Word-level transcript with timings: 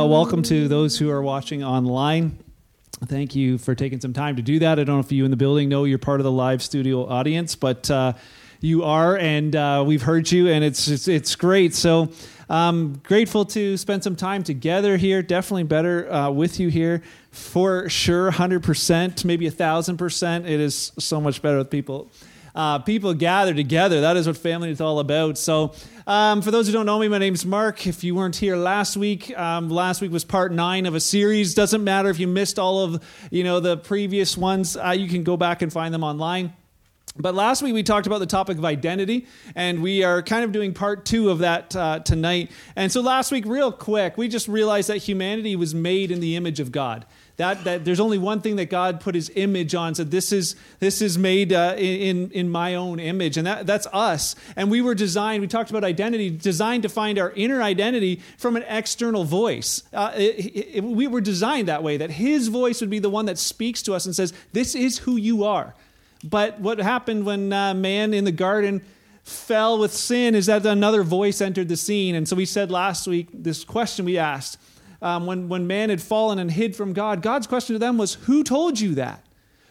uh, 0.00 0.06
welcome 0.06 0.42
to 0.42 0.66
those 0.66 0.96
who 0.96 1.10
are 1.10 1.20
watching 1.20 1.62
online. 1.62 2.38
Thank 3.04 3.34
you 3.34 3.58
for 3.58 3.74
taking 3.74 4.00
some 4.00 4.14
time 4.14 4.36
to 4.36 4.42
do 4.42 4.58
that. 4.60 4.78
I 4.78 4.84
don't 4.84 4.96
know 4.96 5.00
if 5.00 5.12
you 5.12 5.26
in 5.26 5.30
the 5.30 5.36
building 5.36 5.68
know 5.68 5.84
you're 5.84 5.98
part 5.98 6.20
of 6.20 6.24
the 6.24 6.32
live 6.32 6.62
studio 6.62 7.06
audience, 7.06 7.54
but 7.54 7.90
uh, 7.90 8.14
you 8.60 8.82
are, 8.84 9.18
and 9.18 9.54
uh, 9.54 9.84
we've 9.86 10.00
heard 10.00 10.30
you, 10.32 10.48
and 10.48 10.64
it's 10.64 10.88
it's, 10.88 11.08
it's 11.08 11.36
great. 11.36 11.74
So. 11.74 12.10
I'm 12.48 12.94
grateful 13.04 13.44
to 13.44 13.76
spend 13.76 14.02
some 14.02 14.16
time 14.16 14.42
together 14.42 14.96
here. 14.96 15.22
Definitely 15.22 15.62
better 15.62 16.12
uh, 16.12 16.30
with 16.30 16.58
you 16.58 16.66
here 16.66 17.00
for 17.30 17.88
sure. 17.88 18.32
100%, 18.32 19.24
maybe 19.24 19.46
a 19.46 19.52
thousand 19.52 19.98
percent. 19.98 20.48
It 20.48 20.58
is 20.58 20.90
so 20.98 21.20
much 21.20 21.42
better 21.42 21.58
with 21.58 21.70
people 21.70 22.10
uh, 22.54 22.78
people 22.80 23.14
gather 23.14 23.54
together. 23.54 24.00
That 24.00 24.16
is 24.16 24.26
what 24.26 24.36
family 24.36 24.70
is 24.70 24.80
all 24.80 24.98
about. 24.98 25.38
So, 25.38 25.74
um, 26.06 26.42
for 26.42 26.50
those 26.50 26.66
who 26.66 26.72
don't 26.72 26.86
know 26.86 26.98
me, 26.98 27.08
my 27.08 27.18
name's 27.18 27.46
Mark. 27.46 27.86
If 27.86 28.02
you 28.02 28.14
weren't 28.14 28.36
here 28.36 28.56
last 28.56 28.96
week, 28.96 29.36
um, 29.38 29.68
last 29.70 30.00
week 30.00 30.10
was 30.10 30.24
part 30.24 30.52
nine 30.52 30.86
of 30.86 30.94
a 30.94 31.00
series. 31.00 31.54
Doesn't 31.54 31.84
matter 31.84 32.08
if 32.08 32.18
you 32.18 32.26
missed 32.26 32.58
all 32.58 32.80
of 32.80 33.02
you 33.30 33.44
know 33.44 33.60
the 33.60 33.76
previous 33.76 34.36
ones. 34.36 34.76
Uh, 34.76 34.90
you 34.90 35.08
can 35.08 35.22
go 35.22 35.36
back 35.36 35.62
and 35.62 35.72
find 35.72 35.94
them 35.94 36.02
online. 36.02 36.52
But 37.16 37.34
last 37.34 37.60
week 37.62 37.74
we 37.74 37.82
talked 37.82 38.06
about 38.06 38.18
the 38.18 38.26
topic 38.26 38.56
of 38.56 38.64
identity, 38.64 39.26
and 39.56 39.82
we 39.82 40.04
are 40.04 40.22
kind 40.22 40.44
of 40.44 40.52
doing 40.52 40.72
part 40.72 41.04
two 41.04 41.30
of 41.30 41.40
that 41.40 41.74
uh, 41.74 41.98
tonight. 42.00 42.50
And 42.76 42.90
so 42.90 43.00
last 43.00 43.32
week, 43.32 43.44
real 43.46 43.72
quick, 43.72 44.16
we 44.16 44.28
just 44.28 44.46
realized 44.46 44.88
that 44.88 44.98
humanity 44.98 45.56
was 45.56 45.74
made 45.74 46.12
in 46.12 46.20
the 46.20 46.36
image 46.36 46.60
of 46.60 46.70
God. 46.70 47.04
That, 47.40 47.64
that 47.64 47.86
there's 47.86 48.00
only 48.00 48.18
one 48.18 48.42
thing 48.42 48.56
that 48.56 48.68
God 48.68 49.00
put 49.00 49.14
His 49.14 49.32
image 49.34 49.74
on. 49.74 49.94
Said 49.94 50.10
this 50.10 50.30
is 50.30 50.56
this 50.78 51.00
is 51.00 51.16
made 51.16 51.54
uh, 51.54 51.74
in 51.78 52.30
in 52.32 52.50
my 52.50 52.74
own 52.74 53.00
image, 53.00 53.38
and 53.38 53.46
that 53.46 53.66
that's 53.66 53.86
us. 53.94 54.36
And 54.56 54.70
we 54.70 54.82
were 54.82 54.94
designed. 54.94 55.40
We 55.40 55.46
talked 55.46 55.70
about 55.70 55.82
identity, 55.82 56.28
designed 56.28 56.82
to 56.82 56.90
find 56.90 57.18
our 57.18 57.30
inner 57.30 57.62
identity 57.62 58.20
from 58.36 58.56
an 58.56 58.64
external 58.68 59.24
voice. 59.24 59.82
Uh, 59.90 60.12
it, 60.16 60.74
it, 60.76 60.84
we 60.84 61.06
were 61.06 61.22
designed 61.22 61.68
that 61.68 61.82
way. 61.82 61.96
That 61.96 62.10
His 62.10 62.48
voice 62.48 62.82
would 62.82 62.90
be 62.90 62.98
the 62.98 63.08
one 63.08 63.24
that 63.24 63.38
speaks 63.38 63.80
to 63.84 63.94
us 63.94 64.04
and 64.04 64.14
says, 64.14 64.34
"This 64.52 64.74
is 64.74 64.98
who 64.98 65.16
you 65.16 65.44
are." 65.44 65.74
But 66.22 66.60
what 66.60 66.76
happened 66.76 67.24
when 67.24 67.54
uh, 67.54 67.72
man 67.72 68.12
in 68.12 68.24
the 68.24 68.32
garden? 68.32 68.82
fell 69.22 69.78
with 69.78 69.92
sin 69.92 70.34
is 70.34 70.46
that 70.46 70.64
another 70.66 71.02
voice 71.02 71.40
entered 71.40 71.68
the 71.68 71.76
scene. 71.76 72.14
And 72.14 72.26
so 72.26 72.34
we 72.34 72.46
said 72.46 72.70
last 72.70 73.06
week 73.06 73.28
this 73.32 73.62
question 73.64 74.06
we 74.06 74.18
asked 74.18 74.58
um, 75.02 75.26
when, 75.26 75.48
when 75.48 75.66
man 75.66 75.90
had 75.90 76.02
fallen 76.02 76.38
and 76.38 76.50
hid 76.50 76.76
from 76.76 76.92
God, 76.92 77.22
God's 77.22 77.46
question 77.46 77.74
to 77.74 77.78
them 77.78 77.98
was, 77.98 78.14
Who 78.14 78.44
told 78.44 78.80
you 78.80 78.94
that? 78.96 79.24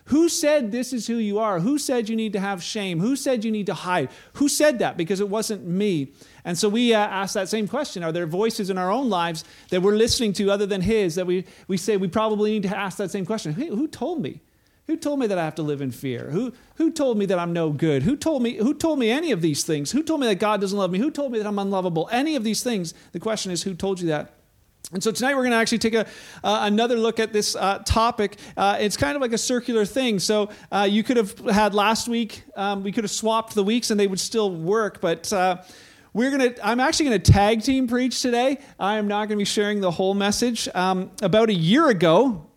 Who 0.10 0.28
said 0.28 0.72
this 0.72 0.92
is 0.92 1.06
who 1.06 1.18
you 1.18 1.38
are? 1.38 1.60
Who 1.60 1.78
said 1.78 2.10
you 2.10 2.16
need 2.16 2.34
to 2.34 2.40
have 2.40 2.64
shame? 2.64 3.00
Who 3.00 3.16
said 3.16 3.46
you 3.46 3.52
need 3.52 3.68
to 3.68 3.76
hide? 3.76 4.10
Who 4.34 4.50
said 4.50 4.80
that? 4.80 4.98
Because 4.98 5.20
it 5.20 5.30
wasn't 5.30 5.68
me. 5.68 6.14
And 6.44 6.58
so 6.58 6.68
we 6.68 6.96
uh, 6.96 7.00
ask 7.00 7.36
that 7.36 7.48
same 7.48 7.68
question 7.68 8.04
Are 8.04 8.12
there 8.12 8.26
voices 8.26 8.72
in 8.72 8.80
our 8.80 8.92
own 8.92 9.10
lives 9.10 9.44
that 9.70 9.82
we're 9.82 9.96
listening 9.96 10.34
to 10.34 10.50
other 10.50 10.66
than 10.66 10.82
His 10.82 11.14
that 11.14 11.28
we, 11.28 11.46
we 11.68 11.78
say 11.78 11.96
we 11.96 12.08
probably 12.08 12.52
need 12.52 12.64
to 12.64 12.76
ask 12.76 12.98
that 12.98 13.12
same 13.12 13.26
question? 13.26 13.54
Hey, 13.54 13.68
who 13.68 13.88
told 13.88 14.22
me? 14.24 14.42
Who 14.88 14.98
told 14.98 15.20
me 15.20 15.28
that 15.28 15.38
I 15.38 15.46
have 15.46 15.54
to 15.56 15.62
live 15.62 15.80
in 15.80 15.92
fear? 15.92 16.32
Who, 16.32 16.54
who 16.78 16.90
told 16.90 17.20
me 17.20 17.28
that 17.28 17.38
I'm 17.38 17.54
no 17.54 17.70
good? 17.70 18.02
Who 18.02 18.18
told, 18.18 18.42
me, 18.42 18.58
who 18.58 18.74
told 18.74 18.98
me 18.98 19.12
any 19.12 19.32
of 19.32 19.44
these 19.44 19.64
things? 19.64 19.92
Who 19.92 20.02
told 20.02 20.22
me 20.22 20.26
that 20.26 20.40
God 20.40 20.60
doesn't 20.62 20.76
love 20.76 20.90
me? 20.90 20.98
Who 20.98 21.12
told 21.12 21.32
me 21.32 21.38
that 21.38 21.46
I'm 21.46 21.60
unlovable? 21.60 22.10
Any 22.12 22.36
of 22.36 22.44
these 22.44 22.64
things. 22.64 22.96
The 23.12 23.20
question 23.20 23.52
is, 23.52 23.62
who 23.62 23.76
told 23.76 24.02
you 24.02 24.08
that? 24.08 24.34
And 24.92 25.04
so 25.04 25.12
tonight 25.12 25.36
we're 25.36 25.44
going 25.44 25.52
to 25.52 25.58
actually 25.58 25.78
take 25.78 25.94
a, 25.94 26.08
uh, 26.44 26.62
another 26.64 26.96
look 26.96 27.20
at 27.20 27.32
this 27.32 27.56
uh, 27.56 27.80
topic. 27.86 28.38
Uh, 28.58 28.78
it's 28.80 28.98
kind 28.98 29.16
of 29.16 29.22
like 29.22 29.34
a 29.34 29.38
circular 29.38 29.86
thing. 29.86 30.18
So 30.18 30.50
uh, 30.72 30.88
you 30.90 31.04
could 31.04 31.18
have 31.18 31.38
had 31.40 31.76
last 31.76 32.08
week, 32.08 32.44
um, 32.56 32.82
we 32.82 32.92
could 32.92 33.04
have 33.04 33.12
swapped 33.12 33.54
the 33.54 33.64
weeks 33.64 33.92
and 33.92 34.00
they 34.00 34.08
would 34.08 34.20
still 34.20 34.52
work. 34.52 35.00
But 35.00 35.32
uh, 35.32 35.58
we're 36.14 36.36
going 36.36 36.56
to, 36.56 36.68
I'm 36.68 36.80
actually 36.80 37.10
going 37.10 37.22
to 37.22 37.32
tag 37.32 37.62
team 37.62 37.88
preach 37.88 38.20
today. 38.24 38.58
I 38.80 38.98
am 38.98 39.08
not 39.08 39.28
going 39.28 39.38
to 39.38 39.42
be 39.42 39.46
sharing 39.46 39.80
the 39.80 39.92
whole 39.92 40.16
message. 40.16 40.68
Um, 40.74 41.12
about 41.22 41.50
a 41.50 41.54
year 41.54 41.90
ago, 41.90 42.49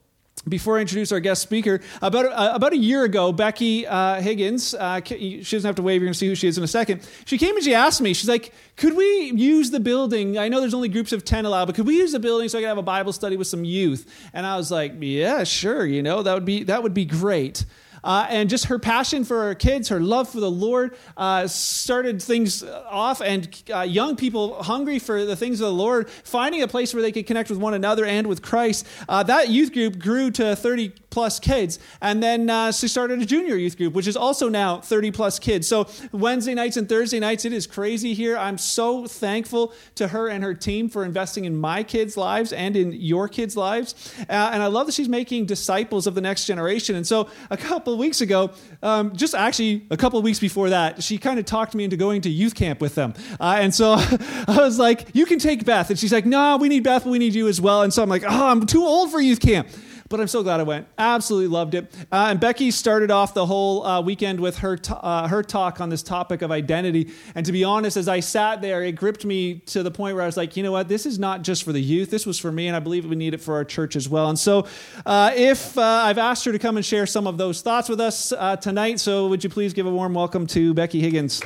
before 0.49 0.79
I 0.79 0.81
introduce 0.81 1.13
our 1.13 1.21
guest 1.21 1.43
speaker, 1.43 1.81
about 2.01 2.27
uh, 2.27 2.53
about 2.55 2.73
a 2.73 2.77
year 2.77 3.05
ago, 3.05 3.33
Becky 3.33 3.87
uh, 3.87 4.21
Higgins, 4.21 4.75
uh, 4.75 5.01
she 5.05 5.41
doesn't 5.41 5.65
have 5.65 5.77
to 5.77 5.83
wave. 5.83 6.03
You're 6.03 6.13
to 6.13 6.19
see 6.19 6.27
who 6.27 6.35
she 6.35 6.49
is 6.49 6.59
in 6.59 6.65
a 6.65 6.69
second. 6.69 7.07
She 7.25 7.39
came 7.39 7.55
and 7.55 7.65
she 7.65 7.75
asked 7.75 8.01
me. 8.01 8.13
She's 8.13 8.29
like, 8.29 8.53
"Could 8.77 8.97
we 8.97 9.33
use 9.35 9.71
the 9.71 9.81
building? 9.81 10.39
I 10.39 10.49
know 10.49 10.61
there's 10.61 10.75
only 10.75 10.89
groups 10.89 11.13
of 11.13 11.25
ten 11.25 11.45
allowed, 11.45 11.67
but 11.67 11.75
could 11.75 11.87
we 11.87 11.97
use 11.97 12.13
the 12.13 12.21
building 12.21 12.49
so 12.49 12.59
I 12.59 12.63
could 12.63 12.69
have 12.69 12.79
a 12.79 12.83
Bible 12.83 13.13
study 13.13 13.37
with 13.37 13.47
some 13.47 13.65
youth?" 13.65 14.11
And 14.33 14.47
I 14.47 14.57
was 14.57 14.71
like, 14.71 14.95
"Yeah, 14.99 15.45
sure. 15.45 15.87
You 15.87 16.03
know, 16.03 16.23
that 16.23 16.35
would 16.35 16.45
be 16.45 16.65
that 16.65 16.83
would 16.83 16.95
be 16.95 17.05
great." 17.05 17.65
Uh, 18.05 18.27
and 18.29 18.51
just 18.51 18.67
her 18.67 18.79
passion 18.79 19.25
for 19.25 19.43
her 19.43 19.55
kids, 19.55 19.89
her 19.89 20.01
love 20.01 20.29
for 20.29 20.41
the 20.41 20.51
Lord, 20.51 20.97
uh, 21.17 21.47
started 21.47 22.21
things 22.23 22.63
off. 22.63 23.21
And 23.21 23.63
uh, 23.73 23.81
young 23.81 24.17
people 24.17 24.63
hungry 24.63 24.99
for 24.99 25.25
the 25.25 25.37
things 25.37 25.61
of 25.61 25.67
the 25.67 25.73
Lord, 25.73 26.11
finding 26.11 26.63
a 26.63 26.69
place 26.69 26.93
where 26.95 27.03
they 27.03 27.13
could 27.13 27.27
connect 27.27 27.51
with 27.51 27.59
one 27.59 27.75
another 27.75 28.05
and 28.05 28.27
with 28.27 28.43
Christ. 28.43 28.87
Uh, 29.09 29.23
that 29.25 29.49
youth 29.49 29.73
group 29.73 29.99
grew 29.99 30.31
to 30.33 30.57
30 30.57 30.93
plus 31.13 31.39
kids. 31.39 31.79
And 32.01 32.23
then 32.23 32.51
uh, 32.51 32.73
she 32.73 32.89
started 32.89 33.21
a 33.21 33.27
junior 33.27 33.55
youth 33.55 33.77
group, 33.77 33.93
which 33.93 34.07
is 34.07 34.17
also 34.17 34.49
now 34.49 34.81
30 34.81 35.11
plus 35.13 35.39
kids. 35.39 35.69
So 35.69 35.87
Wednesday 36.11 36.55
nights 36.55 36.77
and 36.77 36.89
Thursday 36.89 37.21
nights, 37.21 37.45
it 37.45 37.53
is 37.53 37.67
crazy 37.67 38.15
here. 38.15 38.37
I'm 38.37 38.59
so 38.59 39.07
thankful 39.07 39.75
to 39.97 40.09
her 40.09 40.29
and 40.29 40.43
her 40.43 40.55
team 40.55 40.89
for 40.89 41.05
investing 41.05 41.45
in 41.45 41.57
my 41.57 41.83
kids' 41.83 42.17
lives 42.17 42.53
and 42.53 42.77
in 42.77 42.93
your 42.93 43.29
kids' 43.29 43.57
lives. 43.57 43.95
Uh, 44.21 44.51
and 44.53 44.63
I 44.63 44.67
love 44.67 44.87
that 44.87 44.95
she's 44.95 45.09
making 45.09 45.47
disciples 45.47 46.07
of 46.07 46.15
the 46.15 46.21
next 46.23 46.47
generation. 46.47 46.97
And 46.97 47.07
so 47.07 47.29
a 47.51 47.57
couple 47.57 47.92
couple 47.93 48.01
of 48.01 48.07
weeks 48.07 48.23
ago, 48.23 48.51
um, 48.83 49.15
just 49.15 49.35
actually 49.35 49.85
a 49.91 49.99
couple 49.99 50.19
of 50.19 50.25
weeks 50.25 50.39
before 50.39 50.71
that, 50.71 51.03
she 51.03 51.19
kind 51.19 51.39
of 51.39 51.45
talked 51.45 51.75
me 51.75 51.85
into 51.85 51.97
going 51.97 52.23
to 52.23 52.31
youth 52.31 52.55
camp 52.55 52.81
with 52.81 52.95
them. 52.95 53.13
Uh, 53.39 53.59
and 53.61 53.75
so 53.75 53.93
I 54.49 54.57
was 54.57 54.79
like, 54.79 55.09
you 55.13 55.27
can 55.27 55.39
take 55.39 55.67
Beth. 55.67 55.91
And 55.91 55.99
she's 55.99 56.13
like, 56.13 56.25
no, 56.25 56.57
we 56.57 56.71
need 56.71 56.83
Beth, 56.85 57.05
but 57.05 57.11
we 57.11 57.19
need 57.19 57.35
you 57.35 57.49
as 57.49 57.61
well. 57.61 57.83
And 57.83 57.93
so 57.93 58.03
I'm 58.03 58.09
like, 58.09 58.25
oh, 58.27 58.49
I'm 58.49 58.65
too 58.65 58.83
old 58.83 59.11
for 59.11 59.21
youth 59.21 59.41
camp 59.41 59.69
but 60.13 60.21
I'm 60.21 60.29
so 60.29 60.43
glad 60.43 60.61
I 60.61 60.65
went. 60.65 60.87
Absolutely 60.99 61.49
loved 61.49 61.75
it. 61.75 61.93
Uh, 62.13 62.27
and 62.29 62.39
Becky 62.39 62.71
started 62.71 63.11
off 63.11 63.33
the 63.33 63.47
whole 63.47 63.83
uh, 63.83 64.03
weekend 64.03 64.41
with 64.41 64.59
her 64.59 64.77
t- 64.77 64.93
uh, 64.95 65.27
her 65.27 65.43
talk 65.43 65.81
on 65.81 65.89
this 65.89 66.03
topic 66.03 66.43
of 66.43 66.51
identity. 66.53 67.11
And 67.35 67.47
to 67.47 67.51
be 67.51 67.65
honest, 67.65 67.97
as 67.97 68.09
I 68.09 68.21
sat 68.21 68.61
there, 68.61 68.85
it 68.85 68.93
gripped 68.93 69.25
me 69.25 69.61
to 69.67 69.83
the 69.83 69.91
point 69.91 70.15
where 70.15 70.23
I 70.23 70.27
was 70.27 70.37
like, 70.37 70.55
you 70.55 70.63
know 70.63 70.71
what? 70.71 70.87
This 70.87 71.07
is 71.07 71.19
not 71.19 71.41
just 71.41 71.65
for 71.65 71.73
the 71.73 71.81
youth. 71.81 72.11
This 72.11 72.27
was 72.27 72.39
for 72.39 72.53
me, 72.53 72.67
and 72.67 72.77
I 72.77 72.81
believe 72.81 73.07
we 73.07 73.17
need 73.17 73.33
it 73.33 73.41
for 73.41 73.55
our 73.55 73.65
church 73.65 73.97
as 73.97 74.07
well. 74.07 74.29
And 74.29 74.39
so, 74.39 74.67
uh, 75.07 75.33
if 75.35 75.79
uh, 75.79 75.81
I've 75.81 76.19
asked 76.19 76.45
her 76.45 76.53
to 76.53 76.59
come 76.59 76.77
and 76.77 76.85
share 76.85 77.07
some 77.07 77.27
of 77.27 77.39
those 77.39 77.63
thoughts 77.63 77.89
with 77.89 78.01
us 78.01 78.33
uh, 78.33 78.57
tonight, 78.57 79.01
so 79.01 79.29
would 79.29 79.43
you 79.43 79.49
please 79.49 79.73
give 79.73 79.87
a 79.87 79.91
warm 79.91 80.13
welcome 80.13 80.47
to 80.49 80.75
Becky 80.75 81.01
Higgins? 81.01 81.43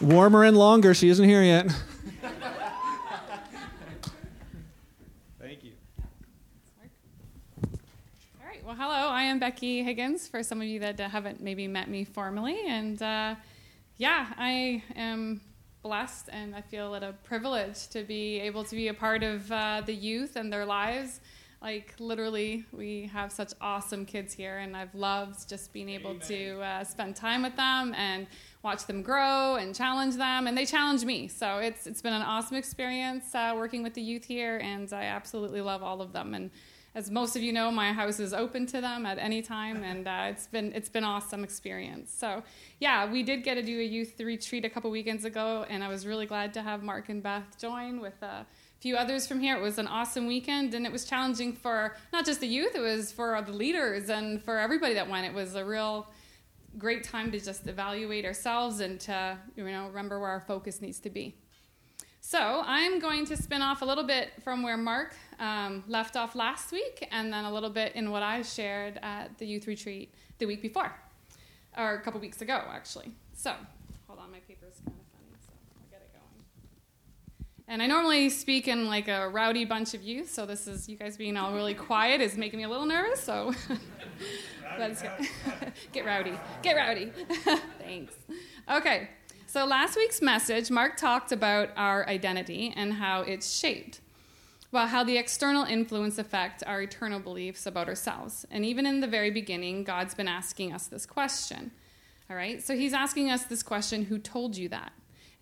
Warmer 0.00 0.42
and 0.42 0.56
longer. 0.56 0.92
She 0.92 1.08
isn't 1.08 1.28
here 1.28 1.44
yet. 1.44 1.72
Well, 8.71 8.71
hello, 8.82 9.10
I 9.10 9.22
am 9.22 9.38
Becky 9.38 9.84
Higgins, 9.84 10.26
for 10.26 10.42
some 10.42 10.60
of 10.60 10.66
you 10.66 10.80
that 10.80 10.98
haven't 10.98 11.40
maybe 11.40 11.68
met 11.68 11.88
me 11.88 12.02
formally. 12.02 12.58
And 12.66 13.00
uh, 13.00 13.36
yeah, 13.96 14.32
I 14.36 14.82
am 14.96 15.40
blessed 15.84 16.30
and 16.32 16.52
I 16.52 16.62
feel 16.62 16.92
it 16.96 17.04
a 17.04 17.12
privilege 17.22 17.86
to 17.90 18.02
be 18.02 18.40
able 18.40 18.64
to 18.64 18.74
be 18.74 18.88
a 18.88 18.94
part 18.94 19.22
of 19.22 19.52
uh, 19.52 19.82
the 19.86 19.94
youth 19.94 20.34
and 20.34 20.52
their 20.52 20.66
lives. 20.66 21.20
Like, 21.62 21.94
literally, 22.00 22.64
we 22.72 23.08
have 23.12 23.30
such 23.30 23.52
awesome 23.60 24.04
kids 24.04 24.34
here, 24.34 24.58
and 24.58 24.76
I've 24.76 24.96
loved 24.96 25.48
just 25.48 25.72
being 25.72 25.88
able 25.88 26.10
Amen. 26.10 26.26
to 26.26 26.60
uh, 26.60 26.82
spend 26.82 27.14
time 27.14 27.42
with 27.44 27.54
them 27.54 27.94
and 27.94 28.26
watch 28.64 28.86
them 28.86 29.00
grow 29.00 29.54
and 29.54 29.72
challenge 29.76 30.16
them, 30.16 30.48
and 30.48 30.58
they 30.58 30.66
challenge 30.66 31.04
me. 31.04 31.28
So 31.28 31.58
it's 31.58 31.86
it's 31.86 32.02
been 32.02 32.14
an 32.14 32.22
awesome 32.22 32.56
experience 32.56 33.32
uh, 33.32 33.54
working 33.56 33.84
with 33.84 33.94
the 33.94 34.02
youth 34.02 34.24
here, 34.24 34.58
and 34.58 34.92
I 34.92 35.04
absolutely 35.04 35.60
love 35.60 35.84
all 35.84 36.02
of 36.02 36.12
them. 36.12 36.34
And 36.34 36.50
as 36.94 37.10
most 37.10 37.36
of 37.36 37.42
you 37.42 37.52
know, 37.52 37.70
my 37.70 37.92
house 37.92 38.20
is 38.20 38.34
open 38.34 38.66
to 38.66 38.80
them 38.80 39.06
at 39.06 39.18
any 39.18 39.42
time, 39.42 39.82
and 39.84 40.06
uh, 40.06 40.26
it's 40.28 40.46
been 40.46 40.72
it's 40.72 40.88
been 40.88 41.04
awesome 41.04 41.44
experience. 41.44 42.12
So 42.12 42.42
yeah, 42.80 43.10
we 43.10 43.22
did 43.22 43.42
get 43.44 43.54
to 43.54 43.62
do 43.62 43.78
a 43.80 43.84
youth 43.84 44.18
retreat 44.20 44.64
a 44.64 44.70
couple 44.70 44.90
weekends 44.90 45.24
ago, 45.24 45.64
and 45.68 45.82
I 45.82 45.88
was 45.88 46.06
really 46.06 46.26
glad 46.26 46.54
to 46.54 46.62
have 46.62 46.82
Mark 46.82 47.08
and 47.08 47.22
Beth 47.22 47.58
join 47.58 48.00
with 48.00 48.20
a 48.22 48.46
few 48.80 48.96
others 48.96 49.26
from 49.26 49.40
here. 49.40 49.56
It 49.56 49.62
was 49.62 49.78
an 49.78 49.86
awesome 49.86 50.26
weekend, 50.26 50.74
and 50.74 50.84
it 50.84 50.92
was 50.92 51.04
challenging 51.04 51.52
for 51.52 51.96
not 52.12 52.26
just 52.26 52.40
the 52.40 52.48
youth; 52.48 52.74
it 52.74 52.80
was 52.80 53.12
for 53.12 53.40
the 53.42 53.52
leaders 53.52 54.08
and 54.08 54.42
for 54.42 54.58
everybody 54.58 54.94
that 54.94 55.08
went. 55.08 55.26
It 55.26 55.34
was 55.34 55.54
a 55.54 55.64
real 55.64 56.08
great 56.78 57.04
time 57.04 57.30
to 57.30 57.38
just 57.38 57.66
evaluate 57.66 58.24
ourselves 58.24 58.80
and 58.80 58.98
to 58.98 59.36
you 59.56 59.64
know 59.64 59.88
remember 59.88 60.18
where 60.18 60.30
our 60.30 60.40
focus 60.40 60.80
needs 60.80 60.98
to 61.00 61.10
be. 61.10 61.34
So 62.24 62.62
I'm 62.64 63.00
going 63.00 63.26
to 63.26 63.36
spin 63.36 63.62
off 63.62 63.82
a 63.82 63.84
little 63.84 64.04
bit 64.04 64.30
from 64.44 64.62
where 64.62 64.76
Mark 64.76 65.12
um, 65.40 65.82
left 65.88 66.16
off 66.16 66.36
last 66.36 66.70
week, 66.70 67.08
and 67.10 67.32
then 67.32 67.44
a 67.44 67.52
little 67.52 67.68
bit 67.68 67.96
in 67.96 68.12
what 68.12 68.22
I 68.22 68.42
shared 68.42 69.00
at 69.02 69.36
the 69.38 69.44
youth 69.44 69.66
retreat 69.66 70.14
the 70.38 70.46
week 70.46 70.62
before, 70.62 70.94
or 71.76 71.94
a 71.94 72.00
couple 72.00 72.20
weeks 72.20 72.40
ago, 72.40 72.62
actually. 72.70 73.10
So 73.34 73.52
hold 74.06 74.20
on, 74.20 74.30
my 74.30 74.38
paper 74.38 74.66
is 74.70 74.78
kind 74.86 74.96
of 74.96 75.06
funny, 75.12 75.36
so 75.44 75.52
I'll 75.76 75.90
get 75.90 76.00
it 76.00 76.12
going. 76.12 77.64
And 77.66 77.82
I 77.82 77.88
normally 77.88 78.30
speak 78.30 78.68
in 78.68 78.86
like 78.86 79.08
a 79.08 79.28
rowdy 79.28 79.64
bunch 79.64 79.92
of 79.92 80.02
youth, 80.02 80.30
so 80.30 80.46
this 80.46 80.68
is 80.68 80.88
you 80.88 80.96
guys 80.96 81.16
being 81.16 81.36
all 81.36 81.52
really 81.52 81.74
quiet 81.74 82.20
is 82.20 82.36
making 82.36 82.58
me 82.58 82.64
a 82.64 82.68
little 82.68 82.86
nervous. 82.86 83.20
So 83.20 83.52
let's 84.78 85.02
get, 85.02 85.20
get 85.92 86.06
rowdy, 86.06 86.38
get 86.62 86.76
rowdy. 86.76 87.12
Thanks. 87.80 88.14
Okay. 88.70 89.08
So, 89.52 89.66
last 89.66 89.96
week's 89.96 90.22
message, 90.22 90.70
Mark 90.70 90.96
talked 90.96 91.30
about 91.30 91.68
our 91.76 92.08
identity 92.08 92.72
and 92.74 92.94
how 92.94 93.20
it's 93.20 93.54
shaped. 93.54 94.00
Well, 94.70 94.86
how 94.86 95.04
the 95.04 95.18
external 95.18 95.64
influence 95.64 96.16
affect 96.16 96.62
our 96.66 96.80
eternal 96.80 97.20
beliefs 97.20 97.66
about 97.66 97.86
ourselves. 97.86 98.46
And 98.50 98.64
even 98.64 98.86
in 98.86 99.00
the 99.00 99.06
very 99.06 99.30
beginning, 99.30 99.84
God's 99.84 100.14
been 100.14 100.26
asking 100.26 100.72
us 100.72 100.86
this 100.86 101.04
question. 101.04 101.70
All 102.30 102.36
right, 102.36 102.62
so 102.62 102.74
he's 102.74 102.94
asking 102.94 103.30
us 103.30 103.44
this 103.44 103.62
question 103.62 104.04
Who 104.04 104.16
told 104.18 104.56
you 104.56 104.70
that? 104.70 104.92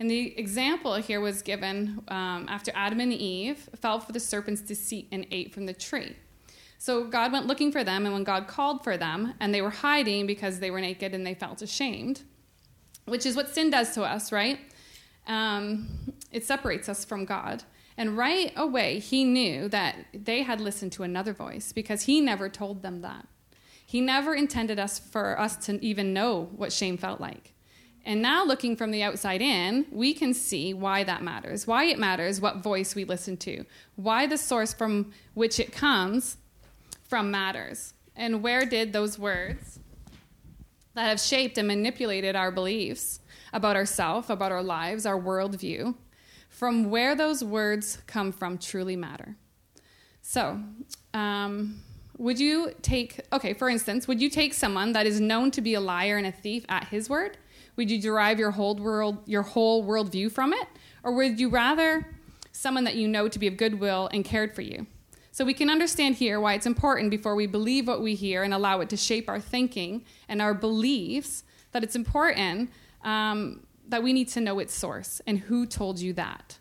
And 0.00 0.10
the 0.10 0.36
example 0.36 0.96
here 0.96 1.20
was 1.20 1.40
given 1.40 2.02
um, 2.08 2.46
after 2.48 2.72
Adam 2.74 2.98
and 2.98 3.12
Eve 3.12 3.68
fell 3.76 4.00
for 4.00 4.10
the 4.10 4.18
serpent's 4.18 4.60
deceit 4.60 5.06
and 5.12 5.24
ate 5.30 5.54
from 5.54 5.66
the 5.66 5.72
tree. 5.72 6.16
So 6.78 7.04
God 7.04 7.30
went 7.30 7.46
looking 7.46 7.70
for 7.70 7.84
them, 7.84 8.06
and 8.06 8.12
when 8.12 8.24
God 8.24 8.48
called 8.48 8.82
for 8.82 8.96
them, 8.96 9.34
and 9.38 9.54
they 9.54 9.62
were 9.62 9.70
hiding 9.70 10.26
because 10.26 10.58
they 10.58 10.72
were 10.72 10.80
naked 10.80 11.14
and 11.14 11.24
they 11.24 11.34
felt 11.34 11.62
ashamed, 11.62 12.22
which 13.10 13.26
is 13.26 13.34
what 13.34 13.52
sin 13.52 13.70
does 13.70 13.92
to 13.94 14.02
us, 14.02 14.30
right? 14.30 14.58
Um, 15.26 15.88
it 16.30 16.44
separates 16.44 16.88
us 16.88 17.04
from 17.04 17.24
God. 17.24 17.64
And 17.96 18.16
right 18.16 18.52
away, 18.56 19.00
he 19.00 19.24
knew 19.24 19.68
that 19.68 19.96
they 20.14 20.42
had 20.42 20.60
listened 20.60 20.92
to 20.92 21.02
another 21.02 21.32
voice 21.32 21.72
because 21.72 22.02
he 22.02 22.20
never 22.20 22.48
told 22.48 22.82
them 22.82 23.02
that. 23.02 23.26
He 23.84 24.00
never 24.00 24.34
intended 24.34 24.78
us 24.78 25.00
for 25.00 25.38
us 25.38 25.56
to 25.66 25.84
even 25.84 26.12
know 26.12 26.48
what 26.56 26.72
shame 26.72 26.96
felt 26.96 27.20
like. 27.20 27.52
And 28.06 28.22
now, 28.22 28.44
looking 28.44 28.76
from 28.76 28.92
the 28.92 29.02
outside 29.02 29.42
in, 29.42 29.86
we 29.90 30.14
can 30.14 30.32
see 30.32 30.72
why 30.72 31.04
that 31.04 31.22
matters, 31.22 31.66
why 31.66 31.84
it 31.84 31.98
matters 31.98 32.40
what 32.40 32.62
voice 32.62 32.94
we 32.94 33.04
listen 33.04 33.36
to, 33.38 33.66
why 33.96 34.26
the 34.26 34.38
source 34.38 34.72
from 34.72 35.12
which 35.34 35.60
it 35.60 35.72
comes 35.72 36.38
from 37.02 37.30
matters. 37.30 37.92
And 38.16 38.42
where 38.42 38.64
did 38.64 38.92
those 38.92 39.18
words 39.18 39.80
that 40.94 41.08
have 41.08 41.20
shaped 41.20 41.58
and 41.58 41.68
manipulated 41.68 42.36
our 42.36 42.50
beliefs 42.50 43.20
about 43.52 43.76
ourselves, 43.76 44.30
about 44.30 44.52
our 44.52 44.62
lives, 44.62 45.06
our 45.06 45.20
worldview, 45.20 45.94
from 46.48 46.90
where 46.90 47.14
those 47.14 47.42
words 47.44 47.98
come 48.06 48.32
from 48.32 48.58
truly 48.58 48.96
matter. 48.96 49.36
So, 50.22 50.60
um, 51.14 51.82
would 52.18 52.38
you 52.38 52.72
take, 52.82 53.20
okay, 53.32 53.54
for 53.54 53.68
instance, 53.70 54.06
would 54.06 54.20
you 54.20 54.28
take 54.28 54.52
someone 54.52 54.92
that 54.92 55.06
is 55.06 55.20
known 55.20 55.50
to 55.52 55.60
be 55.60 55.74
a 55.74 55.80
liar 55.80 56.18
and 56.18 56.26
a 56.26 56.32
thief 56.32 56.66
at 56.68 56.88
his 56.88 57.08
word? 57.08 57.38
Would 57.76 57.90
you 57.90 58.00
derive 58.00 58.38
your 58.38 58.50
whole 58.50 58.74
world, 58.74 59.22
your 59.26 59.42
whole 59.42 59.84
worldview 59.84 60.30
from 60.30 60.52
it? 60.52 60.68
Or 61.02 61.12
would 61.12 61.40
you 61.40 61.48
rather 61.48 62.06
someone 62.52 62.84
that 62.84 62.96
you 62.96 63.08
know 63.08 63.28
to 63.28 63.38
be 63.38 63.46
of 63.46 63.56
goodwill 63.56 64.10
and 64.12 64.22
cared 64.24 64.54
for 64.54 64.60
you? 64.60 64.86
So 65.40 65.46
we 65.46 65.54
can 65.54 65.70
understand 65.70 66.16
here 66.16 66.38
why 66.38 66.52
it's 66.52 66.66
important 66.66 67.08
before 67.08 67.34
we 67.34 67.46
believe 67.46 67.88
what 67.88 68.02
we 68.02 68.14
hear 68.14 68.42
and 68.42 68.52
allow 68.52 68.80
it 68.80 68.90
to 68.90 68.96
shape 68.98 69.26
our 69.26 69.40
thinking 69.40 70.04
and 70.28 70.42
our 70.42 70.52
beliefs 70.52 71.44
that 71.72 71.82
it's 71.82 71.96
important 71.96 72.68
um, 73.04 73.66
that 73.88 74.02
we 74.02 74.12
need 74.12 74.28
to 74.28 74.40
know 74.42 74.58
its 74.58 74.74
source 74.74 75.22
and 75.26 75.38
who 75.38 75.64
told 75.64 75.98
you 75.98 76.12
that. 76.12 76.58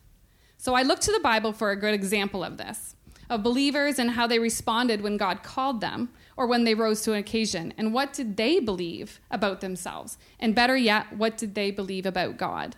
So 0.58 0.76
I 0.76 0.84
look 0.84 1.02
to 1.02 1.12
the 1.12 1.20
Bible 1.20 1.52
for 1.52 1.72
a 1.72 1.76
good 1.76 1.94
example 1.94 2.42
of 2.42 2.56
this, 2.56 2.96
of 3.30 3.44
believers 3.44 4.00
and 4.00 4.12
how 4.12 4.28
they 4.28 4.40
responded 4.40 5.02
when 5.02 5.18
God 5.18 5.44
called 5.44 5.82
them 5.82 6.08
or 6.38 6.48
when 6.48 6.64
they 6.64 6.74
rose 6.74 7.02
to 7.02 7.12
an 7.12 7.20
occasion, 7.20 7.74
and 7.78 7.94
what 7.94 8.14
did 8.14 8.38
they 8.38 8.62
believe 8.62 9.20
about 9.30 9.60
themselves? 9.60 10.18
And 10.40 10.56
better 10.56 10.78
yet, 10.78 11.18
what 11.18 11.38
did 11.38 11.54
they 11.54 11.70
believe 11.70 12.06
about 12.06 12.38
God? 12.38 12.78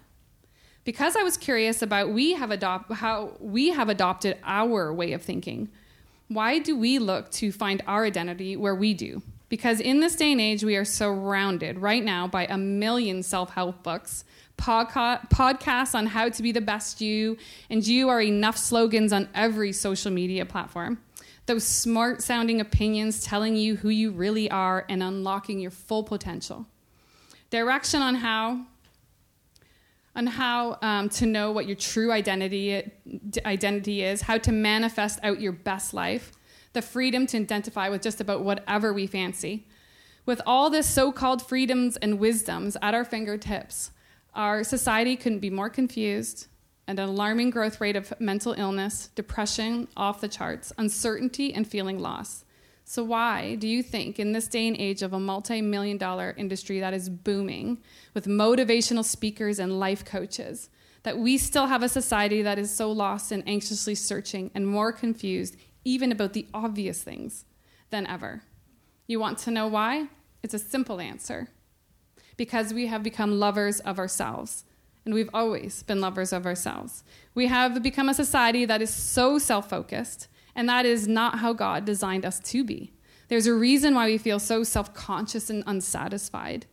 Because 0.83 1.15
I 1.15 1.21
was 1.21 1.37
curious 1.37 1.83
about 1.83 2.09
we 2.09 2.33
have 2.33 2.49
adopt, 2.49 2.91
how 2.91 3.37
we 3.39 3.69
have 3.69 3.87
adopted 3.87 4.39
our 4.43 4.91
way 4.91 5.13
of 5.13 5.21
thinking, 5.21 5.69
why 6.33 6.59
do 6.59 6.77
we 6.77 6.97
look 6.97 7.29
to 7.31 7.51
find 7.51 7.83
our 7.87 8.05
identity 8.05 8.55
where 8.55 8.75
we 8.75 8.93
do? 8.93 9.21
Because 9.49 9.81
in 9.81 9.99
this 9.99 10.15
day 10.15 10.31
and 10.31 10.39
age, 10.39 10.63
we 10.63 10.77
are 10.77 10.85
surrounded 10.85 11.79
right 11.79 12.03
now 12.03 12.25
by 12.25 12.45
a 12.45 12.57
million 12.57 13.21
self 13.21 13.49
help 13.51 13.83
books, 13.83 14.23
podca- 14.57 15.29
podcasts 15.29 15.93
on 15.93 16.05
how 16.05 16.29
to 16.29 16.41
be 16.41 16.53
the 16.53 16.61
best 16.61 17.01
you, 17.01 17.37
and 17.69 17.85
you 17.85 18.07
are 18.07 18.21
enough 18.21 18.57
slogans 18.57 19.11
on 19.11 19.27
every 19.35 19.73
social 19.73 20.09
media 20.09 20.45
platform. 20.45 20.99
Those 21.47 21.67
smart 21.67 22.21
sounding 22.21 22.61
opinions 22.61 23.25
telling 23.25 23.57
you 23.57 23.75
who 23.75 23.89
you 23.89 24.11
really 24.11 24.49
are 24.49 24.85
and 24.87 25.03
unlocking 25.03 25.59
your 25.59 25.71
full 25.71 26.03
potential. 26.03 26.65
Direction 27.49 28.01
on 28.01 28.15
how 28.15 28.67
on 30.15 30.27
how 30.27 30.77
um, 30.81 31.09
to 31.09 31.25
know 31.25 31.51
what 31.51 31.67
your 31.67 31.75
true 31.75 32.11
identity, 32.11 32.91
identity 33.45 34.03
is, 34.03 34.21
how 34.21 34.37
to 34.37 34.51
manifest 34.51 35.19
out 35.23 35.39
your 35.39 35.53
best 35.53 35.93
life, 35.93 36.31
the 36.73 36.81
freedom 36.81 37.25
to 37.27 37.37
identify 37.37 37.89
with 37.89 38.01
just 38.01 38.19
about 38.19 38.43
whatever 38.43 38.91
we 38.91 39.07
fancy. 39.07 39.67
With 40.25 40.41
all 40.45 40.69
this 40.69 40.87
so 40.87 41.11
called 41.11 41.41
freedoms 41.41 41.97
and 41.97 42.19
wisdoms 42.19 42.77
at 42.81 42.93
our 42.93 43.05
fingertips, 43.05 43.91
our 44.33 44.63
society 44.63 45.15
couldn't 45.15 45.39
be 45.39 45.49
more 45.49 45.69
confused, 45.69 46.47
And 46.87 46.99
an 46.99 47.09
alarming 47.09 47.51
growth 47.51 47.79
rate 47.79 47.95
of 47.95 48.13
mental 48.19 48.53
illness, 48.53 49.09
depression 49.15 49.87
off 49.95 50.19
the 50.19 50.27
charts, 50.27 50.73
uncertainty, 50.77 51.53
and 51.53 51.65
feeling 51.65 51.99
lost. 51.99 52.45
So, 52.83 53.03
why 53.03 53.55
do 53.55 53.67
you 53.67 53.83
think, 53.83 54.19
in 54.19 54.33
this 54.33 54.47
day 54.47 54.67
and 54.67 54.75
age 54.77 55.01
of 55.01 55.13
a 55.13 55.19
multi 55.19 55.61
million 55.61 55.97
dollar 55.97 56.33
industry 56.37 56.79
that 56.79 56.93
is 56.93 57.09
booming 57.09 57.77
with 58.13 58.25
motivational 58.25 59.05
speakers 59.05 59.59
and 59.59 59.79
life 59.79 60.03
coaches, 60.03 60.69
that 61.03 61.17
we 61.17 61.37
still 61.37 61.67
have 61.67 61.83
a 61.83 61.89
society 61.89 62.41
that 62.41 62.59
is 62.59 62.75
so 62.75 62.91
lost 62.91 63.31
and 63.31 63.43
anxiously 63.47 63.95
searching 63.95 64.51
and 64.53 64.67
more 64.67 64.91
confused, 64.91 65.55
even 65.85 66.11
about 66.11 66.33
the 66.33 66.47
obvious 66.53 67.01
things, 67.01 67.45
than 67.91 68.05
ever? 68.07 68.43
You 69.07 69.19
want 69.19 69.37
to 69.39 69.51
know 69.51 69.67
why? 69.67 70.07
It's 70.43 70.53
a 70.53 70.59
simple 70.59 70.99
answer 70.99 71.49
because 72.37 72.73
we 72.73 72.87
have 72.87 73.03
become 73.03 73.39
lovers 73.39 73.79
of 73.81 73.99
ourselves. 73.99 74.63
And 75.05 75.13
we've 75.13 75.29
always 75.33 75.83
been 75.83 76.01
lovers 76.01 76.31
of 76.31 76.45
ourselves. 76.45 77.03
We 77.33 77.47
have 77.47 77.81
become 77.81 78.09
a 78.09 78.13
society 78.13 78.65
that 78.65 78.81
is 78.81 78.93
so 78.93 79.37
self 79.37 79.69
focused 79.69 80.27
and 80.55 80.67
that 80.69 80.85
is 80.85 81.07
not 81.07 81.39
how 81.39 81.53
God 81.53 81.85
designed 81.85 82.25
us 82.25 82.39
to 82.39 82.63
be. 82.63 82.93
There's 83.27 83.47
a 83.47 83.53
reason 83.53 83.95
why 83.95 84.07
we 84.07 84.17
feel 84.17 84.39
so 84.39 84.63
self 84.63 84.93
conscious 84.93 85.49
and 85.49 85.63
unsatisfied, 85.65 86.65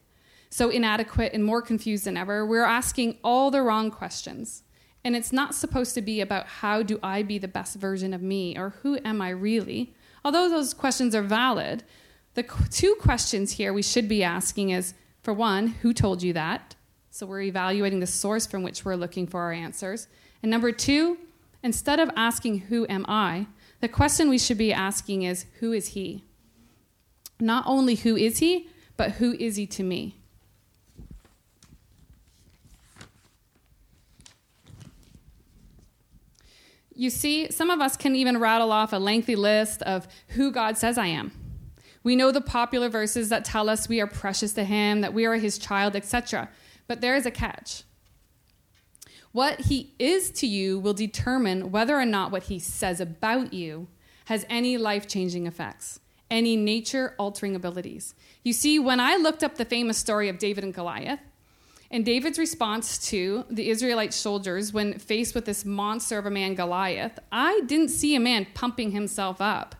so 0.51 0.71
inadequate 0.71 1.33
and 1.33 1.45
more 1.45 1.63
confused 1.63 2.05
than 2.05 2.17
ever. 2.17 2.45
We're 2.45 2.65
asking 2.65 3.19
all 3.23 3.51
the 3.51 3.63
wrong 3.63 3.91
questions. 3.91 4.65
And 5.05 5.15
it's 5.15 5.33
not 5.33 5.55
supposed 5.55 5.95
to 5.95 6.03
be 6.03 6.21
about 6.21 6.47
how 6.47 6.83
do 6.83 6.99
I 7.03 7.23
be 7.23 7.39
the 7.39 7.49
best 7.49 7.77
version 7.77 8.13
of 8.13 8.23
me 8.23 8.59
or 8.59 8.71
who 8.83 8.99
am 9.05 9.23
I 9.23 9.31
really? 9.31 9.95
Although 10.25 10.49
those 10.49 10.75
questions 10.75 11.15
are 11.15 11.23
valid, 11.23 11.85
the 12.35 12.43
two 12.71 12.97
questions 12.97 13.53
here 13.53 13.73
we 13.73 13.83
should 13.83 14.09
be 14.09 14.25
asking 14.25 14.71
is 14.71 14.95
for 15.23 15.33
one, 15.33 15.69
who 15.69 15.93
told 15.93 16.23
you 16.23 16.33
that? 16.33 16.75
So 17.11 17.27
we're 17.27 17.43
evaluating 17.43 18.01
the 18.01 18.07
source 18.07 18.47
from 18.47 18.63
which 18.63 18.85
we're 18.85 18.97
looking 18.97 19.27
for 19.27 19.41
our 19.41 19.53
answers. 19.53 20.09
And 20.43 20.51
number 20.51 20.73
two, 20.73 21.19
instead 21.63 22.01
of 22.01 22.11
asking, 22.17 22.59
who 22.61 22.87
am 22.89 23.05
I, 23.09 23.47
the 23.81 23.89
question 23.89 24.29
we 24.29 24.39
should 24.39 24.59
be 24.59 24.73
asking 24.73 25.23
is 25.23 25.47
who 25.61 25.73
is 25.73 25.89
he? 25.89 26.25
Not 27.41 27.65
only 27.67 27.95
who 27.95 28.17
is 28.17 28.39
he, 28.39 28.69
but 28.97 29.13
who 29.13 29.35
is 29.35 29.57
he 29.57 29.67
to 29.69 29.83
me? 29.83 30.17
You 36.95 37.11
see, 37.11 37.49
some 37.53 37.71
of 37.71 37.81
us 37.81 37.97
can 37.97 38.17
even 38.17 38.39
rattle 38.39 38.73
off 38.73 38.93
a 38.93 38.97
lengthy 38.97 39.37
list 39.37 39.83
of 39.83 40.09
who 40.29 40.51
God 40.51 40.77
says 40.77 40.99
I 40.99 41.07
am. 41.07 41.31
We 42.03 42.17
know 42.17 42.33
the 42.33 42.41
popular 42.41 42.89
verses 42.89 43.29
that 43.29 43.45
tell 43.45 43.69
us 43.69 43.89
we 43.89 44.01
are 44.01 44.09
precious 44.09 44.53
to 44.55 44.65
him, 44.65 45.03
that 45.03 45.15
we 45.15 45.25
are 45.25 45.37
his 45.37 45.59
child, 45.59 45.95
etc. 45.95 46.49
But 46.89 47.01
there 47.01 47.15
is 47.15 47.25
a 47.25 47.31
catch. 47.31 47.85
What 49.33 49.63
he 49.63 49.93
is 49.99 50.31
to 50.33 50.47
you 50.47 50.79
will 50.79 50.95
determine 50.95 51.71
whether 51.71 51.97
or 51.97 52.07
not 52.07 52.33
what 52.33 52.45
he 52.45 52.59
says 52.59 53.01
about 53.01 53.53
you 53.53 53.89
has 54.27 54.47
any 54.49 54.77
life 54.77 55.07
changing 55.07 55.47
effects, 55.47 56.01
any 56.31 56.57
nature 56.57 57.15
altering 57.19 57.55
abilities. 57.55 58.15
You 58.43 58.53
see, 58.53 58.79
when 58.79 59.01
I 59.01 59.17
looked 59.17 59.45
up 59.45 59.57
the 59.57 59.65
famous 59.65 59.99
story 59.99 60.29
of 60.29 60.39
David 60.39 60.65
and 60.65 60.75
Goliath, 60.75 61.21
and 61.91 62.05
David's 62.05 62.39
response 62.39 62.99
to 63.09 63.45
the 63.49 63.71
Israelite 63.71 64.13
soldiers 64.13 64.73
when 64.73 64.99
faced 64.99 65.35
with 65.35 65.47
this 65.47 65.65
monster 65.65 66.19
of 66.19 66.27
a 66.27 66.31
man, 66.31 66.55
Goliath, 66.55 67.19
I 67.33 67.63
didn't 67.67 67.89
see 67.89 68.15
a 68.15 68.21
man 68.21 68.47
pumping 68.53 68.91
himself 68.91 69.41
up 69.41 69.75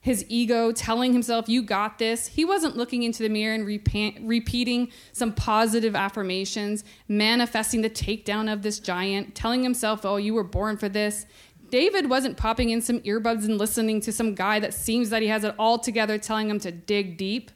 his 0.00 0.24
ego, 0.28 0.72
telling 0.72 1.12
himself, 1.12 1.48
You 1.48 1.62
got 1.62 1.98
this. 1.98 2.28
He 2.28 2.44
wasn't 2.44 2.76
looking 2.76 3.02
into 3.02 3.22
the 3.22 3.28
mirror 3.28 3.54
and 3.54 3.66
repeating 3.66 4.90
some 5.12 5.32
positive 5.32 5.94
affirmations, 5.94 6.84
manifesting 7.06 7.82
the 7.82 7.90
takedown 7.90 8.50
of 8.50 8.62
this 8.62 8.78
giant, 8.78 9.34
telling 9.34 9.62
himself, 9.62 10.04
Oh, 10.04 10.16
you 10.16 10.32
were 10.32 10.44
born 10.44 10.78
for 10.78 10.88
this. 10.88 11.26
David 11.70 12.08
wasn't 12.08 12.36
popping 12.36 12.70
in 12.70 12.80
some 12.80 13.00
earbuds 13.00 13.44
and 13.44 13.58
listening 13.58 14.00
to 14.00 14.12
some 14.12 14.34
guy 14.34 14.58
that 14.58 14.74
seems 14.74 15.10
that 15.10 15.22
he 15.22 15.28
has 15.28 15.44
it 15.44 15.54
all 15.58 15.78
together, 15.78 16.18
telling 16.18 16.48
him 16.48 16.58
to 16.60 16.72
dig 16.72 17.16
deep. 17.16 17.50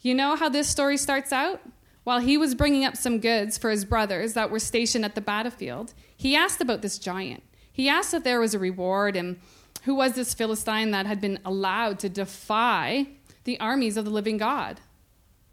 You 0.00 0.14
know 0.14 0.36
how 0.36 0.50
this 0.50 0.68
story 0.68 0.98
starts 0.98 1.32
out? 1.32 1.60
While 2.04 2.20
he 2.20 2.36
was 2.36 2.54
bringing 2.54 2.84
up 2.84 2.96
some 2.96 3.18
goods 3.18 3.56
for 3.56 3.70
his 3.70 3.86
brothers 3.86 4.34
that 4.34 4.50
were 4.50 4.58
stationed 4.58 5.06
at 5.06 5.14
the 5.14 5.22
battlefield, 5.22 5.94
he 6.14 6.36
asked 6.36 6.60
about 6.60 6.82
this 6.82 6.98
giant. 6.98 7.42
He 7.72 7.88
asked 7.88 8.12
if 8.12 8.22
there 8.22 8.38
was 8.38 8.54
a 8.54 8.58
reward 8.58 9.16
and 9.16 9.40
who 9.84 9.94
was 9.94 10.12
this 10.12 10.34
Philistine 10.34 10.90
that 10.92 11.06
had 11.06 11.20
been 11.20 11.38
allowed 11.44 11.98
to 12.00 12.08
defy 12.08 13.06
the 13.44 13.58
armies 13.60 13.96
of 13.96 14.04
the 14.04 14.10
living 14.10 14.38
God? 14.38 14.80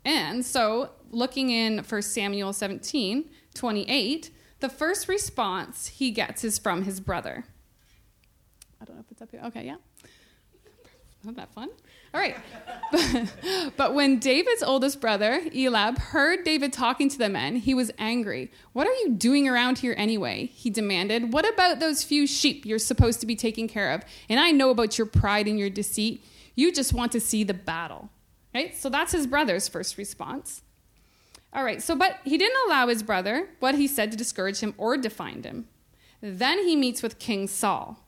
And 0.03 0.45
so, 0.45 0.91
looking 1.11 1.50
in 1.50 1.79
1 1.79 2.01
Samuel 2.01 2.53
17 2.53 3.29
28, 3.53 4.31
the 4.61 4.69
first 4.69 5.07
response 5.07 5.88
he 5.88 6.11
gets 6.11 6.43
is 6.43 6.57
from 6.57 6.83
his 6.83 7.00
brother. 7.00 7.43
I 8.81 8.85
don't 8.85 8.95
know 8.95 9.01
if 9.01 9.11
it's 9.11 9.21
up 9.21 9.31
here. 9.31 9.41
Okay, 9.45 9.65
yeah. 9.65 9.75
Isn't 11.21 11.37
that 11.37 11.53
fun? 11.53 11.69
All 12.13 12.19
right. 12.19 12.35
but 13.77 13.93
when 13.93 14.17
David's 14.17 14.63
oldest 14.63 14.99
brother, 14.99 15.41
Eliab, 15.53 15.99
heard 15.99 16.43
David 16.43 16.73
talking 16.73 17.09
to 17.09 17.17
the 17.17 17.29
men, 17.29 17.57
he 17.57 17.73
was 17.73 17.91
angry. 17.99 18.51
What 18.73 18.87
are 18.87 18.93
you 18.93 19.11
doing 19.11 19.47
around 19.47 19.79
here 19.79 19.93
anyway? 19.97 20.47
He 20.47 20.69
demanded. 20.69 21.31
What 21.31 21.47
about 21.47 21.79
those 21.79 22.03
few 22.03 22.25
sheep 22.25 22.65
you're 22.65 22.79
supposed 22.79 23.19
to 23.21 23.27
be 23.27 23.35
taking 23.35 23.67
care 23.67 23.91
of? 23.91 24.03
And 24.29 24.39
I 24.39 24.51
know 24.51 24.71
about 24.71 24.97
your 24.97 25.07
pride 25.07 25.47
and 25.47 25.59
your 25.59 25.69
deceit. 25.69 26.25
You 26.55 26.71
just 26.71 26.91
want 26.91 27.11
to 27.11 27.19
see 27.19 27.43
the 27.43 27.53
battle. 27.53 28.09
Right? 28.53 28.75
So 28.75 28.89
that's 28.89 29.11
his 29.11 29.27
brother's 29.27 29.67
first 29.67 29.97
response. 29.97 30.63
All 31.53 31.63
right, 31.63 31.81
so 31.81 31.95
but 31.95 32.19
he 32.23 32.37
didn't 32.37 32.57
allow 32.65 32.87
his 32.87 33.03
brother 33.03 33.49
what 33.59 33.75
he 33.75 33.87
said 33.87 34.09
to 34.11 34.17
discourage 34.17 34.59
him 34.59 34.73
or 34.77 34.95
define 34.97 35.43
him. 35.43 35.67
Then 36.21 36.65
he 36.65 36.75
meets 36.75 37.03
with 37.03 37.19
King 37.19 37.47
Saul. 37.47 37.99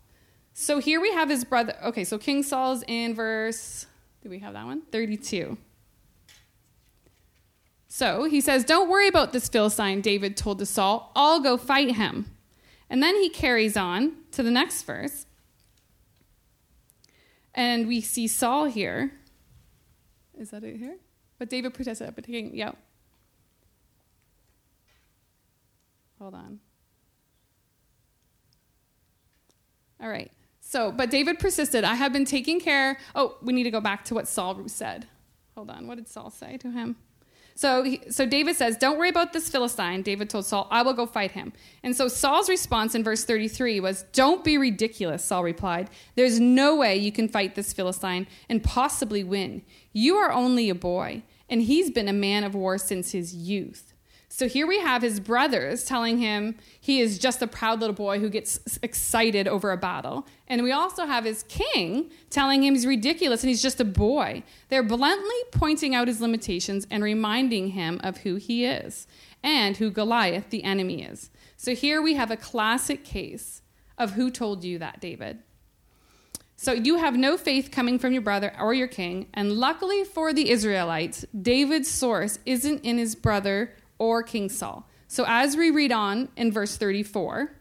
So 0.53 0.79
here 0.79 1.01
we 1.01 1.11
have 1.11 1.29
his 1.29 1.43
brother. 1.43 1.75
Okay, 1.83 2.03
so 2.03 2.17
King 2.17 2.43
Saul's 2.43 2.83
in 2.87 3.15
verse, 3.15 3.87
do 4.21 4.29
we 4.29 4.39
have 4.39 4.53
that 4.53 4.65
one? 4.65 4.83
32. 4.91 5.57
So 7.87 8.23
he 8.25 8.41
says, 8.41 8.63
Don't 8.63 8.89
worry 8.89 9.07
about 9.07 9.33
this 9.33 9.49
Philistine, 9.49 10.01
David 10.01 10.37
told 10.37 10.59
to 10.59 10.65
Saul. 10.65 11.11
I'll 11.15 11.39
go 11.39 11.57
fight 11.57 11.95
him. 11.95 12.31
And 12.89 13.01
then 13.01 13.15
he 13.15 13.29
carries 13.29 13.75
on 13.75 14.13
to 14.31 14.43
the 14.43 14.51
next 14.51 14.83
verse. 14.83 15.25
And 17.55 17.87
we 17.87 18.01
see 18.01 18.27
Saul 18.27 18.65
here. 18.65 19.11
Is 20.39 20.51
that 20.51 20.63
it 20.63 20.77
here? 20.77 20.97
But 21.37 21.49
David 21.49 21.73
protested, 21.73 22.13
but 22.15 22.23
taking, 22.23 22.55
yeah. 22.55 22.71
Hold 26.19 26.35
on. 26.35 26.59
All 30.01 30.09
right. 30.09 30.31
So, 30.73 30.91
but 30.91 31.11
David 31.11 31.37
persisted. 31.37 31.83
I 31.83 31.93
have 31.93 32.11
been 32.11 32.25
taking 32.25 32.59
care. 32.59 32.97
Oh, 33.13 33.37
we 33.43 33.53
need 33.53 33.65
to 33.65 33.69
go 33.69 33.79
back 33.79 34.03
to 34.05 34.15
what 34.15 34.27
Saul 34.27 34.67
said. 34.67 35.05
Hold 35.53 35.69
on. 35.69 35.85
What 35.85 35.97
did 35.97 36.07
Saul 36.07 36.31
say 36.31 36.57
to 36.57 36.71
him? 36.71 36.95
So, 37.53 37.83
he, 37.83 38.01
so 38.09 38.25
David 38.25 38.55
says, 38.55 38.75
"Don't 38.77 38.97
worry 38.97 39.09
about 39.09 39.33
this 39.33 39.49
Philistine." 39.49 40.01
David 40.01 40.31
told 40.31 40.47
Saul, 40.47 40.67
"I 40.71 40.81
will 40.81 40.93
go 40.93 41.05
fight 41.05 41.33
him." 41.33 41.53
And 41.83 41.95
so 41.95 42.07
Saul's 42.07 42.49
response 42.49 42.95
in 42.95 43.03
verse 43.03 43.23
33 43.23 43.79
was, 43.81 44.05
"Don't 44.13 44.43
be 44.43 44.57
ridiculous." 44.57 45.23
Saul 45.23 45.43
replied, 45.43 45.91
"There's 46.15 46.39
no 46.39 46.75
way 46.75 46.97
you 46.97 47.11
can 47.11 47.29
fight 47.29 47.53
this 47.53 47.71
Philistine 47.71 48.25
and 48.49 48.63
possibly 48.63 49.23
win. 49.23 49.61
You 49.91 50.15
are 50.15 50.31
only 50.31 50.71
a 50.71 50.75
boy, 50.75 51.21
and 51.51 51.61
he's 51.61 51.91
been 51.91 52.07
a 52.07 52.13
man 52.13 52.43
of 52.43 52.55
war 52.55 52.79
since 52.79 53.11
his 53.11 53.35
youth." 53.35 53.92
So 54.35 54.47
here 54.47 54.65
we 54.65 54.79
have 54.79 55.03
his 55.03 55.19
brothers 55.19 55.85
telling 55.85 56.17
him 56.17 56.55
he 56.81 57.01
is 57.01 57.19
just 57.19 57.43
a 57.43 57.47
proud 57.47 57.79
little 57.79 57.93
boy 57.93 58.17
who 58.17 58.31
gets 58.31 58.79
excited 58.81 59.47
over 59.47 59.71
a 59.71 59.77
battle. 59.77 60.25
And 60.47 60.63
we 60.63 60.71
also 60.71 61.05
have 61.05 61.23
his 61.23 61.43
king 61.43 62.09
telling 62.31 62.63
him 62.63 62.73
he's 62.73 62.87
ridiculous 62.87 63.43
and 63.43 63.49
he's 63.49 63.61
just 63.61 63.79
a 63.79 63.85
boy. 63.85 64.41
They're 64.69 64.81
bluntly 64.81 65.35
pointing 65.51 65.93
out 65.93 66.07
his 66.07 66.19
limitations 66.19 66.87
and 66.89 67.03
reminding 67.03 67.69
him 67.69 68.01
of 68.03 68.17
who 68.17 68.37
he 68.37 68.65
is 68.65 69.05
and 69.43 69.77
who 69.77 69.91
Goliath, 69.91 70.49
the 70.49 70.63
enemy, 70.63 71.03
is. 71.03 71.29
So 71.55 71.75
here 71.75 72.01
we 72.01 72.15
have 72.15 72.31
a 72.31 72.35
classic 72.35 73.05
case 73.05 73.61
of 73.99 74.13
who 74.13 74.31
told 74.31 74.63
you 74.63 74.79
that, 74.79 74.99
David. 74.99 75.43
So 76.55 76.71
you 76.71 76.97
have 76.97 77.15
no 77.15 77.37
faith 77.37 77.69
coming 77.69 77.99
from 77.99 78.13
your 78.13 78.23
brother 78.23 78.51
or 78.59 78.73
your 78.73 78.87
king. 78.87 79.27
And 79.35 79.51
luckily 79.51 80.03
for 80.03 80.33
the 80.33 80.49
Israelites, 80.49 81.23
David's 81.39 81.91
source 81.91 82.39
isn't 82.47 82.83
in 82.83 82.97
his 82.97 83.13
brother 83.13 83.75
or 84.03 84.21
King 84.21 84.49
Saul. 84.49 84.85
So 85.07 85.23
as 85.25 85.55
we 85.55 85.71
read 85.71 85.93
on 85.93 86.27
in 86.35 86.51
verse 86.51 86.75
34, 86.75 87.53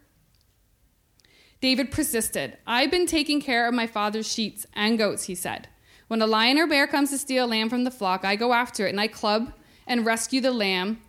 David 1.60 1.92
persisted. 1.92 2.58
I've 2.66 2.90
been 2.90 3.06
taking 3.06 3.40
care 3.40 3.68
of 3.68 3.74
my 3.74 3.86
father's 3.86 4.30
sheep 4.30 4.58
and 4.74 4.98
goats, 4.98 5.24
he 5.24 5.36
said. 5.36 5.68
When 6.08 6.20
a 6.20 6.26
lion 6.26 6.58
or 6.58 6.66
bear 6.66 6.88
comes 6.88 7.10
to 7.10 7.18
steal 7.18 7.44
a 7.44 7.46
lamb 7.46 7.70
from 7.70 7.84
the 7.84 7.92
flock, 7.92 8.24
I 8.24 8.34
go 8.34 8.52
after 8.52 8.88
it 8.88 8.90
and 8.90 9.00
I 9.00 9.06
club 9.06 9.52
and 9.86 10.04
rescue 10.04 10.40
the 10.40 10.50
lamb 10.50 11.00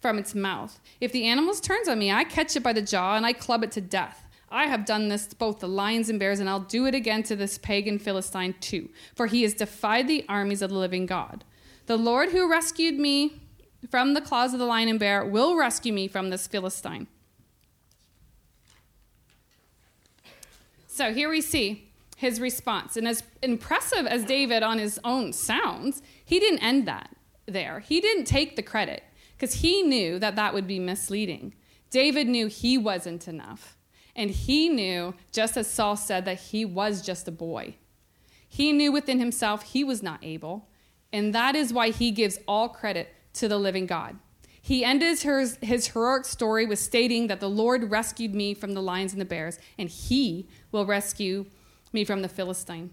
from 0.00 0.18
its 0.18 0.34
mouth. 0.34 0.80
If 1.00 1.12
the 1.12 1.24
animal 1.24 1.54
turns 1.54 1.86
on 1.86 2.00
me, 2.00 2.10
I 2.10 2.24
catch 2.24 2.56
it 2.56 2.64
by 2.64 2.72
the 2.72 2.82
jaw 2.82 3.14
and 3.14 3.24
I 3.24 3.32
club 3.32 3.62
it 3.62 3.70
to 3.72 3.80
death. 3.80 4.26
I 4.50 4.66
have 4.66 4.84
done 4.84 5.08
this 5.08 5.28
to 5.28 5.36
both 5.36 5.60
the 5.60 5.68
lions 5.68 6.08
and 6.08 6.18
bears, 6.18 6.40
and 6.40 6.50
I'll 6.50 6.58
do 6.58 6.86
it 6.86 6.94
again 6.96 7.22
to 7.24 7.36
this 7.36 7.58
pagan 7.58 8.00
Philistine 8.00 8.56
too, 8.60 8.88
for 9.14 9.28
he 9.28 9.42
has 9.42 9.54
defied 9.54 10.08
the 10.08 10.24
armies 10.28 10.62
of 10.62 10.70
the 10.70 10.76
living 10.76 11.06
God. 11.06 11.44
The 11.86 11.96
Lord 11.96 12.30
who 12.30 12.50
rescued 12.50 12.98
me 12.98 13.39
from 13.88 14.14
the 14.14 14.20
claws 14.20 14.52
of 14.52 14.58
the 14.58 14.66
lion 14.66 14.88
and 14.88 14.98
bear 14.98 15.24
will 15.24 15.56
rescue 15.56 15.92
me 15.92 16.08
from 16.08 16.30
this 16.30 16.46
Philistine. 16.46 17.06
So 20.86 21.14
here 21.14 21.30
we 21.30 21.40
see 21.40 21.90
his 22.16 22.40
response. 22.40 22.96
And 22.96 23.08
as 23.08 23.22
impressive 23.42 24.06
as 24.06 24.24
David 24.24 24.62
on 24.62 24.78
his 24.78 25.00
own 25.04 25.32
sounds, 25.32 26.02
he 26.22 26.38
didn't 26.38 26.62
end 26.62 26.86
that 26.86 27.16
there. 27.46 27.80
He 27.80 28.00
didn't 28.00 28.24
take 28.24 28.56
the 28.56 28.62
credit 28.62 29.02
because 29.32 29.54
he 29.54 29.82
knew 29.82 30.18
that 30.18 30.36
that 30.36 30.52
would 30.52 30.66
be 30.66 30.78
misleading. 30.78 31.54
David 31.90 32.28
knew 32.28 32.46
he 32.48 32.76
wasn't 32.76 33.26
enough. 33.26 33.78
And 34.14 34.30
he 34.30 34.68
knew, 34.68 35.14
just 35.32 35.56
as 35.56 35.70
Saul 35.70 35.96
said, 35.96 36.26
that 36.26 36.38
he 36.38 36.64
was 36.66 37.00
just 37.00 37.26
a 37.26 37.32
boy. 37.32 37.76
He 38.46 38.72
knew 38.72 38.92
within 38.92 39.18
himself 39.18 39.62
he 39.62 39.82
was 39.82 40.02
not 40.02 40.18
able. 40.22 40.68
And 41.12 41.34
that 41.34 41.56
is 41.56 41.72
why 41.72 41.90
he 41.90 42.10
gives 42.10 42.38
all 42.46 42.68
credit 42.68 43.14
to 43.34 43.48
the 43.48 43.58
living 43.58 43.86
God. 43.86 44.16
He 44.62 44.84
ended 44.84 45.20
his, 45.20 45.58
his 45.62 45.88
heroic 45.88 46.24
story 46.24 46.66
with 46.66 46.78
stating 46.78 47.28
that 47.28 47.40
the 47.40 47.48
Lord 47.48 47.90
rescued 47.90 48.34
me 48.34 48.54
from 48.54 48.74
the 48.74 48.82
lions 48.82 49.12
and 49.12 49.20
the 49.20 49.26
bears, 49.26 49.58
and 49.78 49.88
he 49.88 50.48
will 50.70 50.84
rescue 50.84 51.46
me 51.92 52.04
from 52.04 52.22
the 52.22 52.28
Philistine. 52.28 52.90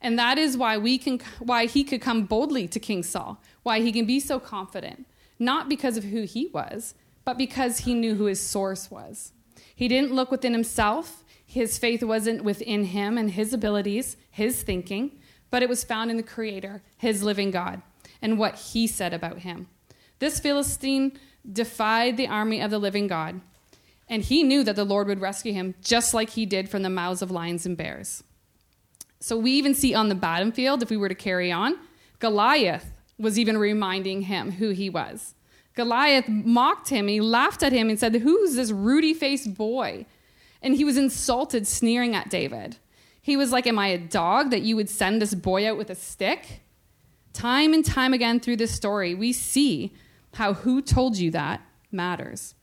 And 0.00 0.18
that 0.18 0.38
is 0.38 0.56
why 0.56 0.78
we 0.78 0.98
can 0.98 1.20
why 1.38 1.66
he 1.66 1.84
could 1.84 2.00
come 2.00 2.24
boldly 2.24 2.66
to 2.68 2.80
King 2.80 3.02
Saul, 3.02 3.40
why 3.62 3.80
he 3.80 3.92
can 3.92 4.04
be 4.04 4.20
so 4.20 4.40
confident, 4.40 5.06
not 5.38 5.68
because 5.68 5.96
of 5.96 6.04
who 6.04 6.22
he 6.22 6.48
was, 6.48 6.94
but 7.24 7.38
because 7.38 7.78
he 7.78 7.94
knew 7.94 8.16
who 8.16 8.24
his 8.24 8.40
source 8.40 8.90
was. 8.90 9.32
He 9.74 9.88
didn't 9.88 10.12
look 10.12 10.30
within 10.30 10.52
himself. 10.52 11.24
His 11.44 11.78
faith 11.78 12.02
wasn't 12.02 12.42
within 12.42 12.84
him 12.84 13.18
and 13.18 13.30
his 13.30 13.52
abilities, 13.52 14.16
his 14.30 14.62
thinking, 14.62 15.20
but 15.50 15.62
it 15.62 15.68
was 15.68 15.84
found 15.84 16.10
in 16.10 16.16
the 16.16 16.22
creator, 16.22 16.82
his 16.96 17.22
living 17.22 17.50
God 17.50 17.82
and 18.22 18.38
what 18.38 18.54
he 18.54 18.86
said 18.86 19.12
about 19.12 19.40
him. 19.40 19.66
This 20.20 20.40
Philistine 20.40 21.18
defied 21.50 22.16
the 22.16 22.28
army 22.28 22.60
of 22.60 22.70
the 22.70 22.78
living 22.78 23.08
God, 23.08 23.40
and 24.08 24.22
he 24.22 24.42
knew 24.42 24.62
that 24.64 24.76
the 24.76 24.84
Lord 24.84 25.08
would 25.08 25.20
rescue 25.20 25.52
him 25.52 25.74
just 25.82 26.14
like 26.14 26.30
he 26.30 26.46
did 26.46 26.68
from 26.68 26.82
the 26.82 26.90
mouths 26.90 27.22
of 27.22 27.30
lions 27.30 27.66
and 27.66 27.76
bears. 27.76 28.22
So 29.20 29.36
we 29.36 29.52
even 29.52 29.74
see 29.74 29.94
on 29.94 30.08
the 30.08 30.14
battlefield, 30.14 30.82
if 30.82 30.90
we 30.90 30.96
were 30.96 31.08
to 31.08 31.14
carry 31.14 31.52
on, 31.52 31.78
Goliath 32.18 32.92
was 33.18 33.38
even 33.38 33.58
reminding 33.58 34.22
him 34.22 34.52
who 34.52 34.70
he 34.70 34.88
was. 34.90 35.34
Goliath 35.74 36.28
mocked 36.28 36.88
him, 36.88 37.08
he 37.08 37.20
laughed 37.20 37.62
at 37.62 37.72
him 37.72 37.88
and 37.88 37.98
said, 37.98 38.14
Who's 38.16 38.54
this 38.56 38.70
ruddy 38.70 39.14
faced 39.14 39.54
boy? 39.54 40.06
And 40.60 40.74
he 40.74 40.84
was 40.84 40.96
insulted, 40.96 41.66
sneering 41.66 42.14
at 42.14 42.28
David. 42.28 42.76
He 43.20 43.36
was 43.36 43.52
like, 43.52 43.66
Am 43.66 43.78
I 43.78 43.88
a 43.88 43.98
dog 43.98 44.50
that 44.50 44.62
you 44.62 44.76
would 44.76 44.90
send 44.90 45.22
this 45.22 45.34
boy 45.34 45.68
out 45.68 45.78
with 45.78 45.88
a 45.88 45.94
stick? 45.94 46.60
Time 47.32 47.72
and 47.72 47.84
time 47.84 48.12
again 48.12 48.40
through 48.40 48.56
this 48.56 48.72
story, 48.72 49.14
we 49.14 49.32
see 49.32 49.92
how 50.34 50.54
who 50.54 50.82
told 50.82 51.16
you 51.16 51.30
that 51.30 51.60
matters. 51.90 52.54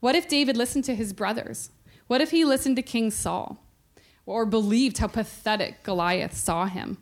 What 0.00 0.14
if 0.14 0.28
David 0.28 0.56
listened 0.56 0.84
to 0.84 0.94
his 0.94 1.12
brothers? 1.12 1.70
What 2.06 2.20
if 2.20 2.30
he 2.30 2.44
listened 2.44 2.76
to 2.76 2.82
King 2.82 3.10
Saul? 3.10 3.64
Or 4.26 4.44
believed 4.44 4.98
how 4.98 5.06
pathetic 5.08 5.82
Goliath 5.82 6.34
saw 6.34 6.66
him? 6.66 6.98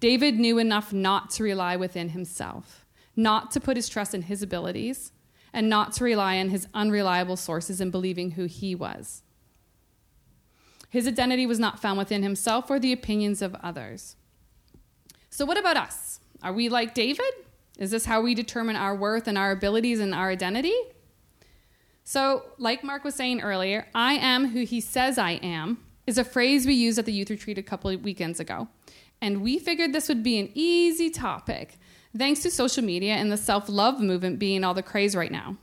David 0.00 0.38
knew 0.38 0.58
enough 0.58 0.92
not 0.92 1.30
to 1.30 1.42
rely 1.42 1.76
within 1.76 2.10
himself, 2.10 2.84
not 3.14 3.50
to 3.52 3.60
put 3.60 3.76
his 3.76 3.88
trust 3.88 4.14
in 4.14 4.22
his 4.22 4.42
abilities, 4.42 5.12
and 5.52 5.70
not 5.70 5.94
to 5.94 6.04
rely 6.04 6.38
on 6.38 6.50
his 6.50 6.68
unreliable 6.74 7.36
sources 7.36 7.80
in 7.80 7.90
believing 7.90 8.32
who 8.32 8.44
he 8.44 8.74
was. 8.74 9.22
His 10.90 11.08
identity 11.08 11.46
was 11.46 11.58
not 11.58 11.80
found 11.80 11.98
within 11.98 12.22
himself 12.22 12.70
or 12.70 12.78
the 12.78 12.92
opinions 12.92 13.40
of 13.40 13.54
others. 13.56 14.16
So, 15.30 15.44
what 15.44 15.58
about 15.58 15.76
us? 15.76 16.20
Are 16.42 16.52
we 16.52 16.68
like 16.68 16.94
David? 16.94 17.32
Is 17.78 17.90
this 17.90 18.06
how 18.06 18.20
we 18.20 18.34
determine 18.34 18.76
our 18.76 18.94
worth 18.94 19.28
and 19.28 19.36
our 19.36 19.50
abilities 19.50 20.00
and 20.00 20.14
our 20.14 20.30
identity? 20.30 20.74
So, 22.04 22.44
like 22.58 22.84
Mark 22.84 23.04
was 23.04 23.14
saying 23.14 23.40
earlier, 23.40 23.88
I 23.94 24.14
am 24.14 24.48
who 24.48 24.64
he 24.64 24.80
says 24.80 25.18
I 25.18 25.32
am 25.32 25.78
is 26.06 26.18
a 26.18 26.24
phrase 26.24 26.66
we 26.66 26.74
used 26.74 26.98
at 26.98 27.04
the 27.04 27.12
youth 27.12 27.30
retreat 27.30 27.58
a 27.58 27.62
couple 27.62 27.90
of 27.90 28.02
weekends 28.02 28.38
ago. 28.38 28.68
And 29.20 29.42
we 29.42 29.58
figured 29.58 29.92
this 29.92 30.08
would 30.08 30.22
be 30.22 30.38
an 30.38 30.50
easy 30.54 31.10
topic 31.10 31.78
thanks 32.16 32.40
to 32.40 32.50
social 32.50 32.84
media 32.84 33.14
and 33.14 33.30
the 33.30 33.36
self 33.36 33.68
love 33.68 34.00
movement 34.00 34.38
being 34.38 34.64
all 34.64 34.74
the 34.74 34.82
craze 34.82 35.16
right 35.16 35.32
now. 35.32 35.56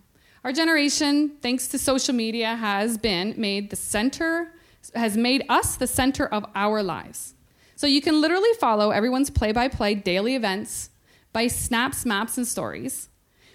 Our 0.43 0.51
generation, 0.51 1.37
thanks 1.41 1.67
to 1.69 1.79
social 1.79 2.13
media, 2.13 2.55
has 2.55 2.97
been 2.97 3.33
made 3.37 3.69
the 3.69 3.75
center, 3.77 4.51
has 4.93 5.15
made 5.15 5.45
us 5.47 5.77
the 5.77 5.87
center 5.87 6.27
of 6.27 6.45
our 6.55 6.83
lives. 6.83 7.32
So 7.83 7.87
you 7.87 7.99
can 7.99 8.21
literally 8.21 8.53
follow 8.61 8.91
everyone's 8.91 9.29
play 9.29 9.51
by 9.51 9.67
play 9.67 9.93
daily 9.93 10.35
events, 10.35 10.89
by 11.33 11.47
snaps, 11.47 12.05
maps, 12.05 12.37
and 12.37 12.47
stories. 12.47 13.09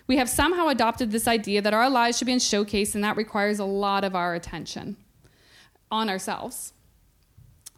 We 0.07 0.19
have 0.19 0.29
somehow 0.29 0.69
adopted 0.69 1.11
this 1.11 1.27
idea 1.27 1.63
that 1.63 1.73
our 1.73 1.89
lives 1.89 2.19
should 2.19 2.27
be 2.27 2.35
in 2.35 2.39
showcase, 2.39 2.95
and 2.95 3.03
that 3.03 3.17
requires 3.17 3.59
a 3.59 3.65
lot 3.65 4.05
of 4.05 4.15
our 4.15 4.35
attention 4.35 4.99
on 5.91 6.11
ourselves. 6.11 6.75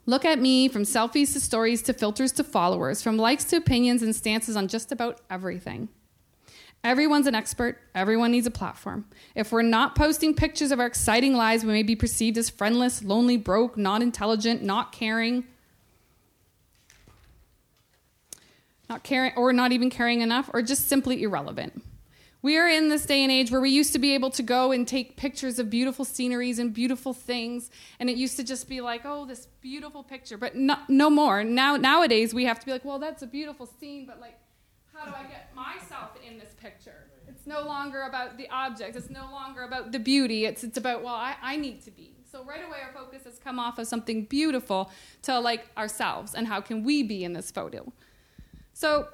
Look 0.07 0.25
at 0.25 0.41
me 0.41 0.67
from 0.67 0.83
selfies 0.83 1.33
to 1.35 1.39
stories 1.39 1.83
to 1.83 1.93
filters 1.93 2.33
to 2.33 2.43
followers, 2.43 3.01
from 3.01 3.17
likes 3.17 3.45
to 3.45 3.57
opinions 3.57 4.03
and 4.03 4.13
stances 4.13 4.57
on 4.57 4.67
just 4.67 4.91
about 4.91 5.21
everything. 5.31 5.89
Everyone's 6.83 7.29
an 7.29 7.37
expert. 7.37 7.79
Everyone 7.95 8.33
needs 8.33 8.49
a 8.49 8.51
platform. 8.51 9.05
If 9.37 9.53
we're 9.53 9.63
not 9.63 9.95
posting 9.95 10.35
pictures 10.35 10.73
of 10.73 10.81
our 10.81 10.87
exciting 10.87 11.35
lives, 11.35 11.63
we 11.63 11.73
may 11.73 11.85
be 11.85 11.95
perceived 11.95 12.37
as 12.37 12.51
friendless, 12.51 13.05
lonely, 13.05 13.37
broke, 13.37 13.77
not 13.77 14.03
intelligent, 14.03 14.65
not 14.65 14.91
caring, 14.91 15.45
not 18.91 19.05
caring, 19.05 19.33
or 19.37 19.53
not 19.53 19.73
even 19.73 19.89
caring 19.89 20.21
enough, 20.21 20.51
or 20.53 20.61
just 20.61 20.89
simply 20.89 21.23
irrelevant. 21.23 21.83
We 22.43 22.57
are 22.57 22.69
in 22.69 22.89
this 22.89 23.05
day 23.05 23.23
and 23.23 23.31
age 23.31 23.51
where 23.51 23.61
we 23.61 23.71
used 23.71 23.93
to 23.93 23.99
be 23.99 24.15
able 24.15 24.31
to 24.31 24.43
go 24.43 24.73
and 24.73 24.89
take 24.89 25.17
pictures 25.17 25.59
of 25.59 25.71
beautiful 25.71 26.05
sceneries 26.05 26.59
and 26.59 26.75
beautiful 26.75 27.13
things, 27.13 27.71
and 27.99 28.11
it 28.11 28.17
used 28.17 28.37
to 28.37 28.45
just 28.45 28.69
be 28.69 28.81
like, 28.81 29.03
oh, 29.05 29.27
this 29.27 29.47
beautiful 29.61 30.03
picture, 30.03 30.37
but 30.37 30.57
no, 30.57 30.77
no 30.89 31.09
more. 31.09 31.45
Now, 31.45 31.77
nowadays, 31.77 32.35
we 32.35 32.45
have 32.47 32.59
to 32.59 32.67
be 32.67 32.73
like, 32.73 32.85
well, 32.85 32.99
that's 32.99 33.23
a 33.23 33.27
beautiful 33.27 33.67
scene, 33.67 34.07
but 34.07 34.21
like, 34.21 34.39
how 34.93 35.05
do 35.05 35.13
I 35.13 35.23
get 35.23 35.55
myself 35.55 36.11
in 36.27 36.39
this 36.39 36.55
picture? 36.61 37.07
It's 37.29 37.47
no 37.47 37.63
longer 37.63 38.03
about 38.03 38.37
the 38.37 38.49
object. 38.51 38.97
It's 38.97 39.09
no 39.09 39.31
longer 39.31 39.63
about 39.63 39.93
the 39.93 39.99
beauty. 39.99 40.47
It's 40.47 40.65
it's 40.65 40.77
about 40.77 41.03
well, 41.03 41.15
I, 41.15 41.37
I 41.41 41.57
need 41.57 41.81
to 41.83 41.91
be. 41.91 42.13
So 42.31 42.45
right 42.45 42.61
away, 42.67 42.79
our 42.85 42.93
focus 42.93 43.25
has 43.25 43.39
come 43.39 43.59
off 43.59 43.79
of 43.79 43.87
something 43.87 44.25
beautiful 44.25 44.91
to 45.23 45.39
like 45.39 45.67
ourselves 45.77 46.35
and 46.35 46.47
how 46.49 46.61
can 46.61 46.85
we 46.85 47.03
be 47.03 47.25
in 47.25 47.33
this 47.33 47.51
photo. 47.51 47.93
So 48.81 49.09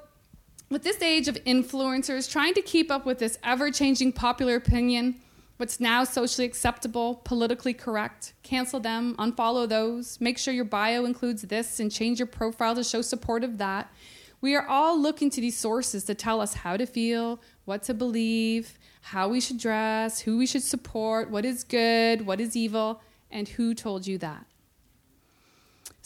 with 0.69 0.83
this 0.83 1.01
age 1.01 1.27
of 1.27 1.35
influencers 1.43 2.31
trying 2.31 2.53
to 2.53 2.61
keep 2.61 2.89
up 2.89 3.05
with 3.05 3.19
this 3.19 3.37
ever-changing 3.43 4.13
popular 4.13 4.55
opinion, 4.55 5.19
what's 5.57 5.81
now 5.81 6.05
socially 6.05 6.47
acceptable, 6.47 7.15
politically 7.25 7.73
correct, 7.73 8.31
cancel 8.43 8.79
them, 8.79 9.13
unfollow 9.19 9.67
those, 9.67 10.21
make 10.21 10.37
sure 10.37 10.53
your 10.53 10.63
bio 10.63 11.03
includes 11.03 11.41
this, 11.41 11.81
and 11.81 11.91
change 11.91 12.17
your 12.17 12.27
profile 12.27 12.75
to 12.75 12.83
show 12.85 13.01
support 13.01 13.43
of 13.43 13.57
that. 13.57 13.91
We 14.39 14.55
are 14.55 14.65
all 14.65 14.97
looking 14.97 15.29
to 15.31 15.41
these 15.41 15.57
sources 15.57 16.05
to 16.05 16.15
tell 16.15 16.39
us 16.39 16.53
how 16.53 16.77
to 16.77 16.85
feel, 16.85 17.41
what 17.65 17.83
to 17.83 17.93
believe, 17.93 18.79
how 19.01 19.27
we 19.27 19.41
should 19.41 19.57
dress, 19.57 20.21
who 20.21 20.37
we 20.37 20.45
should 20.45 20.63
support, 20.63 21.29
what 21.29 21.43
is 21.43 21.65
good, 21.65 22.25
what 22.25 22.39
is 22.39 22.55
evil, 22.55 23.01
and 23.29 23.49
who 23.49 23.73
told 23.73 24.07
you 24.07 24.17
that. 24.19 24.45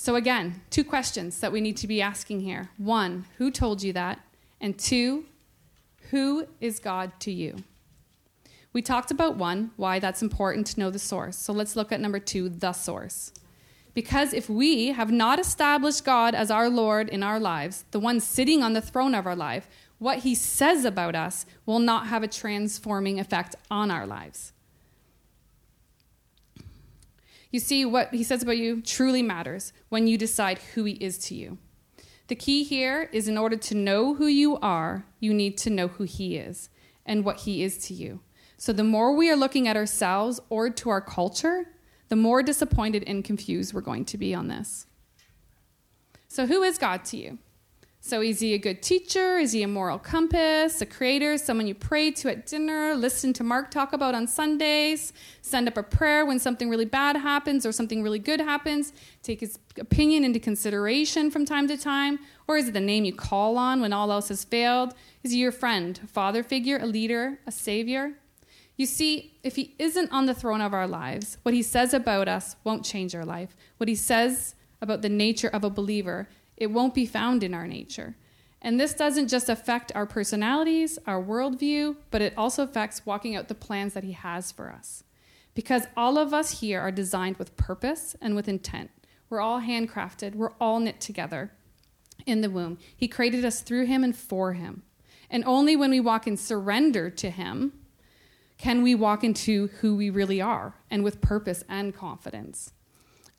So, 0.03 0.15
again, 0.15 0.63
two 0.71 0.83
questions 0.83 1.41
that 1.41 1.51
we 1.51 1.61
need 1.61 1.77
to 1.77 1.87
be 1.87 2.01
asking 2.01 2.39
here. 2.39 2.71
One, 2.77 3.27
who 3.37 3.51
told 3.51 3.83
you 3.83 3.93
that? 3.93 4.19
And 4.59 4.75
two, 4.75 5.25
who 6.09 6.47
is 6.59 6.79
God 6.79 7.11
to 7.19 7.31
you? 7.31 7.57
We 8.73 8.81
talked 8.81 9.11
about 9.11 9.37
one, 9.37 9.69
why 9.75 9.99
that's 9.99 10.23
important 10.23 10.65
to 10.65 10.79
know 10.79 10.89
the 10.89 10.97
source. 10.97 11.37
So 11.37 11.53
let's 11.53 11.75
look 11.75 11.91
at 11.91 12.01
number 12.01 12.17
two, 12.17 12.49
the 12.49 12.73
source. 12.73 13.31
Because 13.93 14.33
if 14.33 14.49
we 14.49 14.87
have 14.87 15.11
not 15.11 15.37
established 15.37 16.03
God 16.03 16.33
as 16.33 16.49
our 16.49 16.67
Lord 16.67 17.07
in 17.07 17.21
our 17.21 17.39
lives, 17.39 17.85
the 17.91 17.99
one 17.99 18.19
sitting 18.19 18.63
on 18.63 18.73
the 18.73 18.81
throne 18.81 19.13
of 19.13 19.27
our 19.27 19.35
life, 19.35 19.69
what 19.99 20.19
he 20.19 20.33
says 20.33 20.83
about 20.83 21.13
us 21.13 21.45
will 21.67 21.77
not 21.77 22.07
have 22.07 22.23
a 22.23 22.27
transforming 22.27 23.19
effect 23.19 23.55
on 23.69 23.91
our 23.91 24.07
lives. 24.07 24.51
You 27.51 27.59
see, 27.59 27.85
what 27.85 28.13
he 28.13 28.23
says 28.23 28.41
about 28.41 28.57
you 28.57 28.81
truly 28.81 29.21
matters 29.21 29.73
when 29.89 30.07
you 30.07 30.17
decide 30.17 30.59
who 30.73 30.85
he 30.85 30.93
is 30.93 31.17
to 31.19 31.35
you. 31.35 31.57
The 32.27 32.35
key 32.35 32.63
here 32.63 33.09
is 33.11 33.27
in 33.27 33.37
order 33.37 33.57
to 33.57 33.75
know 33.75 34.15
who 34.15 34.27
you 34.27 34.57
are, 34.59 35.05
you 35.19 35.33
need 35.33 35.57
to 35.59 35.69
know 35.69 35.89
who 35.89 36.05
he 36.05 36.37
is 36.37 36.69
and 37.05 37.25
what 37.25 37.41
he 37.41 37.61
is 37.61 37.77
to 37.87 37.93
you. 37.93 38.21
So 38.57 38.71
the 38.71 38.85
more 38.85 39.13
we 39.13 39.29
are 39.29 39.35
looking 39.35 39.67
at 39.67 39.75
ourselves 39.75 40.39
or 40.49 40.69
to 40.69 40.89
our 40.89 41.01
culture, 41.01 41.65
the 42.07 42.15
more 42.15 42.41
disappointed 42.41 43.03
and 43.05 43.23
confused 43.23 43.73
we're 43.73 43.81
going 43.81 44.05
to 44.05 44.17
be 44.17 44.33
on 44.33 44.47
this. 44.47 44.85
So, 46.27 46.45
who 46.45 46.63
is 46.63 46.77
God 46.77 47.03
to 47.05 47.17
you? 47.17 47.39
So, 48.03 48.23
is 48.23 48.39
he 48.39 48.55
a 48.55 48.57
good 48.57 48.81
teacher? 48.81 49.37
Is 49.37 49.51
he 49.51 49.61
a 49.61 49.67
moral 49.67 49.99
compass, 49.99 50.81
a 50.81 50.87
creator, 50.87 51.37
someone 51.37 51.67
you 51.67 51.75
pray 51.75 52.09
to 52.09 52.31
at 52.31 52.47
dinner, 52.47 52.95
listen 52.95 53.31
to 53.33 53.43
Mark 53.43 53.69
talk 53.69 53.93
about 53.93 54.15
on 54.15 54.25
Sundays, 54.25 55.13
send 55.43 55.67
up 55.67 55.77
a 55.77 55.83
prayer 55.83 56.25
when 56.25 56.39
something 56.39 56.67
really 56.67 56.83
bad 56.83 57.15
happens 57.15 57.63
or 57.63 57.71
something 57.71 58.01
really 58.01 58.17
good 58.17 58.41
happens, 58.41 58.91
take 59.21 59.41
his 59.41 59.59
opinion 59.77 60.23
into 60.23 60.39
consideration 60.39 61.29
from 61.29 61.45
time 61.45 61.67
to 61.67 61.77
time? 61.77 62.17
Or 62.47 62.57
is 62.57 62.69
it 62.69 62.73
the 62.73 62.79
name 62.79 63.05
you 63.05 63.13
call 63.13 63.55
on 63.55 63.81
when 63.81 63.93
all 63.93 64.11
else 64.11 64.29
has 64.29 64.43
failed? 64.43 64.95
Is 65.21 65.31
he 65.31 65.37
your 65.37 65.51
friend, 65.51 65.99
a 66.03 66.07
father 66.07 66.41
figure, 66.41 66.79
a 66.79 66.87
leader, 66.87 67.37
a 67.45 67.51
savior? 67.51 68.13
You 68.77 68.87
see, 68.87 69.37
if 69.43 69.57
he 69.57 69.75
isn't 69.77 70.11
on 70.11 70.25
the 70.25 70.33
throne 70.33 70.61
of 70.61 70.73
our 70.73 70.87
lives, 70.87 71.37
what 71.43 71.53
he 71.53 71.61
says 71.61 71.93
about 71.93 72.27
us 72.27 72.55
won't 72.63 72.83
change 72.83 73.13
our 73.13 73.25
life. 73.25 73.55
What 73.77 73.87
he 73.89 73.95
says 73.95 74.55
about 74.81 75.03
the 75.03 75.09
nature 75.09 75.49
of 75.49 75.63
a 75.63 75.69
believer, 75.69 76.27
it 76.57 76.67
won't 76.67 76.93
be 76.93 77.05
found 77.05 77.43
in 77.43 77.53
our 77.53 77.67
nature. 77.67 78.15
And 78.61 78.79
this 78.79 78.93
doesn't 78.93 79.27
just 79.27 79.49
affect 79.49 79.91
our 79.95 80.05
personalities, 80.05 80.99
our 81.07 81.21
worldview, 81.21 81.95
but 82.11 82.21
it 82.21 82.33
also 82.37 82.63
affects 82.63 83.05
walking 83.05 83.35
out 83.35 83.47
the 83.47 83.55
plans 83.55 83.93
that 83.93 84.03
he 84.03 84.11
has 84.11 84.51
for 84.51 84.69
us. 84.69 85.03
Because 85.55 85.87
all 85.97 86.17
of 86.17 86.33
us 86.33 86.59
here 86.59 86.79
are 86.79 86.91
designed 86.91 87.37
with 87.37 87.57
purpose 87.57 88.15
and 88.21 88.35
with 88.35 88.47
intent. 88.47 88.91
We're 89.29 89.41
all 89.41 89.61
handcrafted, 89.61 90.35
we're 90.35 90.53
all 90.61 90.79
knit 90.79 90.99
together 90.99 91.51
in 92.25 92.41
the 92.41 92.49
womb. 92.49 92.77
He 92.95 93.07
created 93.07 93.43
us 93.43 93.61
through 93.61 93.85
him 93.85 94.03
and 94.03 94.15
for 94.15 94.53
him. 94.53 94.83
And 95.29 95.43
only 95.45 95.75
when 95.75 95.89
we 95.89 95.99
walk 95.99 96.27
in 96.27 96.37
surrender 96.37 97.09
to 97.09 97.29
him 97.29 97.73
can 98.61 98.83
we 98.83 98.93
walk 98.93 99.23
into 99.23 99.69
who 99.79 99.95
we 99.95 100.11
really 100.11 100.39
are 100.39 100.75
and 100.91 101.03
with 101.03 101.19
purpose 101.19 101.63
and 101.67 101.95
confidence? 101.95 102.73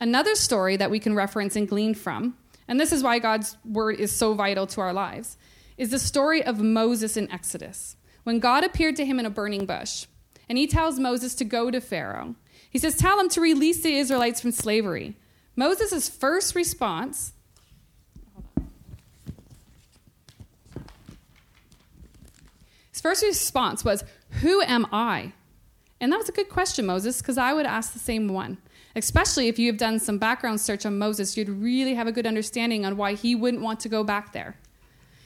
Another 0.00 0.34
story 0.34 0.76
that 0.76 0.90
we 0.90 0.98
can 0.98 1.14
reference 1.14 1.54
and 1.54 1.68
glean 1.68 1.94
from, 1.94 2.36
and 2.72 2.80
this 2.80 2.90
is 2.90 3.02
why 3.02 3.18
God's 3.18 3.58
word 3.66 4.00
is 4.00 4.10
so 4.10 4.32
vital 4.32 4.66
to 4.68 4.80
our 4.80 4.94
lives, 4.94 5.36
is 5.76 5.90
the 5.90 5.98
story 5.98 6.42
of 6.42 6.58
Moses 6.58 7.18
in 7.18 7.30
Exodus. 7.30 7.98
When 8.22 8.38
God 8.38 8.64
appeared 8.64 8.96
to 8.96 9.04
him 9.04 9.18
in 9.20 9.26
a 9.26 9.30
burning 9.30 9.66
bush, 9.66 10.06
and 10.48 10.56
he 10.56 10.66
tells 10.66 10.98
Moses 10.98 11.34
to 11.34 11.44
go 11.44 11.70
to 11.70 11.82
Pharaoh. 11.82 12.34
He 12.70 12.78
says, 12.78 12.96
Tell 12.96 13.20
him 13.20 13.28
to 13.28 13.42
release 13.42 13.82
the 13.82 13.94
Israelites 13.96 14.40
from 14.40 14.52
slavery. 14.52 15.18
Moses' 15.54 16.08
first 16.08 16.54
response 16.54 17.34
his 22.90 23.02
first 23.02 23.22
response 23.22 23.84
was, 23.84 24.02
who 24.40 24.62
am 24.62 24.86
I? 24.90 25.34
And 26.00 26.10
that 26.10 26.16
was 26.16 26.30
a 26.30 26.32
good 26.32 26.48
question, 26.48 26.86
Moses, 26.86 27.20
because 27.20 27.36
I 27.36 27.52
would 27.52 27.66
ask 27.66 27.92
the 27.92 27.98
same 27.98 28.28
one. 28.28 28.56
Especially 28.94 29.48
if 29.48 29.58
you 29.58 29.68
have 29.68 29.78
done 29.78 29.98
some 29.98 30.18
background 30.18 30.60
search 30.60 30.84
on 30.84 30.98
Moses, 30.98 31.36
you'd 31.36 31.48
really 31.48 31.94
have 31.94 32.06
a 32.06 32.12
good 32.12 32.26
understanding 32.26 32.84
on 32.84 32.96
why 32.96 33.14
he 33.14 33.34
wouldn't 33.34 33.62
want 33.62 33.80
to 33.80 33.88
go 33.88 34.04
back 34.04 34.32
there 34.32 34.56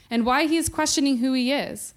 and 0.09 0.25
why 0.25 0.47
he 0.47 0.57
is 0.57 0.69
questioning 0.69 1.17
who 1.17 1.33
he 1.33 1.51
is. 1.51 1.93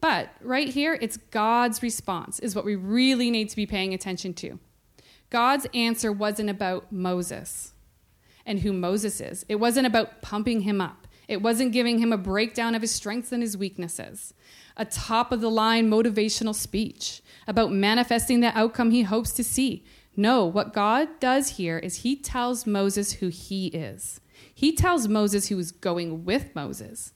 But 0.00 0.30
right 0.40 0.68
here, 0.68 0.98
it's 1.00 1.16
God's 1.16 1.82
response, 1.82 2.38
is 2.38 2.54
what 2.54 2.64
we 2.64 2.76
really 2.76 3.30
need 3.30 3.48
to 3.50 3.56
be 3.56 3.66
paying 3.66 3.94
attention 3.94 4.34
to. 4.34 4.58
God's 5.30 5.66
answer 5.74 6.12
wasn't 6.12 6.50
about 6.50 6.92
Moses 6.92 7.72
and 8.46 8.60
who 8.60 8.72
Moses 8.72 9.20
is, 9.20 9.44
it 9.48 9.56
wasn't 9.56 9.86
about 9.86 10.20
pumping 10.20 10.62
him 10.62 10.80
up, 10.80 11.06
it 11.28 11.40
wasn't 11.40 11.72
giving 11.72 11.98
him 11.98 12.12
a 12.12 12.18
breakdown 12.18 12.74
of 12.74 12.82
his 12.82 12.90
strengths 12.90 13.32
and 13.32 13.42
his 13.42 13.56
weaknesses 13.56 14.34
a 14.76 14.84
top 14.84 15.32
of 15.32 15.40
the 15.40 15.50
line 15.50 15.88
motivational 15.88 16.54
speech 16.54 17.22
about 17.46 17.72
manifesting 17.72 18.40
the 18.40 18.56
outcome 18.58 18.90
he 18.90 19.02
hopes 19.02 19.32
to 19.32 19.44
see. 19.44 19.84
No, 20.16 20.44
what 20.44 20.72
God 20.72 21.08
does 21.20 21.50
here 21.50 21.78
is 21.78 21.96
he 21.96 22.16
tells 22.16 22.66
Moses 22.66 23.14
who 23.14 23.28
he 23.28 23.68
is. 23.68 24.20
He 24.54 24.72
tells 24.72 25.08
Moses 25.08 25.48
who 25.48 25.58
is 25.58 25.72
going 25.72 26.24
with 26.24 26.54
Moses. 26.54 27.12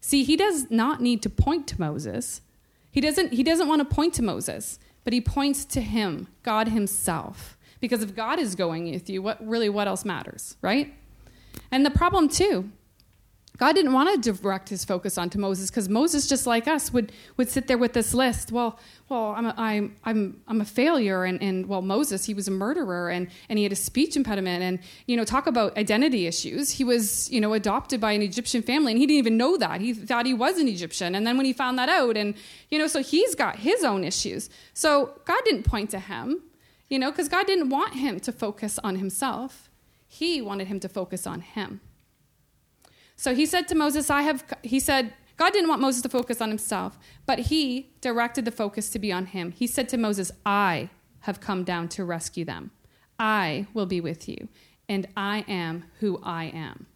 See, 0.00 0.24
he 0.24 0.36
does 0.36 0.70
not 0.70 1.00
need 1.00 1.22
to 1.22 1.30
point 1.30 1.66
to 1.68 1.80
Moses. 1.80 2.42
He 2.90 3.00
doesn't, 3.00 3.32
he 3.32 3.42
doesn't 3.42 3.68
want 3.68 3.88
to 3.88 3.94
point 3.94 4.14
to 4.14 4.22
Moses, 4.22 4.78
but 5.04 5.12
he 5.12 5.20
points 5.20 5.64
to 5.66 5.80
him, 5.80 6.28
God 6.42 6.68
himself. 6.68 7.56
Because 7.80 8.02
if 8.02 8.14
God 8.14 8.38
is 8.38 8.54
going 8.54 8.90
with 8.90 9.08
you, 9.08 9.22
what 9.22 9.44
really 9.46 9.68
what 9.68 9.88
else 9.88 10.04
matters, 10.04 10.56
right? 10.60 10.94
And 11.70 11.86
the 11.86 11.90
problem 11.90 12.28
too 12.28 12.70
God 13.62 13.76
didn't 13.76 13.92
want 13.92 14.20
to 14.20 14.32
direct 14.32 14.68
his 14.70 14.84
focus 14.84 15.16
onto 15.16 15.38
Moses 15.38 15.70
because 15.70 15.88
Moses, 15.88 16.26
just 16.26 16.48
like 16.48 16.66
us, 16.66 16.92
would, 16.92 17.12
would 17.36 17.48
sit 17.48 17.68
there 17.68 17.78
with 17.78 17.92
this 17.92 18.12
list. 18.12 18.50
Well, 18.50 18.76
well, 19.08 19.34
I'm 19.36 19.46
a, 19.46 19.54
I'm, 19.56 19.96
I'm, 20.02 20.40
I'm 20.48 20.60
a 20.60 20.64
failure, 20.64 21.22
and, 21.22 21.40
and 21.40 21.66
well, 21.66 21.80
Moses, 21.80 22.24
he 22.24 22.34
was 22.34 22.48
a 22.48 22.50
murderer, 22.50 23.08
and, 23.08 23.28
and 23.48 23.60
he 23.60 23.62
had 23.62 23.70
a 23.70 23.76
speech 23.76 24.16
impediment, 24.16 24.64
and 24.64 24.80
you 25.06 25.16
know, 25.16 25.22
talk 25.22 25.46
about 25.46 25.76
identity 25.78 26.26
issues. 26.26 26.72
He 26.72 26.82
was, 26.82 27.30
you 27.30 27.40
know, 27.40 27.52
adopted 27.52 28.00
by 28.00 28.10
an 28.10 28.20
Egyptian 28.20 28.62
family, 28.62 28.90
and 28.90 29.00
he 29.00 29.06
didn't 29.06 29.18
even 29.18 29.36
know 29.36 29.56
that. 29.56 29.80
He 29.80 29.94
thought 29.94 30.26
he 30.26 30.34
was 30.34 30.58
an 30.58 30.66
Egyptian, 30.66 31.14
and 31.14 31.24
then 31.24 31.36
when 31.36 31.46
he 31.46 31.52
found 31.52 31.78
that 31.78 31.88
out, 31.88 32.16
and 32.16 32.34
you 32.68 32.80
know, 32.80 32.88
so 32.88 33.00
he's 33.00 33.36
got 33.36 33.60
his 33.60 33.84
own 33.84 34.02
issues. 34.02 34.50
So 34.74 35.20
God 35.24 35.40
didn't 35.44 35.62
point 35.62 35.90
to 35.90 36.00
him, 36.00 36.42
you 36.88 36.98
know, 36.98 37.12
because 37.12 37.28
God 37.28 37.46
didn't 37.46 37.68
want 37.68 37.94
him 37.94 38.18
to 38.18 38.32
focus 38.32 38.80
on 38.82 38.96
himself. 38.96 39.70
He 40.08 40.42
wanted 40.42 40.66
him 40.66 40.80
to 40.80 40.88
focus 40.88 41.28
on 41.28 41.42
him. 41.42 41.80
So 43.22 43.36
he 43.36 43.46
said 43.46 43.68
to 43.68 43.76
Moses, 43.76 44.10
I 44.10 44.22
have, 44.22 44.44
he 44.64 44.80
said, 44.80 45.14
God 45.36 45.52
didn't 45.52 45.68
want 45.68 45.80
Moses 45.80 46.02
to 46.02 46.08
focus 46.08 46.40
on 46.40 46.48
himself, 46.48 46.98
but 47.24 47.38
he 47.38 47.92
directed 48.00 48.44
the 48.44 48.50
focus 48.50 48.90
to 48.90 48.98
be 48.98 49.12
on 49.12 49.26
him. 49.26 49.52
He 49.52 49.68
said 49.68 49.88
to 49.90 49.96
Moses, 49.96 50.32
I 50.44 50.90
have 51.20 51.40
come 51.40 51.62
down 51.62 51.88
to 51.90 52.04
rescue 52.04 52.44
them. 52.44 52.72
I 53.20 53.68
will 53.74 53.86
be 53.86 54.00
with 54.00 54.28
you, 54.28 54.48
and 54.88 55.06
I 55.16 55.44
am 55.46 55.84
who 56.00 56.20
I 56.24 56.46
am. 56.46 56.86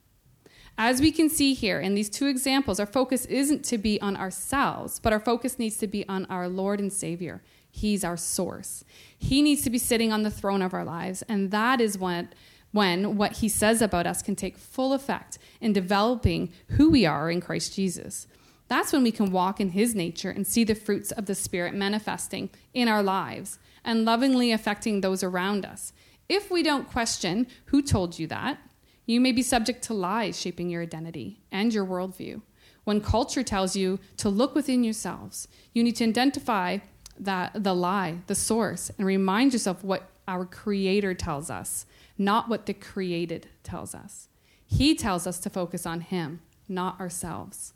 As 0.76 1.00
we 1.00 1.12
can 1.12 1.30
see 1.30 1.54
here 1.54 1.78
in 1.78 1.94
these 1.94 2.10
two 2.10 2.26
examples, 2.26 2.80
our 2.80 2.86
focus 2.86 3.24
isn't 3.26 3.64
to 3.66 3.78
be 3.78 4.00
on 4.00 4.16
ourselves, 4.16 4.98
but 4.98 5.12
our 5.12 5.20
focus 5.20 5.60
needs 5.60 5.76
to 5.76 5.86
be 5.86 6.08
on 6.08 6.26
our 6.26 6.48
Lord 6.48 6.80
and 6.80 6.92
Savior. 6.92 7.40
He's 7.70 8.02
our 8.02 8.16
source. 8.16 8.82
He 9.16 9.42
needs 9.42 9.62
to 9.62 9.70
be 9.70 9.78
sitting 9.78 10.12
on 10.12 10.24
the 10.24 10.30
throne 10.32 10.62
of 10.62 10.74
our 10.74 10.84
lives, 10.84 11.22
and 11.28 11.52
that 11.52 11.80
is 11.80 11.96
what 11.96 12.34
when 12.76 13.16
what 13.16 13.38
he 13.38 13.48
says 13.48 13.80
about 13.80 14.06
us 14.06 14.20
can 14.20 14.36
take 14.36 14.58
full 14.58 14.92
effect 14.92 15.38
in 15.62 15.72
developing 15.72 16.52
who 16.72 16.90
we 16.90 17.06
are 17.06 17.30
in 17.30 17.40
Christ 17.40 17.74
Jesus. 17.74 18.26
That's 18.68 18.92
when 18.92 19.02
we 19.02 19.12
can 19.12 19.32
walk 19.32 19.60
in 19.60 19.70
his 19.70 19.94
nature 19.94 20.28
and 20.28 20.46
see 20.46 20.62
the 20.62 20.74
fruits 20.74 21.10
of 21.10 21.24
the 21.24 21.34
Spirit 21.34 21.72
manifesting 21.72 22.50
in 22.74 22.86
our 22.86 23.02
lives 23.02 23.58
and 23.82 24.04
lovingly 24.04 24.52
affecting 24.52 25.00
those 25.00 25.22
around 25.22 25.64
us. 25.64 25.94
If 26.28 26.50
we 26.50 26.62
don't 26.62 26.90
question 26.90 27.46
who 27.66 27.80
told 27.80 28.18
you 28.18 28.26
that, 28.26 28.58
you 29.06 29.22
may 29.22 29.32
be 29.32 29.42
subject 29.42 29.82
to 29.84 29.94
lies 29.94 30.38
shaping 30.38 30.68
your 30.68 30.82
identity 30.82 31.40
and 31.50 31.72
your 31.72 31.86
worldview. 31.86 32.42
When 32.84 33.00
culture 33.00 33.42
tells 33.42 33.74
you 33.74 34.00
to 34.18 34.28
look 34.28 34.54
within 34.54 34.84
yourselves, 34.84 35.48
you 35.72 35.82
need 35.82 35.96
to 35.96 36.04
identify 36.04 36.78
that 37.18 37.64
the 37.64 37.74
lie, 37.74 38.18
the 38.26 38.34
source, 38.34 38.90
and 38.98 39.06
remind 39.06 39.54
yourself 39.54 39.82
what 39.82 40.10
our 40.28 40.44
creator 40.44 41.14
tells 41.14 41.48
us, 41.48 41.86
not 42.18 42.48
what 42.48 42.66
the 42.66 42.74
created 42.74 43.48
tells 43.62 43.94
us. 43.94 44.28
He 44.66 44.94
tells 44.94 45.26
us 45.26 45.38
to 45.40 45.50
focus 45.50 45.86
on 45.86 46.00
him, 46.00 46.40
not 46.68 46.98
ourselves. 46.98 47.72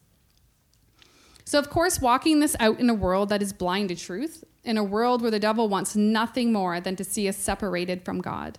So, 1.45 1.59
of 1.59 1.71
course, 1.71 2.01
walking 2.01 2.41
this 2.41 2.57
out 2.61 2.79
in 2.79 2.91
a 2.91 2.95
world 2.95 3.29
that 3.29 3.43
is 3.43 3.53
blind 3.53 3.89
to 3.89 3.97
truth, 3.97 4.45
in 4.65 4.77
a 4.77 4.85
world 4.85 5.23
where 5.23 5.31
the 5.31 5.39
devil 5.39 5.69
wants 5.69 5.97
nothing 5.97 6.53
more 6.53 6.81
than 6.81 6.97
to 6.97 7.05
see 7.05 7.29
us 7.29 7.37
separated 7.37 8.05
from 8.05 8.21
God 8.21 8.59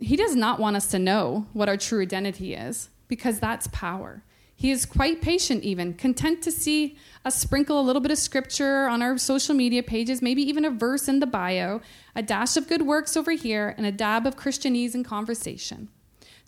he 0.00 0.16
does 0.16 0.34
not 0.34 0.58
want 0.58 0.76
us 0.76 0.86
to 0.88 0.98
know 0.98 1.46
what 1.52 1.68
our 1.68 1.76
true 1.76 2.00
identity 2.00 2.54
is 2.54 2.88
because 3.06 3.38
that's 3.38 3.68
power. 3.68 4.24
He 4.60 4.70
is 4.70 4.84
quite 4.84 5.22
patient, 5.22 5.64
even, 5.64 5.94
content 5.94 6.42
to 6.42 6.52
see 6.52 6.98
us 7.24 7.34
sprinkle 7.34 7.80
a 7.80 7.80
little 7.80 8.02
bit 8.02 8.10
of 8.10 8.18
scripture 8.18 8.88
on 8.88 9.00
our 9.00 9.16
social 9.16 9.54
media 9.54 9.82
pages, 9.82 10.20
maybe 10.20 10.42
even 10.42 10.66
a 10.66 10.70
verse 10.70 11.08
in 11.08 11.18
the 11.18 11.26
bio, 11.26 11.80
a 12.14 12.20
dash 12.20 12.58
of 12.58 12.68
good 12.68 12.82
works 12.82 13.16
over 13.16 13.30
here, 13.30 13.74
and 13.78 13.86
a 13.86 13.90
dab 13.90 14.26
of 14.26 14.36
Christianese 14.36 14.94
in 14.94 15.02
conversation. 15.02 15.88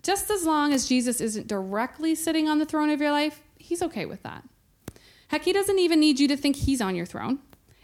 Just 0.03 0.29
as 0.29 0.45
long 0.45 0.73
as 0.73 0.87
Jesus 0.87 1.21
isn't 1.21 1.47
directly 1.47 2.13
sitting 2.13 2.47
on 2.47 2.59
the 2.59 2.67
throne 2.67 2.91
of 2.91 3.01
your 3.01 3.09
life, 3.09 3.41
he's 3.57 3.81
okay 3.81 4.05
with 4.05 4.21
that. 4.21 4.43
Heck, 5.29 5.45
he 5.45 5.51
doesn't 5.51 5.79
even 5.79 5.99
need 5.99 6.19
you 6.19 6.27
to 6.27 6.37
think 6.37 6.55
he's 6.55 6.81
on 6.81 6.95
your 6.95 7.07
throne. 7.07 7.39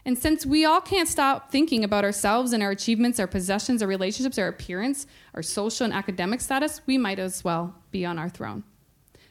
And 0.05 0.15
since 0.15 0.45
we 0.45 0.63
all 0.63 0.79
can't 0.79 1.09
stop 1.09 1.51
thinking 1.51 1.83
about 1.83 2.03
ourselves 2.03 2.53
and 2.53 2.61
our 2.61 2.69
achievements, 2.69 3.19
our 3.19 3.25
possessions, 3.25 3.81
our 3.81 3.87
relationships, 3.87 4.37
our 4.37 4.47
appearance, 4.47 5.07
our 5.33 5.41
social 5.41 5.85
and 5.85 5.93
academic 5.93 6.39
status, 6.39 6.81
we 6.85 6.99
might 6.99 7.17
as 7.17 7.43
well 7.43 7.73
be 7.89 8.05
on 8.05 8.19
our 8.19 8.29
throne. 8.29 8.63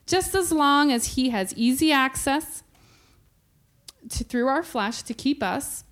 Just 0.08 0.34
as 0.34 0.50
long 0.50 0.90
as 0.90 1.14
He 1.14 1.28
has 1.28 1.52
easy 1.54 1.92
access 1.92 2.62
to, 4.08 4.24
through 4.24 4.48
our 4.48 4.62
flesh 4.62 5.02
to 5.02 5.12
keep 5.12 5.42
us 5.42 5.84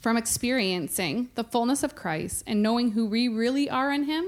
from 0.00 0.16
experiencing 0.16 1.28
the 1.34 1.44
fullness 1.44 1.82
of 1.82 1.94
Christ 1.94 2.42
and 2.46 2.62
knowing 2.62 2.92
who 2.92 3.04
we 3.04 3.28
really 3.28 3.68
are 3.68 3.92
in 3.92 4.04
Him, 4.04 4.24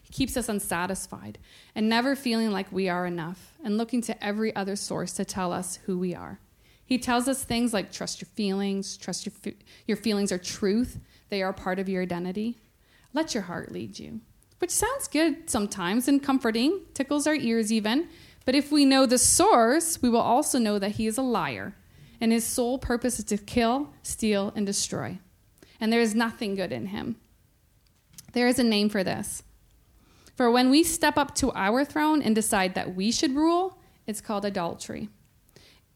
He 0.00 0.12
keeps 0.12 0.36
us 0.36 0.48
unsatisfied 0.48 1.38
and 1.74 1.88
never 1.88 2.14
feeling 2.14 2.52
like 2.52 2.70
we 2.70 2.88
are 2.88 3.06
enough 3.06 3.54
and 3.64 3.76
looking 3.76 4.02
to 4.02 4.24
every 4.24 4.54
other 4.54 4.76
source 4.76 5.12
to 5.14 5.24
tell 5.24 5.52
us 5.52 5.80
who 5.86 5.98
we 5.98 6.14
are. 6.14 6.38
He 6.86 6.96
tells 6.96 7.26
us 7.26 7.42
things 7.42 7.74
like 7.74 7.90
trust 7.90 8.22
your 8.22 8.28
feelings, 8.34 8.96
trust 8.96 9.26
your, 9.26 9.54
your 9.88 9.96
feelings 9.96 10.30
are 10.30 10.38
truth, 10.38 11.00
they 11.28 11.42
are 11.42 11.52
part 11.52 11.80
of 11.80 11.88
your 11.88 12.02
identity. 12.02 12.58
Let 13.12 13.34
your 13.34 13.44
heart 13.44 13.72
lead 13.72 13.98
you. 13.98 14.20
Which 14.60 14.70
sounds 14.70 15.08
good 15.08 15.50
sometimes 15.50 16.06
and 16.06 16.22
comforting, 16.22 16.82
tickles 16.94 17.26
our 17.26 17.34
ears 17.34 17.72
even. 17.72 18.08
But 18.44 18.54
if 18.54 18.72
we 18.72 18.84
know 18.84 19.06
the 19.06 19.18
source, 19.18 20.00
we 20.02 20.08
will 20.08 20.20
also 20.20 20.58
know 20.58 20.78
that 20.78 20.92
he 20.92 21.06
is 21.06 21.18
a 21.18 21.22
liar, 21.22 21.74
and 22.20 22.32
his 22.32 22.44
sole 22.44 22.78
purpose 22.78 23.18
is 23.18 23.24
to 23.26 23.38
kill, 23.38 23.92
steal, 24.02 24.52
and 24.56 24.66
destroy. 24.66 25.18
And 25.80 25.92
there 25.92 26.00
is 26.00 26.14
nothing 26.14 26.54
good 26.54 26.72
in 26.72 26.86
him. 26.86 27.16
There 28.32 28.48
is 28.48 28.58
a 28.58 28.64
name 28.64 28.88
for 28.88 29.02
this. 29.04 29.42
For 30.36 30.50
when 30.50 30.70
we 30.70 30.82
step 30.84 31.18
up 31.18 31.34
to 31.36 31.52
our 31.52 31.84
throne 31.84 32.22
and 32.22 32.34
decide 32.34 32.74
that 32.74 32.94
we 32.94 33.12
should 33.12 33.34
rule, 33.34 33.78
it's 34.06 34.20
called 34.20 34.44
adultery. 34.44 35.08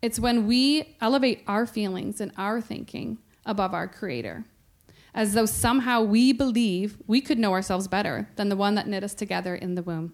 It's 0.02 0.20
when 0.20 0.46
we 0.46 0.96
elevate 1.00 1.42
our 1.46 1.66
feelings 1.66 2.20
and 2.20 2.30
our 2.36 2.60
thinking 2.60 3.18
above 3.46 3.72
our 3.72 3.88
Creator, 3.88 4.44
as 5.14 5.32
though 5.32 5.46
somehow 5.46 6.02
we 6.02 6.32
believe 6.32 6.98
we 7.06 7.20
could 7.20 7.38
know 7.38 7.52
ourselves 7.52 7.88
better 7.88 8.28
than 8.36 8.50
the 8.50 8.56
one 8.56 8.74
that 8.74 8.86
knit 8.86 9.02
us 9.02 9.14
together 9.14 9.54
in 9.54 9.76
the 9.76 9.82
womb, 9.82 10.12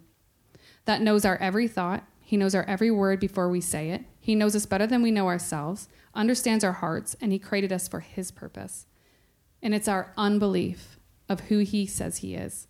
that 0.84 1.02
knows 1.02 1.24
our 1.24 1.36
every 1.38 1.66
thought. 1.66 2.04
He 2.30 2.36
knows 2.36 2.54
our 2.54 2.62
every 2.68 2.92
word 2.92 3.18
before 3.18 3.48
we 3.48 3.60
say 3.60 3.90
it. 3.90 4.04
He 4.20 4.36
knows 4.36 4.54
us 4.54 4.64
better 4.64 4.86
than 4.86 5.02
we 5.02 5.10
know 5.10 5.26
ourselves, 5.26 5.88
understands 6.14 6.62
our 6.62 6.74
hearts, 6.74 7.16
and 7.20 7.32
He 7.32 7.40
created 7.40 7.72
us 7.72 7.88
for 7.88 7.98
His 7.98 8.30
purpose. 8.30 8.86
And 9.60 9.74
it's 9.74 9.88
our 9.88 10.12
unbelief 10.16 11.00
of 11.28 11.40
who 11.40 11.58
He 11.58 11.86
says 11.86 12.18
He 12.18 12.36
is. 12.36 12.68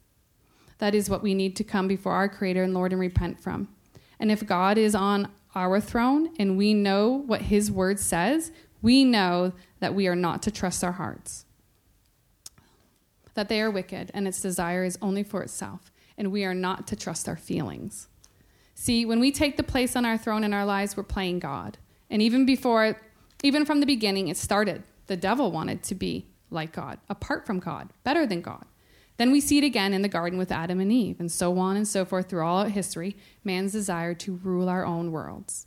That 0.79 0.95
is 0.95 1.11
what 1.11 1.23
we 1.23 1.35
need 1.35 1.57
to 1.57 1.63
come 1.63 1.89
before 1.89 2.15
our 2.15 2.27
Creator 2.27 2.63
and 2.63 2.73
Lord 2.73 2.93
and 2.93 3.01
repent 3.03 3.39
from. 3.39 3.69
And 4.19 4.31
if 4.31 4.47
God 4.47 4.79
is 4.79 4.95
on 4.95 5.29
our 5.55 5.79
throne 5.79 6.31
and 6.39 6.57
we 6.57 6.73
know 6.73 7.11
what 7.11 7.43
his 7.43 7.71
word 7.71 8.01
says, 8.01 8.53
we 8.81 9.05
know 9.05 9.53
that 9.81 9.95
we 9.95 10.07
are 10.07 10.17
not 10.17 10.43
to 10.45 10.51
trust 10.51 10.83
our 10.83 10.93
hearts. 10.93 11.45
That 13.35 13.51
they 13.51 13.61
are 13.61 13.71
wicked 13.71 14.11
and 14.15 14.27
its 14.27 14.41
desire 14.41 14.85
is 14.85 14.97
only 15.03 15.23
for 15.23 15.43
itself, 15.43 15.93
and 16.17 16.33
we 16.33 16.47
are 16.47 16.55
not 16.55 16.87
to 16.87 16.97
trust 16.97 17.29
our 17.29 17.37
feelings. 17.37 18.09
See, 18.81 19.05
when 19.05 19.21
we 19.21 19.31
take 19.31 19.59
the 19.59 19.63
place 19.63 19.95
on 19.95 20.07
our 20.07 20.17
throne 20.17 20.43
in 20.43 20.55
our 20.55 20.65
lives, 20.65 20.97
we're 20.97 21.03
playing 21.03 21.41
God. 21.41 21.77
And 22.09 22.23
even 22.23 22.47
before, 22.47 22.99
even 23.43 23.67
from 23.67 23.81
the 23.81 23.85
beginning, 23.85 24.29
it 24.29 24.39
started. 24.39 24.85
The 25.07 25.19
devil 25.19 25.53
wanted 25.53 25.83
to 25.83 25.95
be 25.95 26.29
like 26.49 26.73
God, 26.73 26.99
apart 27.11 27.45
from 27.45 27.59
God, 27.59 27.91
better 28.05 28.27
than 28.27 28.41
God. 28.41 28.65
Then 29.19 29.33
we 29.33 29.43
see 29.43 29.59
it 29.59 29.65
again 29.65 29.93
in 29.93 30.01
the 30.01 30.09
garden 30.09 30.39
with 30.39 30.51
Adam 30.51 30.81
and 30.81 30.91
Eve, 30.91 31.21
and 31.21 31.31
so 31.31 31.59
on 31.59 31.77
and 31.77 31.87
so 31.87 32.07
forth 32.07 32.31
through 32.31 32.43
all 32.43 32.65
history, 32.65 33.19
man's 33.45 33.73
desire 33.73 34.15
to 34.15 34.37
rule 34.37 34.71
our 34.71 34.87
own 34.87 35.13
worlds. 35.13 35.67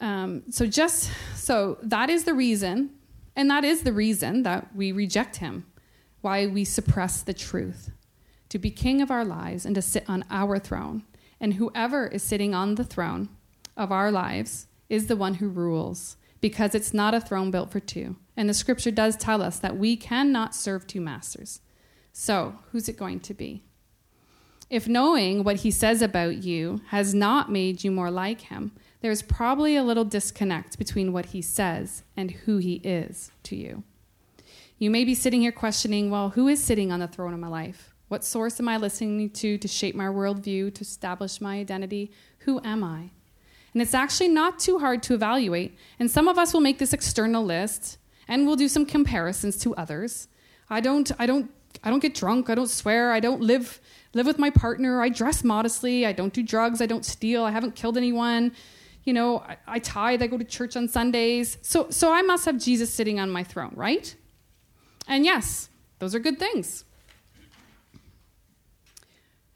Um, 0.00 0.44
so, 0.50 0.66
just 0.66 1.10
so 1.34 1.78
that 1.82 2.10
is 2.10 2.22
the 2.22 2.34
reason, 2.34 2.90
and 3.34 3.50
that 3.50 3.64
is 3.64 3.82
the 3.82 3.92
reason 3.92 4.44
that 4.44 4.68
we 4.76 4.92
reject 4.92 5.38
him, 5.38 5.66
why 6.20 6.46
we 6.46 6.64
suppress 6.64 7.22
the 7.22 7.34
truth, 7.34 7.90
to 8.50 8.58
be 8.58 8.70
king 8.70 9.00
of 9.00 9.10
our 9.10 9.24
lives 9.24 9.64
and 9.64 9.74
to 9.74 9.82
sit 9.82 10.04
on 10.08 10.24
our 10.30 10.58
throne. 10.58 11.04
And 11.40 11.54
whoever 11.54 12.06
is 12.06 12.22
sitting 12.22 12.54
on 12.54 12.74
the 12.74 12.84
throne 12.84 13.30
of 13.76 13.90
our 13.90 14.12
lives 14.12 14.66
is 14.90 15.06
the 15.06 15.16
one 15.16 15.34
who 15.34 15.48
rules, 15.48 16.16
because 16.40 16.74
it's 16.74 16.92
not 16.92 17.14
a 17.14 17.20
throne 17.20 17.50
built 17.50 17.70
for 17.70 17.80
two. 17.80 18.16
And 18.36 18.48
the 18.48 18.54
scripture 18.54 18.90
does 18.90 19.16
tell 19.16 19.40
us 19.40 19.58
that 19.60 19.78
we 19.78 19.96
cannot 19.96 20.54
serve 20.54 20.86
two 20.86 21.00
masters. 21.00 21.60
So, 22.12 22.56
who's 22.72 22.88
it 22.88 22.98
going 22.98 23.20
to 23.20 23.34
be? 23.34 23.62
If 24.68 24.86
knowing 24.86 25.42
what 25.42 25.56
he 25.56 25.70
says 25.70 26.02
about 26.02 26.44
you 26.44 26.80
has 26.88 27.14
not 27.14 27.50
made 27.50 27.82
you 27.82 27.90
more 27.90 28.10
like 28.10 28.42
him, 28.42 28.72
there's 29.00 29.22
probably 29.22 29.76
a 29.76 29.82
little 29.82 30.04
disconnect 30.04 30.78
between 30.78 31.12
what 31.12 31.26
he 31.26 31.42
says 31.42 32.04
and 32.16 32.30
who 32.30 32.58
he 32.58 32.74
is 32.76 33.32
to 33.44 33.56
you. 33.56 33.82
You 34.78 34.90
may 34.90 35.04
be 35.04 35.14
sitting 35.14 35.40
here 35.40 35.52
questioning, 35.52 36.10
well, 36.10 36.30
who 36.30 36.48
is 36.48 36.62
sitting 36.62 36.92
on 36.92 37.00
the 37.00 37.08
throne 37.08 37.34
of 37.34 37.40
my 37.40 37.48
life? 37.48 37.89
What 38.10 38.24
source 38.24 38.58
am 38.58 38.68
I 38.68 38.76
listening 38.76 39.30
to 39.30 39.56
to 39.56 39.68
shape 39.68 39.94
my 39.94 40.06
worldview, 40.06 40.74
to 40.74 40.80
establish 40.80 41.40
my 41.40 41.60
identity? 41.60 42.10
Who 42.40 42.60
am 42.64 42.82
I? 42.82 43.10
And 43.72 43.80
it's 43.80 43.94
actually 43.94 44.30
not 44.30 44.58
too 44.58 44.80
hard 44.80 45.00
to 45.04 45.14
evaluate. 45.14 45.78
And 46.00 46.10
some 46.10 46.26
of 46.26 46.36
us 46.36 46.52
will 46.52 46.60
make 46.60 46.80
this 46.80 46.92
external 46.92 47.44
list 47.44 47.98
and 48.26 48.48
we'll 48.48 48.56
do 48.56 48.66
some 48.66 48.84
comparisons 48.84 49.58
to 49.58 49.76
others. 49.76 50.26
I 50.68 50.80
don't 50.80 51.12
I 51.20 51.26
don't 51.26 51.52
I 51.84 51.90
don't 51.90 52.00
get 52.00 52.16
drunk, 52.16 52.50
I 52.50 52.56
don't 52.56 52.68
swear, 52.68 53.12
I 53.12 53.20
don't 53.20 53.42
live 53.42 53.80
live 54.12 54.26
with 54.26 54.40
my 54.40 54.50
partner, 54.50 55.00
I 55.00 55.08
dress 55.08 55.44
modestly, 55.44 56.04
I 56.04 56.10
don't 56.10 56.32
do 56.32 56.42
drugs, 56.42 56.82
I 56.82 56.86
don't 56.86 57.04
steal, 57.04 57.44
I 57.44 57.52
haven't 57.52 57.76
killed 57.76 57.96
anyone. 57.96 58.50
You 59.04 59.12
know, 59.12 59.38
I, 59.38 59.56
I 59.68 59.78
tithe, 59.78 60.20
I 60.20 60.26
go 60.26 60.36
to 60.36 60.42
church 60.42 60.76
on 60.76 60.88
Sundays. 60.88 61.58
So 61.62 61.86
so 61.90 62.12
I 62.12 62.22
must 62.22 62.44
have 62.46 62.58
Jesus 62.58 62.92
sitting 62.92 63.20
on 63.20 63.30
my 63.30 63.44
throne, 63.44 63.74
right? 63.76 64.12
And 65.06 65.24
yes, 65.24 65.68
those 66.00 66.12
are 66.16 66.18
good 66.18 66.40
things. 66.40 66.84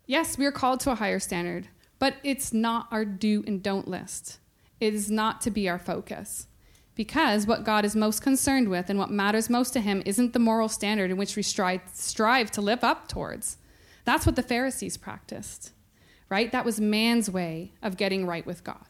Yes, 0.06 0.36
we 0.36 0.46
are 0.46 0.52
called 0.52 0.80
to 0.80 0.90
a 0.90 0.96
higher 0.96 1.18
standard, 1.18 1.68
but 1.98 2.16
it's 2.22 2.52
not 2.52 2.88
our 2.90 3.04
do 3.04 3.42
and 3.46 3.62
don't 3.62 3.88
list. 3.88 4.38
It 4.80 4.92
is 4.92 5.10
not 5.10 5.40
to 5.42 5.50
be 5.50 5.68
our 5.68 5.78
focus. 5.78 6.46
Because 6.94 7.46
what 7.46 7.64
God 7.64 7.84
is 7.84 7.96
most 7.96 8.22
concerned 8.22 8.68
with 8.68 8.88
and 8.88 8.98
what 8.98 9.10
matters 9.10 9.50
most 9.50 9.72
to 9.72 9.80
him 9.80 10.02
isn't 10.06 10.32
the 10.32 10.38
moral 10.38 10.68
standard 10.68 11.10
in 11.10 11.16
which 11.16 11.34
we 11.34 11.42
strive, 11.42 11.80
strive 11.92 12.50
to 12.52 12.60
live 12.60 12.84
up 12.84 13.08
towards. 13.08 13.56
That's 14.04 14.26
what 14.26 14.36
the 14.36 14.42
Pharisees 14.42 14.96
practiced, 14.96 15.72
right? 16.28 16.52
That 16.52 16.64
was 16.64 16.80
man's 16.80 17.30
way 17.30 17.72
of 17.82 17.96
getting 17.96 18.26
right 18.26 18.46
with 18.46 18.62
God. 18.62 18.86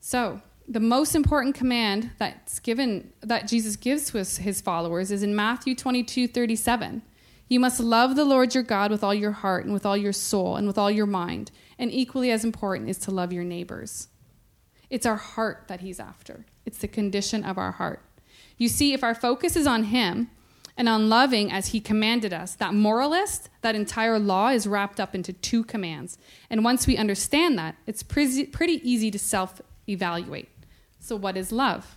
So, 0.00 0.40
the 0.68 0.80
most 0.80 1.14
important 1.14 1.54
command 1.54 2.10
that's 2.18 2.58
given 2.58 3.12
that 3.20 3.46
Jesus 3.46 3.76
gives 3.76 4.10
to 4.10 4.18
his, 4.18 4.38
his 4.38 4.60
followers 4.60 5.12
is 5.12 5.22
in 5.22 5.36
Matthew 5.36 5.76
22 5.76 6.26
37. 6.26 7.02
You 7.48 7.60
must 7.60 7.78
love 7.78 8.16
the 8.16 8.24
Lord 8.24 8.54
your 8.54 8.64
God 8.64 8.90
with 8.90 9.04
all 9.04 9.14
your 9.14 9.32
heart 9.32 9.64
and 9.64 9.72
with 9.72 9.86
all 9.86 9.96
your 9.96 10.12
soul 10.12 10.56
and 10.56 10.66
with 10.66 10.76
all 10.76 10.90
your 10.90 11.06
mind. 11.06 11.50
And 11.78 11.92
equally 11.92 12.30
as 12.30 12.44
important 12.44 12.90
is 12.90 12.98
to 12.98 13.10
love 13.10 13.32
your 13.32 13.44
neighbors. 13.44 14.08
It's 14.90 15.06
our 15.06 15.16
heart 15.16 15.64
that 15.68 15.80
he's 15.80 16.00
after, 16.00 16.46
it's 16.64 16.78
the 16.78 16.88
condition 16.88 17.44
of 17.44 17.58
our 17.58 17.72
heart. 17.72 18.02
You 18.56 18.68
see, 18.68 18.92
if 18.92 19.04
our 19.04 19.14
focus 19.14 19.54
is 19.54 19.66
on 19.66 19.84
him 19.84 20.30
and 20.76 20.88
on 20.88 21.08
loving 21.08 21.50
as 21.50 21.68
he 21.68 21.80
commanded 21.80 22.32
us, 22.32 22.54
that 22.54 22.74
moralist, 22.74 23.48
that 23.62 23.74
entire 23.74 24.18
law 24.18 24.48
is 24.48 24.66
wrapped 24.66 25.00
up 25.00 25.14
into 25.14 25.32
two 25.32 25.64
commands. 25.64 26.18
And 26.50 26.64
once 26.64 26.86
we 26.86 26.96
understand 26.96 27.58
that, 27.58 27.76
it's 27.86 28.02
pretty 28.02 28.80
easy 28.88 29.10
to 29.10 29.18
self 29.18 29.60
evaluate. 29.88 30.48
So, 30.98 31.16
what 31.16 31.36
is 31.36 31.52
love? 31.52 31.96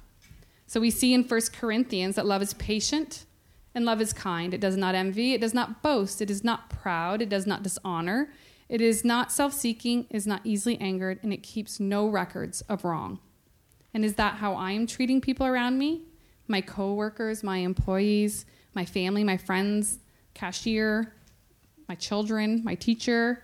So, 0.68 0.80
we 0.80 0.92
see 0.92 1.14
in 1.14 1.24
1 1.24 1.42
Corinthians 1.54 2.16
that 2.16 2.26
love 2.26 2.42
is 2.42 2.54
patient 2.54 3.26
and 3.80 3.86
love 3.86 4.02
is 4.02 4.12
kind. 4.12 4.54
It 4.54 4.60
does 4.60 4.76
not 4.76 4.94
envy, 4.94 5.34
it 5.34 5.40
does 5.40 5.54
not 5.54 5.82
boast, 5.82 6.22
it 6.22 6.30
is 6.30 6.44
not 6.44 6.70
proud, 6.70 7.22
it 7.22 7.30
does 7.30 7.48
not 7.48 7.64
dishonor, 7.64 8.30
it 8.68 8.82
is 8.82 9.06
not 9.06 9.32
self 9.32 9.54
seeking, 9.54 10.06
is 10.10 10.28
not 10.28 10.42
easily 10.44 10.78
angered, 10.82 11.18
and 11.24 11.32
it 11.32 11.42
keeps 11.42 11.80
no 11.80 12.06
records 12.06 12.60
of 12.68 12.84
wrong. 12.84 13.20
And 13.94 14.04
is 14.04 14.16
that 14.16 14.36
how 14.36 14.54
I 14.54 14.72
am 14.72 14.86
treating 14.86 15.22
people 15.22 15.48
around 15.48 15.80
me? 15.80 16.04
My 16.50 16.60
coworkers, 16.60 17.42
my 17.42 17.60
employees, 17.60 18.46
my 18.76 18.84
family, 18.84 19.24
my 19.24 19.38
friends, 19.38 20.00
cashier, 20.34 21.14
my 21.88 21.96
children, 21.96 22.62
my 22.66 22.76
teacher. 22.76 23.44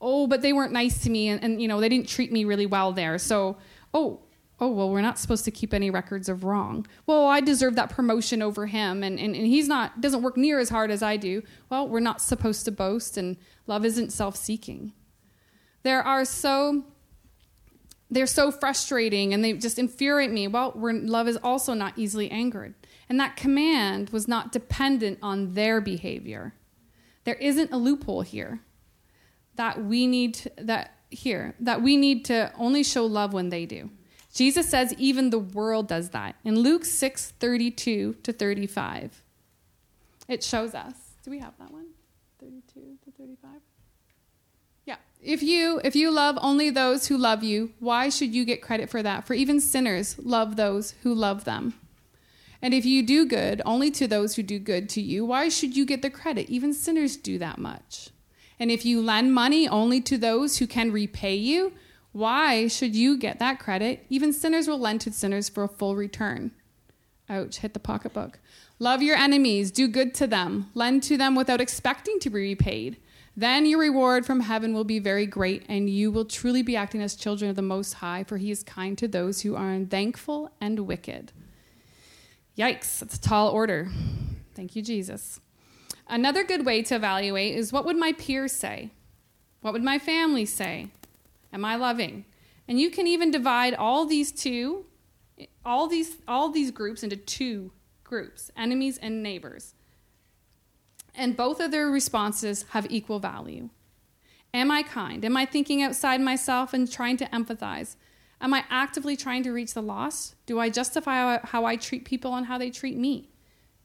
Oh, 0.00 0.28
but 0.28 0.40
they 0.40 0.52
weren't 0.52 0.72
nice 0.72 1.02
to 1.02 1.10
me 1.10 1.30
and, 1.30 1.42
and 1.42 1.60
you 1.60 1.66
know, 1.66 1.80
they 1.80 1.88
didn't 1.88 2.08
treat 2.08 2.30
me 2.30 2.44
really 2.44 2.66
well 2.66 2.92
there. 2.92 3.18
So, 3.18 3.56
oh, 3.92 4.20
oh 4.60 4.68
well 4.68 4.90
we're 4.90 5.00
not 5.00 5.18
supposed 5.18 5.44
to 5.44 5.50
keep 5.50 5.74
any 5.74 5.90
records 5.90 6.28
of 6.28 6.44
wrong. 6.44 6.86
Well 7.06 7.26
i 7.26 7.40
deserve 7.40 7.76
that 7.76 7.90
promotion 7.90 8.42
over 8.42 8.66
him 8.66 9.02
and, 9.02 9.18
and, 9.18 9.34
and 9.34 9.46
he's 9.46 9.68
not 9.68 10.00
doesn't 10.00 10.22
work 10.22 10.36
near 10.36 10.58
as 10.58 10.68
hard 10.68 10.90
as 10.90 11.02
i 11.02 11.16
do. 11.16 11.42
Well 11.68 11.88
we're 11.88 12.00
not 12.00 12.20
supposed 12.20 12.64
to 12.66 12.72
boast 12.72 13.16
and 13.16 13.36
love 13.66 13.84
isn't 13.84 14.12
self-seeking. 14.12 14.92
There 15.82 16.02
are 16.02 16.24
so 16.24 16.84
they're 18.10 18.26
so 18.26 18.52
frustrating 18.52 19.34
and 19.34 19.44
they 19.44 19.54
just 19.54 19.78
infuriate 19.78 20.30
me. 20.30 20.46
Well 20.48 20.72
love 20.74 21.28
is 21.28 21.38
also 21.42 21.74
not 21.74 21.94
easily 21.96 22.30
angered. 22.30 22.74
And 23.08 23.18
that 23.20 23.36
command 23.36 24.10
was 24.10 24.28
not 24.28 24.52
dependent 24.52 25.18
on 25.20 25.54
their 25.54 25.80
behavior. 25.80 26.54
There 27.24 27.34
isn't 27.34 27.72
a 27.72 27.76
loophole 27.76 28.22
here. 28.22 28.60
That 29.56 29.84
we 29.84 30.06
need 30.06 30.34
to, 30.34 30.52
that 30.58 30.94
here 31.10 31.54
that 31.60 31.80
we 31.80 31.96
need 31.96 32.24
to 32.24 32.52
only 32.58 32.82
show 32.82 33.06
love 33.06 33.32
when 33.32 33.48
they 33.48 33.66
do 33.66 33.90
Jesus 34.34 34.68
says 34.68 34.92
even 34.98 35.30
the 35.30 35.38
world 35.38 35.86
does 35.86 36.10
that. 36.10 36.34
In 36.44 36.58
Luke 36.58 36.84
6 36.84 37.30
32 37.38 38.14
to 38.14 38.32
35, 38.32 39.22
it 40.28 40.42
shows 40.42 40.74
us. 40.74 40.94
Do 41.22 41.30
we 41.30 41.38
have 41.38 41.56
that 41.58 41.70
one? 41.70 41.86
32 42.40 42.80
to 43.04 43.10
35? 43.16 43.50
Yeah. 44.84 44.96
If 45.22 45.42
you 45.42 45.80
if 45.84 45.94
you 45.94 46.10
love 46.10 46.36
only 46.42 46.68
those 46.68 47.06
who 47.06 47.16
love 47.16 47.44
you, 47.44 47.72
why 47.78 48.08
should 48.08 48.34
you 48.34 48.44
get 48.44 48.60
credit 48.60 48.90
for 48.90 49.02
that? 49.04 49.24
For 49.24 49.34
even 49.34 49.60
sinners 49.60 50.16
love 50.18 50.56
those 50.56 50.94
who 51.02 51.14
love 51.14 51.44
them. 51.44 51.74
And 52.60 52.74
if 52.74 52.84
you 52.84 53.02
do 53.02 53.26
good 53.26 53.62
only 53.64 53.90
to 53.92 54.08
those 54.08 54.34
who 54.34 54.42
do 54.42 54.58
good 54.58 54.88
to 54.90 55.00
you, 55.00 55.24
why 55.24 55.48
should 55.48 55.76
you 55.76 55.86
get 55.86 56.02
the 56.02 56.10
credit? 56.10 56.50
Even 56.50 56.72
sinners 56.72 57.16
do 57.16 57.38
that 57.38 57.58
much. 57.58 58.10
And 58.58 58.70
if 58.70 58.84
you 58.84 59.00
lend 59.00 59.34
money 59.34 59.68
only 59.68 60.00
to 60.02 60.18
those 60.18 60.58
who 60.58 60.66
can 60.66 60.90
repay 60.90 61.34
you, 61.34 61.72
why 62.14 62.68
should 62.68 62.94
you 62.94 63.18
get 63.18 63.40
that 63.40 63.58
credit? 63.58 64.06
Even 64.08 64.32
sinners 64.32 64.68
will 64.68 64.78
lend 64.78 65.00
to 65.00 65.12
sinners 65.12 65.48
for 65.48 65.64
a 65.64 65.68
full 65.68 65.96
return. 65.96 66.52
Ouch, 67.28 67.58
hit 67.58 67.74
the 67.74 67.80
pocketbook. 67.80 68.38
Love 68.78 69.02
your 69.02 69.16
enemies, 69.16 69.72
do 69.72 69.88
good 69.88 70.14
to 70.14 70.28
them, 70.28 70.70
lend 70.74 71.02
to 71.02 71.16
them 71.16 71.34
without 71.34 71.60
expecting 71.60 72.20
to 72.20 72.30
be 72.30 72.38
repaid. 72.38 72.98
Then 73.36 73.66
your 73.66 73.80
reward 73.80 74.24
from 74.24 74.38
heaven 74.38 74.72
will 74.74 74.84
be 74.84 75.00
very 75.00 75.26
great, 75.26 75.64
and 75.68 75.90
you 75.90 76.12
will 76.12 76.24
truly 76.24 76.62
be 76.62 76.76
acting 76.76 77.02
as 77.02 77.16
children 77.16 77.50
of 77.50 77.56
the 77.56 77.62
Most 77.62 77.94
High, 77.94 78.22
for 78.22 78.36
He 78.36 78.52
is 78.52 78.62
kind 78.62 78.96
to 78.98 79.08
those 79.08 79.40
who 79.40 79.56
are 79.56 79.70
unthankful 79.70 80.52
and 80.60 80.86
wicked. 80.86 81.32
Yikes, 82.56 83.00
that's 83.00 83.16
a 83.16 83.20
tall 83.20 83.48
order. 83.48 83.88
Thank 84.54 84.76
you, 84.76 84.82
Jesus. 84.82 85.40
Another 86.06 86.44
good 86.44 86.64
way 86.64 86.80
to 86.84 86.94
evaluate 86.94 87.56
is 87.56 87.72
what 87.72 87.84
would 87.84 87.96
my 87.96 88.12
peers 88.12 88.52
say? 88.52 88.92
What 89.62 89.72
would 89.72 89.82
my 89.82 89.98
family 89.98 90.44
say? 90.44 90.90
Am 91.54 91.64
I 91.64 91.76
loving? 91.76 92.26
And 92.66 92.80
you 92.80 92.90
can 92.90 93.06
even 93.06 93.30
divide 93.30 93.74
all 93.74 94.04
these 94.04 94.32
two, 94.32 94.86
all 95.64 95.86
these, 95.86 96.16
all 96.26 96.50
these 96.50 96.72
groups 96.72 97.02
into 97.02 97.16
two 97.16 97.70
groups 98.02 98.50
enemies 98.56 98.98
and 98.98 99.22
neighbors. 99.22 99.74
And 101.14 101.36
both 101.36 101.60
of 101.60 101.70
their 101.70 101.86
responses 101.86 102.66
have 102.70 102.90
equal 102.90 103.20
value. 103.20 103.70
Am 104.52 104.70
I 104.70 104.82
kind? 104.82 105.24
Am 105.24 105.36
I 105.36 105.46
thinking 105.46 105.80
outside 105.80 106.20
myself 106.20 106.74
and 106.74 106.90
trying 106.90 107.16
to 107.18 107.26
empathize? 107.26 107.96
Am 108.40 108.52
I 108.52 108.64
actively 108.68 109.16
trying 109.16 109.42
to 109.44 109.52
reach 109.52 109.74
the 109.74 109.82
lost? 109.82 110.34
Do 110.46 110.58
I 110.58 110.70
justify 110.70 111.38
how 111.44 111.64
I 111.64 111.76
treat 111.76 112.04
people 112.04 112.34
and 112.34 112.46
how 112.46 112.58
they 112.58 112.70
treat 112.70 112.96
me? 112.96 113.30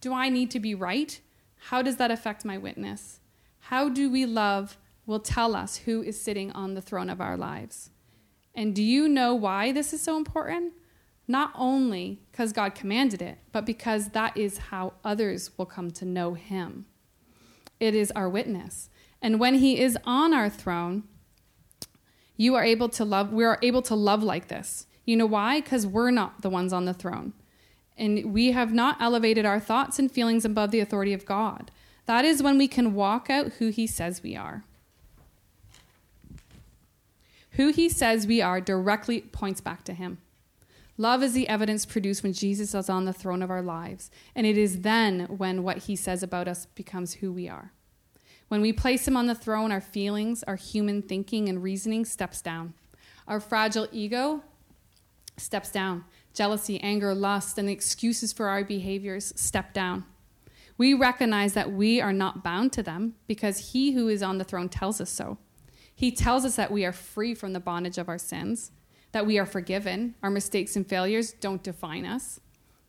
Do 0.02 0.12
I 0.14 0.30
need 0.30 0.50
to 0.52 0.60
be 0.60 0.74
right? 0.74 1.20
How 1.70 1.82
does 1.82 1.98
that 1.98 2.12
affect 2.12 2.46
my 2.46 2.58
witness? 2.58 3.20
How 3.60 3.90
do 3.90 4.10
we 4.10 4.26
love 4.26 4.78
will 5.10 5.20
tell 5.20 5.56
us 5.56 5.78
who 5.78 6.04
is 6.04 6.22
sitting 6.22 6.52
on 6.52 6.76
the 6.76 6.82
throne 6.82 7.10
of 7.10 7.20
our 7.20 7.36
lives. 7.36 7.90
And 8.54 8.76
do 8.76 8.84
you 8.84 9.10
know 9.10 9.34
why 9.34 9.72
this 9.72 9.92
is 9.92 10.02
so 10.02 10.16
important? 10.16 10.74
Not 11.28 11.52
only 11.56 12.22
because 12.32 12.54
God 12.54 12.76
commanded 12.76 13.20
it, 13.20 13.40
but 13.52 13.66
because 13.66 14.10
that 14.10 14.38
is 14.38 14.58
how 14.70 14.94
others 15.04 15.50
will 15.58 15.66
come 15.66 15.90
to 15.92 16.06
know 16.06 16.36
Him. 16.36 16.86
It 17.80 17.96
is 17.96 18.12
our 18.12 18.30
witness. 18.30 18.92
And 19.20 19.40
when 19.40 19.56
He 19.56 19.80
is 19.80 19.98
on 20.06 20.32
our 20.32 20.50
throne, 20.50 21.04
you 22.38 22.54
are 22.54 22.64
able 22.64 22.90
to 22.90 23.04
love, 23.04 23.34
we 23.34 23.44
are 23.44 23.60
able 23.64 23.82
to 23.84 23.96
love 23.96 24.22
like 24.22 24.48
this. 24.48 24.86
You 25.06 25.18
know 25.18 25.26
why? 25.26 25.60
Because 25.60 25.88
we're 25.88 26.12
not 26.12 26.44
the 26.44 26.52
ones 26.52 26.72
on 26.72 26.86
the 26.86 26.94
throne. 26.94 27.34
And 27.98 28.32
we 28.32 28.52
have 28.52 28.72
not 28.72 29.02
elevated 29.02 29.44
our 29.44 29.60
thoughts 29.60 29.98
and 29.98 30.12
feelings 30.12 30.46
above 30.46 30.70
the 30.70 30.80
authority 30.80 31.14
of 31.14 31.26
God. 31.26 31.72
That 32.06 32.26
is 32.26 32.44
when 32.44 32.60
we 32.60 32.68
can 32.68 32.94
walk 32.94 33.30
out 33.30 33.54
who 33.54 33.70
He 33.70 33.88
says 33.88 34.22
we 34.22 34.36
are. 34.36 34.66
Who 37.60 37.74
he 37.74 37.90
says 37.90 38.26
we 38.26 38.42
are 38.42 38.62
directly 38.62 39.20
points 39.20 39.60
back 39.60 39.84
to 39.84 39.94
him. 39.94 40.20
Love 40.98 41.22
is 41.22 41.34
the 41.34 41.50
evidence 41.50 41.86
produced 41.86 42.24
when 42.24 42.32
Jesus 42.32 42.74
is 42.74 42.90
on 42.90 43.04
the 43.04 43.12
throne 43.12 43.42
of 43.42 43.52
our 43.52 43.62
lives, 43.62 44.10
and 44.34 44.48
it 44.48 44.58
is 44.58 44.80
then 44.80 45.26
when 45.26 45.62
what 45.62 45.80
he 45.80 45.98
says 45.98 46.24
about 46.24 46.48
us 46.48 46.68
becomes 46.68 47.16
who 47.16 47.34
we 47.34 47.50
are. 47.50 47.74
When 48.48 48.62
we 48.62 48.72
place 48.72 49.06
him 49.06 49.18
on 49.18 49.28
the 49.28 49.36
throne, 49.36 49.74
our 49.74 49.82
feelings, 49.82 50.42
our 50.44 50.56
human 50.56 51.02
thinking 51.02 51.50
and 51.50 51.62
reasoning 51.62 52.06
steps 52.06 52.42
down. 52.42 52.76
Our 53.28 53.42
fragile 53.42 53.90
ego 53.92 54.42
steps 55.36 55.70
down. 55.70 56.06
Jealousy, 56.34 56.80
anger, 56.80 57.14
lust, 57.14 57.58
and 57.58 57.68
the 57.68 57.74
excuses 57.74 58.32
for 58.32 58.48
our 58.48 58.64
behaviors 58.64 59.34
step 59.36 59.74
down. 59.74 60.06
We 60.78 60.94
recognize 60.94 61.56
that 61.56 61.74
we 61.74 62.00
are 62.00 62.14
not 62.14 62.42
bound 62.42 62.72
to 62.72 62.84
them 62.84 63.16
because 63.28 63.74
he 63.74 63.92
who 63.92 64.08
is 64.08 64.24
on 64.24 64.38
the 64.38 64.46
throne 64.46 64.70
tells 64.70 65.02
us 65.02 65.10
so. 65.10 65.40
He 66.00 66.12
tells 66.12 66.46
us 66.46 66.56
that 66.56 66.72
we 66.72 66.86
are 66.86 66.94
free 66.94 67.36
from 67.36 67.52
the 67.52 67.60
bondage 67.60 67.98
of 67.98 68.08
our 68.08 68.18
sins, 68.18 68.72
that 69.12 69.28
we 69.28 69.38
are 69.38 69.46
forgiven. 69.46 70.16
Our 70.24 70.30
mistakes 70.30 70.78
and 70.78 70.88
failures 70.88 71.34
don't 71.34 71.62
define 71.62 72.06
us. 72.06 72.40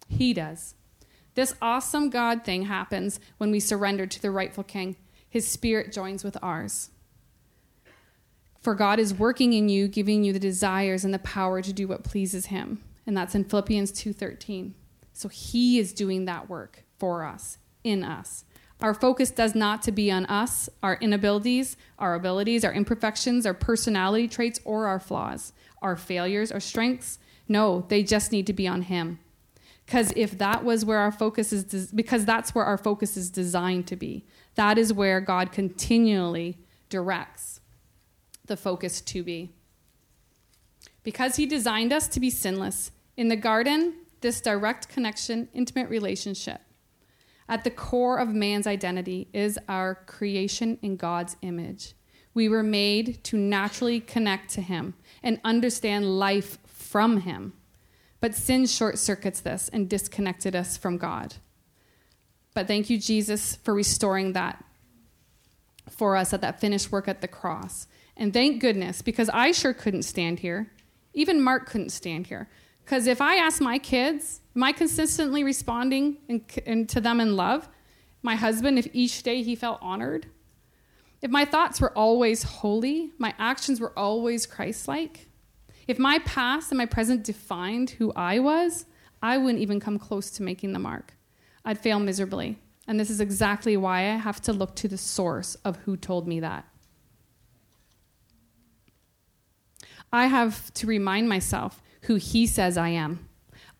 He 0.06 0.32
does. 0.32 0.76
This 1.34 1.56
awesome 1.60 2.08
God 2.08 2.44
thing 2.44 2.66
happens 2.66 3.18
when 3.36 3.50
we 3.50 3.58
surrender 3.58 4.06
to 4.06 4.22
the 4.22 4.30
rightful 4.30 4.62
King. 4.62 4.94
His 5.28 5.48
spirit 5.48 5.90
joins 5.92 6.22
with 6.22 6.36
ours. 6.40 6.90
For 8.60 8.76
God 8.76 9.00
is 9.00 9.12
working 9.12 9.54
in 9.54 9.68
you, 9.68 9.88
giving 9.88 10.22
you 10.22 10.32
the 10.32 10.38
desires 10.38 11.04
and 11.04 11.12
the 11.12 11.18
power 11.18 11.60
to 11.62 11.72
do 11.72 11.88
what 11.88 12.04
pleases 12.04 12.46
him. 12.46 12.80
And 13.08 13.16
that's 13.16 13.34
in 13.34 13.42
Philippians 13.42 13.90
2:13. 13.90 14.76
So 15.12 15.28
he 15.28 15.80
is 15.80 15.92
doing 15.92 16.26
that 16.26 16.48
work 16.48 16.84
for 16.96 17.24
us, 17.24 17.58
in 17.82 18.04
us. 18.04 18.44
Our 18.82 18.94
focus 18.94 19.30
does 19.30 19.54
not 19.54 19.82
to 19.82 19.92
be 19.92 20.10
on 20.10 20.24
us, 20.26 20.70
our 20.82 20.96
inabilities, 20.96 21.76
our 21.98 22.14
abilities, 22.14 22.64
our 22.64 22.72
imperfections, 22.72 23.44
our 23.44 23.54
personality 23.54 24.26
traits, 24.26 24.58
or 24.64 24.86
our 24.86 24.98
flaws, 24.98 25.52
our 25.82 25.96
failures, 25.96 26.50
our 26.50 26.60
strengths. 26.60 27.18
No, 27.46 27.84
they 27.88 28.02
just 28.02 28.32
need 28.32 28.46
to 28.46 28.54
be 28.54 28.66
on 28.66 28.82
Him. 28.82 29.18
Because 29.84 30.12
if 30.16 30.38
that 30.38 30.64
was 30.64 30.84
where 30.84 30.98
our 30.98 31.12
focus 31.12 31.52
is, 31.52 31.90
because 31.92 32.24
that's 32.24 32.54
where 32.54 32.64
our 32.64 32.78
focus 32.78 33.16
is 33.16 33.28
designed 33.28 33.86
to 33.88 33.96
be, 33.96 34.24
that 34.54 34.78
is 34.78 34.92
where 34.92 35.20
God 35.20 35.52
continually 35.52 36.56
directs 36.88 37.60
the 38.46 38.56
focus 38.56 39.00
to 39.02 39.22
be. 39.22 39.50
Because 41.02 41.36
He 41.36 41.44
designed 41.44 41.92
us 41.92 42.08
to 42.08 42.20
be 42.20 42.30
sinless. 42.30 42.92
In 43.16 43.28
the 43.28 43.36
garden, 43.36 43.94
this 44.22 44.40
direct 44.40 44.88
connection, 44.88 45.48
intimate 45.52 45.90
relationship 45.90 46.60
at 47.50 47.64
the 47.64 47.70
core 47.70 48.18
of 48.18 48.28
man's 48.28 48.66
identity 48.66 49.28
is 49.32 49.58
our 49.68 49.96
creation 50.06 50.78
in 50.80 50.96
God's 50.96 51.36
image. 51.42 51.94
We 52.32 52.48
were 52.48 52.62
made 52.62 53.24
to 53.24 53.36
naturally 53.36 53.98
connect 53.98 54.50
to 54.52 54.62
Him 54.62 54.94
and 55.20 55.40
understand 55.42 56.18
life 56.18 56.58
from 56.64 57.22
Him. 57.22 57.54
But 58.20 58.36
sin 58.36 58.66
short 58.66 58.98
circuits 58.98 59.40
this 59.40 59.68
and 59.72 59.88
disconnected 59.88 60.54
us 60.54 60.76
from 60.76 60.96
God. 60.96 61.34
But 62.54 62.68
thank 62.68 62.88
you, 62.88 62.98
Jesus, 62.98 63.56
for 63.56 63.74
restoring 63.74 64.32
that 64.34 64.64
for 65.88 66.16
us 66.16 66.32
at 66.32 66.42
that 66.42 66.60
finished 66.60 66.92
work 66.92 67.08
at 67.08 67.20
the 67.20 67.28
cross. 67.28 67.88
And 68.16 68.32
thank 68.32 68.60
goodness, 68.60 69.02
because 69.02 69.28
I 69.30 69.50
sure 69.50 69.74
couldn't 69.74 70.02
stand 70.02 70.38
here. 70.38 70.70
Even 71.14 71.42
Mark 71.42 71.68
couldn't 71.68 71.90
stand 71.90 72.28
here. 72.28 72.48
Because 72.84 73.08
if 73.08 73.20
I 73.20 73.36
ask 73.36 73.60
my 73.60 73.78
kids, 73.78 74.40
am 74.54 74.62
I 74.62 74.72
consistently 74.72 75.44
responding 75.44 76.18
in, 76.28 76.44
in, 76.66 76.86
to 76.88 77.00
them 77.00 77.20
in 77.20 77.36
love? 77.36 77.68
My 78.22 78.36
husband, 78.36 78.78
if 78.78 78.88
each 78.92 79.22
day 79.22 79.42
he 79.42 79.54
felt 79.54 79.78
honored? 79.80 80.26
If 81.22 81.30
my 81.30 81.44
thoughts 81.44 81.80
were 81.80 81.96
always 81.96 82.42
holy, 82.42 83.12
my 83.18 83.34
actions 83.38 83.80
were 83.80 83.98
always 83.98 84.46
Christ 84.46 84.88
like? 84.88 85.28
If 85.86 85.98
my 85.98 86.18
past 86.20 86.70
and 86.70 86.78
my 86.78 86.86
present 86.86 87.24
defined 87.24 87.90
who 87.90 88.12
I 88.14 88.38
was, 88.38 88.86
I 89.22 89.38
wouldn't 89.38 89.62
even 89.62 89.80
come 89.80 89.98
close 89.98 90.30
to 90.32 90.42
making 90.42 90.72
the 90.72 90.78
mark. 90.78 91.14
I'd 91.64 91.78
fail 91.78 91.98
miserably. 91.98 92.58
And 92.86 92.98
this 92.98 93.10
is 93.10 93.20
exactly 93.20 93.76
why 93.76 94.00
I 94.00 94.16
have 94.16 94.40
to 94.42 94.52
look 94.52 94.74
to 94.76 94.88
the 94.88 94.98
source 94.98 95.54
of 95.56 95.76
who 95.78 95.96
told 95.96 96.26
me 96.26 96.40
that. 96.40 96.64
I 100.12 100.26
have 100.26 100.72
to 100.74 100.86
remind 100.86 101.28
myself 101.28 101.82
who 102.02 102.16
He 102.16 102.46
says 102.46 102.76
I 102.76 102.88
am. 102.88 103.28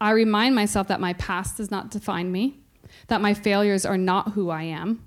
I 0.00 0.10
remind 0.12 0.54
myself 0.54 0.88
that 0.88 1.00
my 1.00 1.12
past 1.14 1.58
does 1.58 1.70
not 1.70 1.90
define 1.90 2.32
me, 2.32 2.60
that 3.08 3.20
my 3.20 3.34
failures 3.34 3.84
are 3.84 3.98
not 3.98 4.32
who 4.32 4.50
I 4.50 4.62
am, 4.62 5.04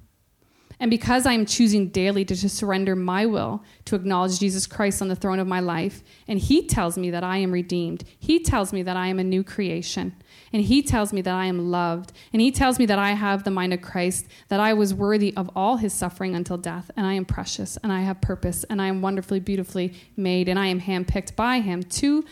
and 0.80 0.90
because 0.92 1.26
I 1.26 1.34
am 1.34 1.46
choosing 1.46 1.88
daily 1.88 2.26
to 2.26 2.36
surrender 2.36 2.96
my 2.96 3.26
will 3.26 3.64
to 3.86 3.96
acknowledge 3.96 4.40
Jesus 4.40 4.68
Christ 4.68 5.02
on 5.02 5.08
the 5.08 5.16
throne 5.16 5.40
of 5.40 5.48
my 5.48 5.60
life, 5.60 6.04
and 6.28 6.38
He 6.38 6.68
tells 6.68 6.98
me 6.98 7.10
that 7.12 7.24
I 7.24 7.38
am 7.38 7.52
redeemed, 7.52 8.04
He 8.20 8.40
tells 8.40 8.74
me 8.74 8.84
that 8.84 8.98
I 8.98 9.08
am 9.08 9.18
a 9.18 9.24
new 9.24 9.44
creation, 9.44 10.16
and 10.52 10.62
He 10.64 10.84
tells 10.84 11.14
me 11.14 11.22
that 11.22 11.34
I 11.34 11.46
am 11.46 11.72
loved, 11.72 12.12
and 12.34 12.42
He 12.42 12.52
tells 12.52 12.80
me 12.80 12.86
that 12.88 13.00
I 13.00 13.12
have 13.12 13.44
the 13.44 13.52
mind 13.52 13.74
of 13.74 13.82
Christ, 13.82 14.28
that 14.50 14.60
I 14.60 14.74
was 14.74 14.94
worthy 14.94 15.34
of 15.38 15.50
all 15.56 15.78
His 15.78 15.94
suffering 15.94 16.36
until 16.36 16.58
death, 16.58 16.92
and 16.98 17.06
I 17.06 17.14
am 17.14 17.26
precious, 17.26 17.78
and 17.78 17.92
I 17.92 18.02
have 18.02 18.20
purpose, 18.20 18.64
and 18.66 18.82
I 18.82 18.88
am 18.88 19.02
wonderfully, 19.02 19.40
beautifully 19.40 19.94
made, 20.18 20.50
and 20.50 20.60
I 20.60 20.68
am 20.68 20.82
handpicked 20.82 21.36
by 21.36 21.62
Him 21.62 21.84
to 21.84 22.26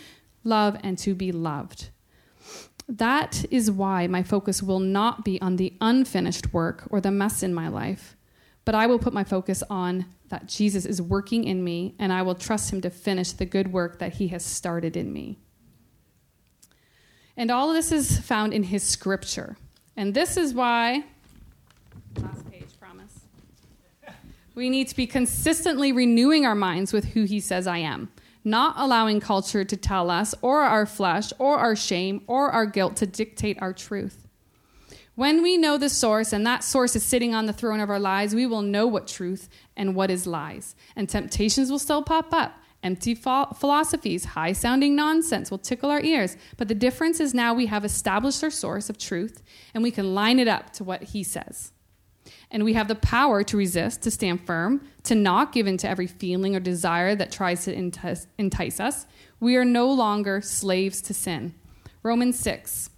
love 0.44 0.76
and 0.82 0.98
to 0.98 1.14
be 1.14 1.32
loved. 1.32 1.88
That 2.88 3.44
is 3.50 3.70
why 3.70 4.06
my 4.06 4.22
focus 4.22 4.62
will 4.62 4.80
not 4.80 5.24
be 5.24 5.40
on 5.40 5.56
the 5.56 5.74
unfinished 5.80 6.52
work 6.52 6.84
or 6.90 7.00
the 7.00 7.10
mess 7.10 7.42
in 7.42 7.54
my 7.54 7.68
life 7.68 8.16
but 8.64 8.74
I 8.74 8.86
will 8.86 8.98
put 8.98 9.12
my 9.12 9.24
focus 9.24 9.62
on 9.68 10.06
that 10.28 10.46
Jesus 10.46 10.86
is 10.86 11.02
working 11.02 11.44
in 11.44 11.62
me, 11.62 11.94
and 11.98 12.12
I 12.12 12.22
will 12.22 12.34
trust 12.34 12.72
him 12.72 12.80
to 12.82 12.90
finish 12.90 13.32
the 13.32 13.44
good 13.44 13.72
work 13.72 13.98
that 13.98 14.14
he 14.14 14.28
has 14.28 14.44
started 14.44 14.96
in 14.96 15.12
me. 15.12 15.38
And 17.36 17.50
all 17.50 17.70
of 17.70 17.74
this 17.74 17.92
is 17.92 18.18
found 18.18 18.52
in 18.52 18.64
his 18.64 18.82
scripture. 18.82 19.56
And 19.96 20.14
this 20.14 20.36
is 20.36 20.54
why, 20.54 21.04
last 22.20 22.50
page, 22.50 22.68
promise. 22.78 23.20
We 24.54 24.70
need 24.70 24.88
to 24.88 24.96
be 24.96 25.06
consistently 25.06 25.92
renewing 25.92 26.46
our 26.46 26.54
minds 26.54 26.92
with 26.92 27.06
who 27.06 27.24
he 27.24 27.40
says 27.40 27.66
I 27.66 27.78
am, 27.78 28.10
not 28.44 28.74
allowing 28.76 29.20
culture 29.20 29.64
to 29.64 29.76
tell 29.76 30.10
us, 30.10 30.34
or 30.42 30.62
our 30.62 30.86
flesh, 30.86 31.32
or 31.38 31.58
our 31.58 31.76
shame, 31.76 32.22
or 32.26 32.50
our 32.50 32.66
guilt 32.66 32.96
to 32.96 33.06
dictate 33.06 33.60
our 33.60 33.72
truth. 33.72 34.26
When 35.14 35.42
we 35.42 35.58
know 35.58 35.76
the 35.76 35.90
source 35.90 36.32
and 36.32 36.46
that 36.46 36.64
source 36.64 36.96
is 36.96 37.02
sitting 37.02 37.34
on 37.34 37.46
the 37.46 37.52
throne 37.52 37.80
of 37.80 37.90
our 37.90 38.00
lives, 38.00 38.34
we 38.34 38.46
will 38.46 38.62
know 38.62 38.86
what 38.86 39.06
truth 39.06 39.48
and 39.76 39.94
what 39.94 40.10
is 40.10 40.26
lies. 40.26 40.74
And 40.96 41.08
temptations 41.08 41.70
will 41.70 41.78
still 41.78 42.02
pop 42.02 42.32
up. 42.32 42.58
Empty 42.82 43.14
philosophies, 43.14 44.24
high 44.24 44.52
sounding 44.52 44.96
nonsense 44.96 45.50
will 45.50 45.58
tickle 45.58 45.90
our 45.90 46.00
ears. 46.00 46.36
But 46.56 46.68
the 46.68 46.74
difference 46.74 47.20
is 47.20 47.34
now 47.34 47.54
we 47.54 47.66
have 47.66 47.84
established 47.84 48.42
our 48.42 48.50
source 48.50 48.90
of 48.90 48.98
truth 48.98 49.42
and 49.74 49.82
we 49.82 49.90
can 49.90 50.14
line 50.14 50.40
it 50.40 50.48
up 50.48 50.72
to 50.74 50.84
what 50.84 51.02
he 51.04 51.22
says. 51.22 51.72
And 52.50 52.64
we 52.64 52.74
have 52.74 52.88
the 52.88 52.94
power 52.94 53.42
to 53.44 53.56
resist, 53.56 54.02
to 54.02 54.10
stand 54.10 54.46
firm, 54.46 54.86
to 55.04 55.14
not 55.14 55.52
give 55.52 55.66
in 55.66 55.76
to 55.78 55.88
every 55.88 56.06
feeling 56.06 56.54
or 56.54 56.60
desire 56.60 57.14
that 57.14 57.32
tries 57.32 57.64
to 57.64 57.74
entice 57.74 58.80
us. 58.80 59.06
We 59.40 59.56
are 59.56 59.64
no 59.64 59.90
longer 59.90 60.40
slaves 60.40 61.00
to 61.02 61.14
sin. 61.14 61.54
Romans 62.02 62.38
6 62.38 62.90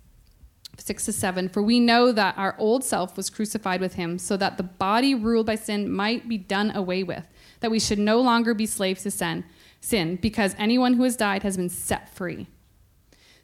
6 0.76 1.04
to 1.04 1.12
7 1.12 1.48
For 1.48 1.62
we 1.62 1.78
know 1.80 2.12
that 2.12 2.37
our 2.37 2.56
old 2.58 2.84
self 2.84 3.16
was 3.16 3.30
crucified 3.30 3.80
with 3.80 3.94
him, 3.94 4.18
so 4.18 4.37
that 4.37 4.56
the 4.56 4.62
body 4.62 5.14
ruled 5.14 5.46
by 5.46 5.54
sin 5.54 5.90
might 5.90 6.28
be 6.28 6.38
done 6.38 6.74
away 6.74 7.02
with, 7.02 7.26
that 7.60 7.70
we 7.70 7.80
should 7.80 7.98
no 7.98 8.20
longer 8.20 8.54
be 8.54 8.66
slaves 8.66 9.02
to 9.04 9.10
sin, 9.10 9.44
sin 9.80 10.16
because 10.16 10.54
anyone 10.58 10.94
who 10.94 11.04
has 11.04 11.16
died 11.16 11.42
has 11.42 11.56
been 11.56 11.68
set 11.68 12.14
free. 12.14 12.48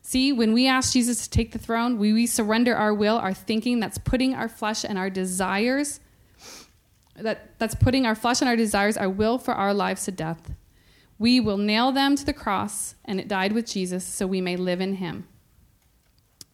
See, 0.02 0.32
when 0.32 0.52
we 0.52 0.66
ask 0.66 0.92
Jesus 0.92 1.24
to 1.24 1.30
take 1.30 1.52
the 1.52 1.58
throne, 1.58 1.98
we, 1.98 2.12
we 2.12 2.26
surrender 2.26 2.74
our 2.74 2.94
will, 2.94 3.16
our 3.16 3.34
thinking, 3.34 3.80
that's 3.80 3.98
putting 3.98 4.34
our 4.34 4.48
flesh 4.48 4.84
and 4.84 4.98
our 4.98 5.10
desires, 5.10 6.00
that, 7.16 7.58
that's 7.58 7.74
putting 7.74 8.06
our 8.06 8.14
flesh 8.14 8.40
and 8.40 8.48
our 8.48 8.56
desires, 8.56 8.96
our 8.96 9.10
will 9.10 9.38
for 9.38 9.52
our 9.54 9.74
lives 9.74 10.04
to 10.06 10.10
death. 10.10 10.52
We 11.18 11.38
will 11.38 11.58
nail 11.58 11.92
them 11.92 12.16
to 12.16 12.24
the 12.24 12.32
cross, 12.32 12.94
and 13.04 13.20
it 13.20 13.28
died 13.28 13.52
with 13.52 13.66
Jesus 13.66 14.04
so 14.04 14.26
we 14.26 14.40
may 14.40 14.56
live 14.56 14.80
in 14.80 14.94
him 14.94 15.28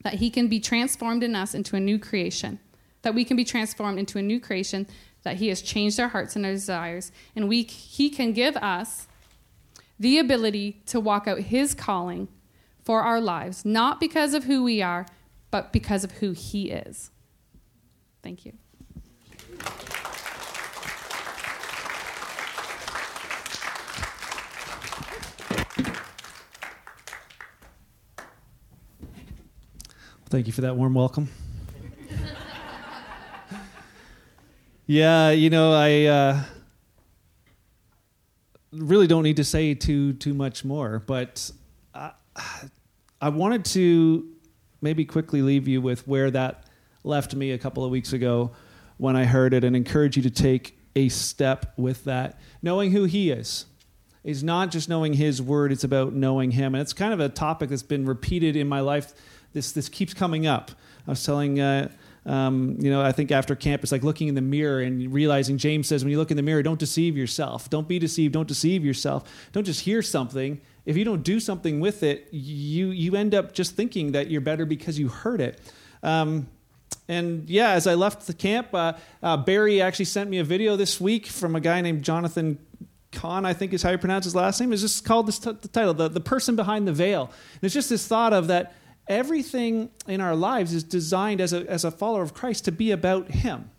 that 0.07 0.15
He 0.15 0.29
can 0.29 0.47
be 0.47 0.59
transformed 0.59 1.21
in 1.21 1.35
us 1.35 1.53
into 1.53 1.75
a 1.75 1.81
new 1.81 1.99
creation, 1.99 2.59
that 3.01 3.13
we 3.13 3.25
can 3.25 3.35
be 3.35 3.43
transformed 3.43 3.99
into 3.99 4.17
a 4.17 4.21
new 4.21 4.39
creation, 4.39 4.87
that 5.23 5.35
He 5.35 5.49
has 5.49 5.61
changed 5.61 5.99
our 5.99 6.07
hearts 6.07 6.35
and 6.35 6.45
our 6.45 6.53
desires, 6.53 7.11
and 7.35 7.49
we, 7.49 7.63
He 7.63 8.09
can 8.09 8.31
give 8.31 8.55
us 8.57 9.07
the 9.99 10.17
ability 10.17 10.81
to 10.85 10.99
walk 10.99 11.27
out 11.27 11.39
His 11.39 11.73
calling 11.73 12.29
for 12.87 13.01
our 13.01 13.19
lives, 13.19 13.65
not 13.65 13.99
because 13.99 14.33
of 14.33 14.45
who 14.45 14.63
we 14.63 14.81
are, 14.81 15.05
but 15.51 15.73
because 15.73 16.05
of 16.05 16.11
who 16.11 16.31
He 16.31 16.71
is. 16.71 17.11
Thank 18.23 18.45
you. 18.45 18.53
Thank 30.29 30.47
you 30.47 30.53
for 30.53 30.61
that 30.61 30.77
warm 30.77 30.93
welcome. 30.93 31.27
yeah, 34.85 35.31
you 35.31 35.49
know, 35.49 35.73
I 35.73 36.05
uh, 36.05 36.41
really 38.71 39.07
don't 39.07 39.23
need 39.23 39.35
to 39.35 39.43
say 39.43 39.73
too 39.73 40.13
too 40.13 40.33
much 40.33 40.63
more, 40.63 41.03
but 41.05 41.51
I, 41.93 42.11
I 43.21 43.29
wanted 43.29 43.65
to 43.65 44.27
maybe 44.81 45.05
quickly 45.05 45.41
leave 45.41 45.67
you 45.67 45.81
with 45.81 46.07
where 46.07 46.29
that 46.31 46.65
left 47.03 47.35
me 47.35 47.51
a 47.51 47.57
couple 47.57 47.83
of 47.83 47.91
weeks 47.91 48.13
ago 48.13 48.51
when 48.97 49.15
I 49.15 49.25
heard 49.25 49.53
it, 49.53 49.63
and 49.63 49.75
encourage 49.75 50.17
you 50.17 50.23
to 50.23 50.31
take 50.31 50.77
a 50.95 51.09
step 51.09 51.73
with 51.77 52.05
that, 52.05 52.39
knowing 52.63 52.91
who 52.91 53.03
He 53.03 53.29
is 53.29 53.65
is 54.23 54.43
not 54.43 54.71
just 54.71 54.89
knowing 54.89 55.13
his 55.13 55.41
word 55.41 55.71
it's 55.71 55.85
about 55.85 56.11
knowing 56.11 56.51
him 56.51 56.75
and 56.75 56.81
it's 56.81 56.91
kind 56.91 57.13
of 57.13 57.19
a 57.21 57.29
topic 57.29 57.69
that's 57.69 57.81
been 57.83 58.05
repeated 58.05 58.57
in 58.57 58.67
my 58.67 58.81
life 58.81 59.13
this 59.53 59.71
this 59.71 59.89
keeps 59.89 60.13
coming 60.13 60.45
up. 60.45 60.71
I 61.07 61.11
was 61.11 61.25
telling. 61.25 61.59
Uh, 61.59 61.89
um, 62.27 62.75
you 62.79 62.91
know, 62.91 63.01
I 63.01 63.13
think 63.13 63.31
after 63.31 63.55
camp, 63.55 63.83
it's 63.83 63.91
like 63.91 64.03
looking 64.03 64.27
in 64.27 64.35
the 64.35 64.41
mirror 64.41 64.81
and 64.81 65.13
realizing 65.13 65.57
James 65.57 65.87
says, 65.87 66.03
when 66.03 66.11
you 66.11 66.17
look 66.17 66.29
in 66.29 66.35
the 66.35 66.43
mirror, 66.43 66.61
don't 66.61 66.79
deceive 66.79 67.15
yourself. 67.15 67.69
Don't 67.69 67.87
be 67.87 67.99
deceived. 67.99 68.33
Don't 68.33 68.47
deceive 68.47 68.83
yourself. 68.83 69.49
Don't 69.53 69.63
just 69.63 69.81
hear 69.81 70.01
something. 70.01 70.59
If 70.85 70.97
you 70.97 71.05
don't 71.05 71.23
do 71.23 71.39
something 71.39 71.79
with 71.79 72.03
it, 72.03 72.27
you 72.31 72.87
you 72.87 73.15
end 73.15 73.33
up 73.33 73.53
just 73.53 73.75
thinking 73.75 74.11
that 74.11 74.29
you're 74.29 74.41
better 74.41 74.65
because 74.65 74.99
you 74.99 75.07
heard 75.07 75.39
it. 75.39 75.59
Um, 76.03 76.47
and 77.07 77.49
yeah, 77.49 77.71
as 77.71 77.87
I 77.87 77.93
left 77.93 78.27
the 78.27 78.33
camp, 78.33 78.73
uh, 78.73 78.93
uh, 79.23 79.37
Barry 79.37 79.81
actually 79.81 80.05
sent 80.05 80.29
me 80.29 80.39
a 80.39 80.43
video 80.43 80.75
this 80.75 80.99
week 80.99 81.27
from 81.27 81.55
a 81.55 81.61
guy 81.61 81.79
named 81.79 82.03
Jonathan 82.03 82.59
Cahn, 83.13 83.45
I 83.45 83.53
think 83.53 83.73
is 83.73 83.83
how 83.83 83.91
you 83.91 83.97
pronounce 83.97 84.25
his 84.25 84.35
last 84.35 84.59
name. 84.59 84.73
Is 84.73 84.81
just 84.81 85.05
called 85.05 85.27
this 85.27 85.39
t- 85.39 85.51
the 85.51 85.67
title, 85.69 85.93
the, 85.93 86.09
the 86.09 86.19
person 86.19 86.57
behind 86.57 86.87
the 86.87 86.93
veil. 86.93 87.31
And 87.53 87.63
it's 87.63 87.73
just 87.73 87.89
this 87.89 88.05
thought 88.05 88.33
of 88.33 88.47
that 88.47 88.73
everything 89.07 89.89
in 90.07 90.21
our 90.21 90.35
lives 90.35 90.73
is 90.73 90.83
designed 90.83 91.41
as 91.41 91.53
a, 91.53 91.69
as 91.69 91.83
a 91.83 91.91
follower 91.91 92.21
of 92.21 92.33
Christ 92.33 92.65
to 92.65 92.71
be 92.71 92.91
about 92.91 93.29
Him. 93.29 93.71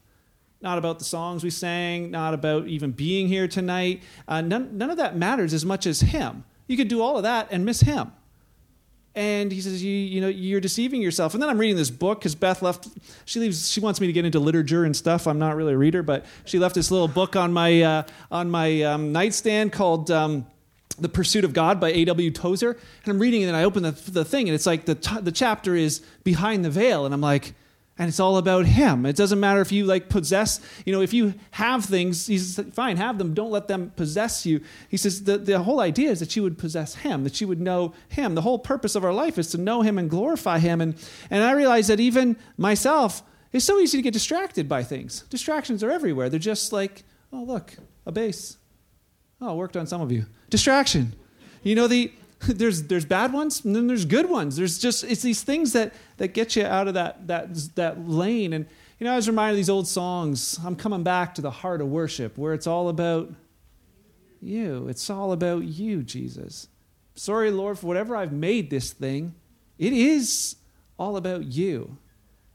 Not 0.60 0.78
about 0.78 0.98
the 0.98 1.04
songs 1.04 1.44
we 1.44 1.50
sang, 1.50 2.10
not 2.10 2.34
about 2.34 2.66
even 2.66 2.90
being 2.90 3.28
here 3.28 3.46
tonight. 3.46 4.02
Uh, 4.26 4.40
none, 4.40 4.76
none 4.76 4.90
of 4.90 4.96
that 4.96 5.16
matters 5.16 5.54
as 5.54 5.64
much 5.64 5.86
as 5.86 6.00
Him. 6.00 6.44
You 6.66 6.76
could 6.76 6.88
do 6.88 7.00
all 7.00 7.16
of 7.16 7.22
that 7.22 7.48
and 7.50 7.64
miss 7.64 7.80
Him. 7.80 8.12
And 9.14 9.50
he 9.50 9.60
says, 9.60 9.82
you, 9.82 9.92
you 9.92 10.20
know, 10.20 10.28
you're 10.28 10.60
deceiving 10.60 11.02
yourself. 11.02 11.34
And 11.34 11.42
then 11.42 11.50
I'm 11.50 11.58
reading 11.58 11.76
this 11.76 11.90
book 11.90 12.20
because 12.20 12.36
Beth 12.36 12.62
left. 12.62 12.86
She 13.24 13.40
leaves. 13.40 13.68
She 13.68 13.80
wants 13.80 14.00
me 14.00 14.06
to 14.06 14.12
get 14.12 14.24
into 14.24 14.38
literature 14.38 14.84
and 14.84 14.94
stuff. 14.94 15.26
I'm 15.26 15.40
not 15.40 15.56
really 15.56 15.72
a 15.72 15.76
reader, 15.76 16.04
but 16.04 16.24
she 16.44 16.60
left 16.60 16.76
this 16.76 16.92
little 16.92 17.08
book 17.08 17.34
on 17.34 17.52
my 17.52 17.82
uh, 17.82 18.02
on 18.30 18.48
my 18.48 18.82
um, 18.82 19.10
nightstand 19.10 19.72
called. 19.72 20.10
Um, 20.12 20.46
the 20.98 21.08
Pursuit 21.08 21.44
of 21.44 21.52
God 21.52 21.80
by 21.80 21.90
A.W. 21.90 22.30
Tozer. 22.30 22.70
And 22.70 23.12
I'm 23.12 23.18
reading 23.18 23.42
it 23.42 23.46
and 23.46 23.56
I 23.56 23.64
open 23.64 23.82
the, 23.82 23.92
the 23.92 24.24
thing 24.24 24.48
and 24.48 24.54
it's 24.54 24.66
like 24.66 24.84
the, 24.84 24.94
t- 24.94 25.20
the 25.20 25.32
chapter 25.32 25.74
is 25.74 26.00
Behind 26.24 26.64
the 26.64 26.70
Veil. 26.70 27.04
And 27.04 27.14
I'm 27.14 27.20
like, 27.20 27.54
and 27.98 28.08
it's 28.08 28.20
all 28.20 28.36
about 28.36 28.64
him 28.64 29.04
it 29.04 29.16
doesn't 29.16 29.40
matter 29.40 29.60
if 29.60 29.72
you 29.72 29.84
like 29.84 30.08
possess 30.08 30.60
you 30.86 30.92
know 30.92 31.00
if 31.00 31.12
you 31.12 31.34
have 31.52 31.84
things 31.84 32.26
he's 32.26 32.60
fine 32.72 32.96
have 32.96 33.18
them 33.18 33.34
don't 33.34 33.50
let 33.50 33.66
them 33.68 33.92
possess 33.96 34.46
you 34.46 34.60
he 34.88 34.96
says 34.96 35.24
the, 35.24 35.36
the 35.36 35.60
whole 35.60 35.80
idea 35.80 36.10
is 36.10 36.20
that 36.20 36.36
you 36.36 36.42
would 36.42 36.56
possess 36.56 36.96
him 36.96 37.24
that 37.24 37.40
you 37.40 37.48
would 37.48 37.60
know 37.60 37.92
him 38.08 38.34
the 38.34 38.42
whole 38.42 38.58
purpose 38.58 38.94
of 38.94 39.04
our 39.04 39.12
life 39.12 39.38
is 39.38 39.50
to 39.50 39.58
know 39.58 39.82
him 39.82 39.98
and 39.98 40.08
glorify 40.08 40.58
him 40.58 40.80
and 40.80 40.94
and 41.30 41.42
i 41.42 41.50
realize 41.52 41.88
that 41.88 42.00
even 42.00 42.36
myself 42.56 43.22
it's 43.52 43.64
so 43.64 43.78
easy 43.80 43.98
to 43.98 44.02
get 44.02 44.12
distracted 44.12 44.68
by 44.68 44.82
things 44.82 45.22
distractions 45.22 45.82
are 45.82 45.90
everywhere 45.90 46.28
they're 46.28 46.38
just 46.38 46.72
like 46.72 47.04
oh 47.32 47.42
look 47.42 47.74
a 48.06 48.12
bass 48.12 48.57
oh 49.40 49.54
worked 49.54 49.76
on 49.76 49.86
some 49.86 50.00
of 50.00 50.12
you 50.12 50.26
distraction 50.50 51.12
you 51.62 51.74
know 51.74 51.86
the 51.86 52.12
there's 52.46 52.84
there's 52.84 53.04
bad 53.04 53.32
ones 53.32 53.64
and 53.64 53.74
then 53.74 53.86
there's 53.86 54.04
good 54.04 54.28
ones. 54.30 54.56
There's 54.56 54.78
just 54.78 55.04
it's 55.04 55.22
these 55.22 55.42
things 55.42 55.72
that 55.72 55.92
that 56.18 56.28
get 56.28 56.56
you 56.56 56.64
out 56.64 56.88
of 56.88 56.94
that 56.94 57.26
that 57.26 57.54
that 57.74 58.08
lane. 58.08 58.52
And 58.52 58.66
you 58.98 59.04
know, 59.04 59.12
I 59.12 59.16
was 59.16 59.28
reminded 59.28 59.52
of 59.52 59.56
these 59.56 59.70
old 59.70 59.88
songs. 59.88 60.58
I'm 60.64 60.76
coming 60.76 61.02
back 61.02 61.34
to 61.36 61.42
the 61.42 61.50
heart 61.50 61.80
of 61.80 61.88
worship, 61.88 62.36
where 62.38 62.54
it's 62.54 62.66
all 62.66 62.88
about 62.88 63.32
you. 64.40 64.88
It's 64.88 65.08
all 65.10 65.32
about 65.32 65.64
you, 65.64 66.02
Jesus. 66.02 66.68
Sorry, 67.14 67.50
Lord, 67.50 67.78
for 67.78 67.86
whatever 67.86 68.16
I've 68.16 68.32
made 68.32 68.70
this 68.70 68.92
thing. 68.92 69.34
It 69.78 69.92
is 69.92 70.56
all 70.98 71.16
about 71.16 71.44
you. 71.44 71.96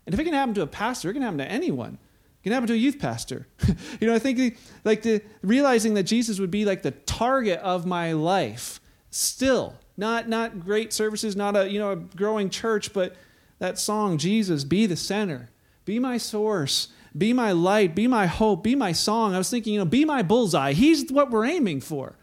And 0.05 0.13
if 0.13 0.19
it 0.19 0.25
can 0.25 0.33
happen 0.33 0.53
to 0.55 0.61
a 0.61 0.67
pastor, 0.67 1.09
it 1.09 1.13
can 1.13 1.21
happen 1.21 1.37
to 1.37 1.49
anyone. 1.49 1.97
It 2.43 2.49
can 2.49 2.51
happen 2.51 2.67
to 2.67 2.73
a 2.73 2.77
youth 2.77 2.99
pastor. 2.99 3.47
you 4.01 4.07
know, 4.07 4.13
I 4.13 4.19
think 4.19 4.57
like 4.83 5.01
the 5.01 5.21
realizing 5.41 5.93
that 5.93 6.03
Jesus 6.03 6.39
would 6.39 6.51
be 6.51 6.65
like 6.65 6.81
the 6.81 6.91
target 6.91 7.59
of 7.59 7.85
my 7.85 8.11
life 8.11 8.81
still. 9.11 9.75
Not 9.95 10.27
not 10.27 10.59
great 10.59 10.91
services 10.91 11.37
not 11.37 11.55
a 11.55 11.69
you 11.69 11.79
know 11.79 11.91
a 11.91 11.95
growing 11.95 12.49
church 12.49 12.93
but 12.93 13.15
that 13.59 13.79
song 13.79 14.17
jesus 14.17 14.65
be 14.65 14.85
the 14.85 14.97
center. 14.97 15.51
Be 15.85 15.99
my 15.99 16.17
source. 16.17 16.89
Be 17.17 17.31
my 17.31 17.53
light. 17.53 17.95
Be 17.95 18.07
my 18.07 18.25
hope. 18.25 18.61
Be 18.63 18.75
my 18.75 18.91
song. 18.91 19.33
I 19.33 19.37
was 19.37 19.49
thinking 19.49 19.73
you 19.73 19.79
know 19.79 19.85
be 19.85 20.03
my 20.03 20.21
bullseye. 20.21 20.73
He's 20.73 21.09
what 21.13 21.31
we're 21.31 21.45
aiming 21.45 21.79
for. 21.79 22.17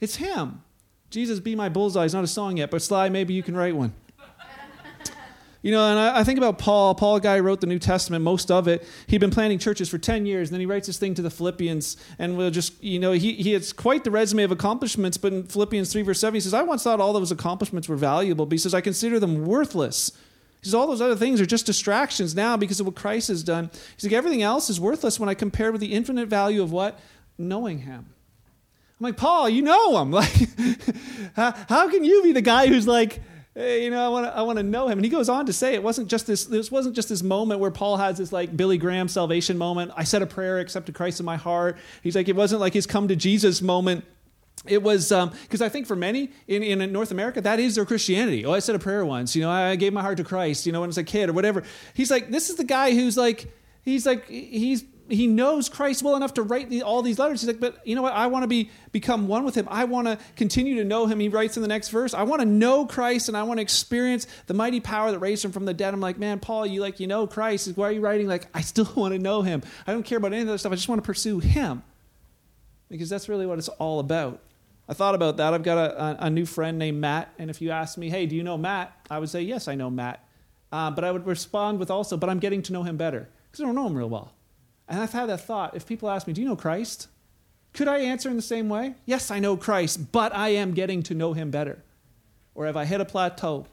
It's 0.00 0.16
him. 0.16 0.62
Jesus 1.10 1.38
be 1.38 1.54
my 1.54 1.68
bullseye. 1.68 2.06
Is 2.06 2.14
not 2.14 2.24
a 2.24 2.28
song 2.28 2.56
yet 2.56 2.72
but 2.72 2.82
sly 2.82 3.08
maybe 3.08 3.34
you 3.34 3.44
can 3.44 3.56
write 3.56 3.76
one 3.76 3.92
you 5.62 5.72
know, 5.72 5.90
and 5.90 5.98
I, 5.98 6.20
I, 6.20 6.24
think 6.24 6.38
about 6.38 6.58
Paul. 6.58 6.94
Paul, 6.94 7.20
guy 7.20 7.38
wrote 7.38 7.60
the 7.60 7.66
New 7.66 7.78
Testament, 7.78 8.24
most 8.24 8.50
of 8.50 8.66
it. 8.66 8.86
He'd 9.06 9.18
been 9.18 9.30
planting 9.30 9.58
churches 9.58 9.90
for 9.90 9.98
10 9.98 10.24
years, 10.24 10.48
and 10.48 10.54
then 10.54 10.60
he 10.60 10.66
writes 10.66 10.86
this 10.86 10.96
thing 10.96 11.14
to 11.14 11.22
the 11.22 11.30
Philippians. 11.30 11.98
And 12.18 12.38
we'll 12.38 12.50
just, 12.50 12.82
you 12.82 12.98
know, 12.98 13.12
he, 13.12 13.34
he 13.34 13.52
has 13.52 13.72
quite 13.72 14.04
the 14.04 14.10
resume 14.10 14.42
of 14.42 14.52
accomplishments, 14.52 15.18
but 15.18 15.32
in 15.32 15.42
Philippians 15.44 15.92
3, 15.92 16.02
verse 16.02 16.20
7, 16.20 16.34
he 16.34 16.40
says, 16.40 16.54
I 16.54 16.62
once 16.62 16.82
thought 16.82 17.00
all 17.00 17.12
those 17.12 17.30
accomplishments 17.30 17.88
were 17.88 17.96
valuable, 17.96 18.46
but 18.46 18.52
he 18.52 18.58
says, 18.58 18.72
I 18.72 18.80
consider 18.80 19.20
them 19.20 19.44
worthless. 19.44 20.12
He 20.62 20.66
says, 20.66 20.74
all 20.74 20.86
those 20.86 21.02
other 21.02 21.16
things 21.16 21.42
are 21.42 21.46
just 21.46 21.66
distractions 21.66 22.34
now 22.34 22.56
because 22.56 22.80
of 22.80 22.86
what 22.86 22.94
Christ 22.94 23.28
has 23.28 23.42
done. 23.42 23.70
He's 23.96 24.04
like, 24.04 24.12
everything 24.12 24.42
else 24.42 24.70
is 24.70 24.80
worthless 24.80 25.20
when 25.20 25.28
I 25.28 25.34
compare 25.34 25.72
with 25.72 25.82
the 25.82 25.92
infinite 25.92 26.28
value 26.28 26.62
of 26.62 26.72
what? 26.72 26.98
Knowing 27.36 27.80
him. 27.80 28.14
I'm 28.98 29.04
like, 29.04 29.16
Paul, 29.16 29.48
you 29.48 29.62
know 29.62 30.00
him. 30.00 30.10
Like, 30.20 31.34
how, 31.36 31.54
how 31.68 31.90
can 31.90 32.04
you 32.04 32.22
be 32.22 32.32
the 32.32 32.42
guy 32.42 32.66
who's 32.66 32.86
like, 32.86 33.20
hey, 33.54 33.84
you 33.84 33.90
know, 33.90 34.04
I 34.04 34.08
want 34.08 34.26
to 34.26 34.36
I 34.36 34.42
want 34.42 34.58
to 34.58 34.62
know 34.62 34.86
him. 34.86 34.98
And 34.98 35.04
he 35.04 35.10
goes 35.10 35.28
on 35.28 35.46
to 35.46 35.52
say 35.52 35.74
it 35.74 35.82
wasn't 35.82 36.08
just 36.08 36.26
this 36.26 36.44
this 36.44 36.70
wasn't 36.70 36.94
just 36.94 37.08
this 37.08 37.22
moment 37.22 37.60
where 37.60 37.70
Paul 37.70 37.96
has 37.96 38.18
this 38.18 38.32
like 38.32 38.56
Billy 38.56 38.78
Graham 38.78 39.08
salvation 39.08 39.58
moment. 39.58 39.92
I 39.96 40.04
said 40.04 40.22
a 40.22 40.26
prayer, 40.26 40.58
accepted 40.58 40.94
Christ 40.94 41.20
in 41.20 41.26
my 41.26 41.36
heart. 41.36 41.78
He's 42.02 42.14
like 42.14 42.28
it 42.28 42.36
wasn't 42.36 42.60
like 42.60 42.72
his 42.72 42.86
come 42.86 43.08
to 43.08 43.16
Jesus 43.16 43.62
moment. 43.62 44.04
It 44.66 44.82
was 44.82 45.08
because 45.08 45.60
um, 45.60 45.66
I 45.66 45.70
think 45.70 45.86
for 45.86 45.96
many 45.96 46.30
in, 46.46 46.62
in 46.62 46.92
North 46.92 47.10
America, 47.10 47.40
that 47.40 47.58
is 47.58 47.76
their 47.76 47.86
Christianity. 47.86 48.44
Oh, 48.44 48.52
I 48.52 48.58
said 48.58 48.74
a 48.74 48.78
prayer 48.78 49.06
once. 49.06 49.34
You 49.34 49.42
know, 49.42 49.50
I 49.50 49.76
gave 49.76 49.94
my 49.94 50.02
heart 50.02 50.18
to 50.18 50.24
Christ. 50.24 50.66
You 50.66 50.72
know, 50.72 50.80
when 50.80 50.88
I 50.88 50.88
was 50.88 50.98
a 50.98 51.04
kid 51.04 51.30
or 51.30 51.32
whatever. 51.32 51.62
He's 51.94 52.10
like, 52.10 52.30
this 52.30 52.50
is 52.50 52.56
the 52.56 52.64
guy 52.64 52.94
who's 52.94 53.16
like, 53.16 53.50
he's 53.82 54.04
like, 54.04 54.28
he's 54.28 54.84
he 55.10 55.26
knows 55.26 55.68
Christ 55.68 56.02
well 56.02 56.16
enough 56.16 56.34
to 56.34 56.42
write 56.42 56.70
the, 56.70 56.82
all 56.82 57.02
these 57.02 57.18
letters. 57.18 57.40
He's 57.40 57.48
like, 57.48 57.60
but 57.60 57.86
you 57.86 57.94
know 57.94 58.02
what? 58.02 58.12
I 58.12 58.26
want 58.26 58.44
to 58.44 58.48
be 58.48 58.70
become 58.92 59.28
one 59.28 59.44
with 59.44 59.54
him. 59.54 59.66
I 59.70 59.84
want 59.84 60.06
to 60.06 60.18
continue 60.36 60.76
to 60.76 60.84
know 60.84 61.06
him. 61.06 61.20
He 61.20 61.28
writes 61.28 61.56
in 61.56 61.62
the 61.62 61.68
next 61.68 61.88
verse, 61.88 62.14
I 62.14 62.22
want 62.22 62.40
to 62.40 62.46
know 62.46 62.86
Christ 62.86 63.28
and 63.28 63.36
I 63.36 63.42
want 63.42 63.58
to 63.58 63.62
experience 63.62 64.26
the 64.46 64.54
mighty 64.54 64.80
power 64.80 65.10
that 65.10 65.18
raised 65.18 65.44
him 65.44 65.52
from 65.52 65.64
the 65.64 65.74
dead. 65.74 65.94
I'm 65.94 66.00
like, 66.00 66.18
man, 66.18 66.40
Paul, 66.40 66.66
you 66.66 66.80
like 66.80 67.00
you 67.00 67.06
know 67.06 67.26
Christ. 67.26 67.70
Why 67.76 67.88
are 67.88 67.92
you 67.92 68.00
writing 68.00 68.26
like 68.26 68.46
I 68.54 68.60
still 68.60 68.90
want 68.96 69.14
to 69.14 69.18
know 69.18 69.42
him? 69.42 69.62
I 69.86 69.92
don't 69.92 70.04
care 70.04 70.18
about 70.18 70.32
any 70.32 70.42
of 70.42 70.48
that 70.48 70.58
stuff. 70.58 70.72
I 70.72 70.76
just 70.76 70.88
want 70.88 71.02
to 71.02 71.06
pursue 71.06 71.38
him 71.38 71.82
because 72.88 73.08
that's 73.08 73.28
really 73.28 73.46
what 73.46 73.58
it's 73.58 73.68
all 73.68 74.00
about. 74.00 74.40
I 74.88 74.92
thought 74.92 75.14
about 75.14 75.36
that. 75.36 75.54
I've 75.54 75.62
got 75.62 75.78
a, 75.78 76.02
a, 76.02 76.16
a 76.26 76.30
new 76.30 76.44
friend 76.44 76.76
named 76.76 77.00
Matt, 77.00 77.32
and 77.38 77.48
if 77.48 77.62
you 77.62 77.70
ask 77.70 77.96
me, 77.96 78.10
hey, 78.10 78.26
do 78.26 78.34
you 78.34 78.42
know 78.42 78.58
Matt? 78.58 78.92
I 79.08 79.20
would 79.20 79.28
say 79.28 79.42
yes, 79.42 79.68
I 79.68 79.76
know 79.76 79.88
Matt. 79.88 80.26
Uh, 80.72 80.90
but 80.90 81.04
I 81.04 81.12
would 81.12 81.26
respond 81.26 81.78
with 81.78 81.90
also, 81.90 82.16
but 82.16 82.28
I'm 82.28 82.40
getting 82.40 82.62
to 82.62 82.72
know 82.72 82.82
him 82.82 82.96
better 82.96 83.28
because 83.46 83.62
I 83.62 83.66
don't 83.66 83.74
know 83.74 83.86
him 83.86 83.96
real 83.96 84.08
well. 84.08 84.32
And 84.90 84.98
I've 85.00 85.12
had 85.12 85.28
that 85.28 85.40
thought. 85.40 85.76
If 85.76 85.86
people 85.86 86.10
ask 86.10 86.26
me, 86.26 86.32
Do 86.34 86.42
you 86.42 86.48
know 86.48 86.56
Christ? 86.56 87.08
Could 87.72 87.86
I 87.86 87.98
answer 87.98 88.28
in 88.28 88.34
the 88.34 88.42
same 88.42 88.68
way? 88.68 88.94
Yes, 89.06 89.30
I 89.30 89.38
know 89.38 89.56
Christ, 89.56 90.10
but 90.10 90.34
I 90.34 90.48
am 90.48 90.72
getting 90.72 91.04
to 91.04 91.14
know 91.14 91.32
him 91.32 91.52
better. 91.52 91.84
Or 92.56 92.66
have 92.66 92.76
I 92.76 92.84
hit 92.84 93.00
a 93.00 93.04
plateau? 93.04 93.66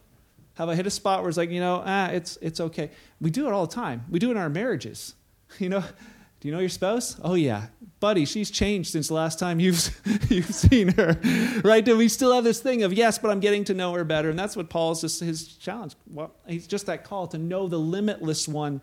Have 0.54 0.70
I 0.70 0.76
hit 0.76 0.86
a 0.86 0.92
spot 0.92 1.22
where 1.22 1.30
it's 1.30 1.38
like, 1.38 1.50
you 1.50 1.60
know, 1.60 1.82
ah, 1.84 2.10
it's, 2.10 2.38
it's 2.40 2.60
okay? 2.60 2.92
We 3.20 3.32
do 3.32 3.48
it 3.48 3.54
all 3.54 3.66
the 3.66 3.74
time. 3.74 4.06
We 4.08 4.20
do 4.20 4.30
it 4.30 4.32
in 4.32 4.38
our 4.38 4.50
marriages. 4.50 5.16
You 5.60 5.70
know, 5.70 5.80
do 5.80 6.48
you 6.48 6.54
know 6.54 6.60
your 6.60 6.68
spouse? 6.68 7.18
Oh, 7.24 7.36
yeah. 7.36 7.68
Buddy, 8.02 8.26
she's 8.26 8.52
changed 8.52 8.92
since 8.92 9.08
the 9.08 9.14
last 9.14 9.40
time 9.40 9.62
you've, 9.62 9.90
you've 10.30 10.54
seen 10.54 10.90
her. 10.90 11.18
Right? 11.64 11.86
Do 11.86 11.98
we 11.98 12.10
still 12.10 12.34
have 12.34 12.44
this 12.44 12.60
thing 12.60 12.84
of, 12.84 12.92
yes, 12.92 13.18
but 13.18 13.32
I'm 13.32 13.40
getting 13.40 13.64
to 13.64 13.74
know 13.74 13.94
her 13.94 14.04
better? 14.04 14.30
And 14.30 14.38
that's 14.38 14.58
what 14.58 14.70
Paul's 14.70 15.00
just 15.00 15.22
his 15.22 15.48
challenge. 15.48 15.96
Well, 16.06 16.36
he's 16.46 16.68
just 16.68 16.86
that 16.88 17.06
call 17.06 17.28
to 17.28 17.38
know 17.38 17.70
the 17.70 17.80
limitless 17.80 18.46
one 18.46 18.82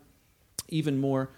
even 0.70 0.98
more 0.98 1.28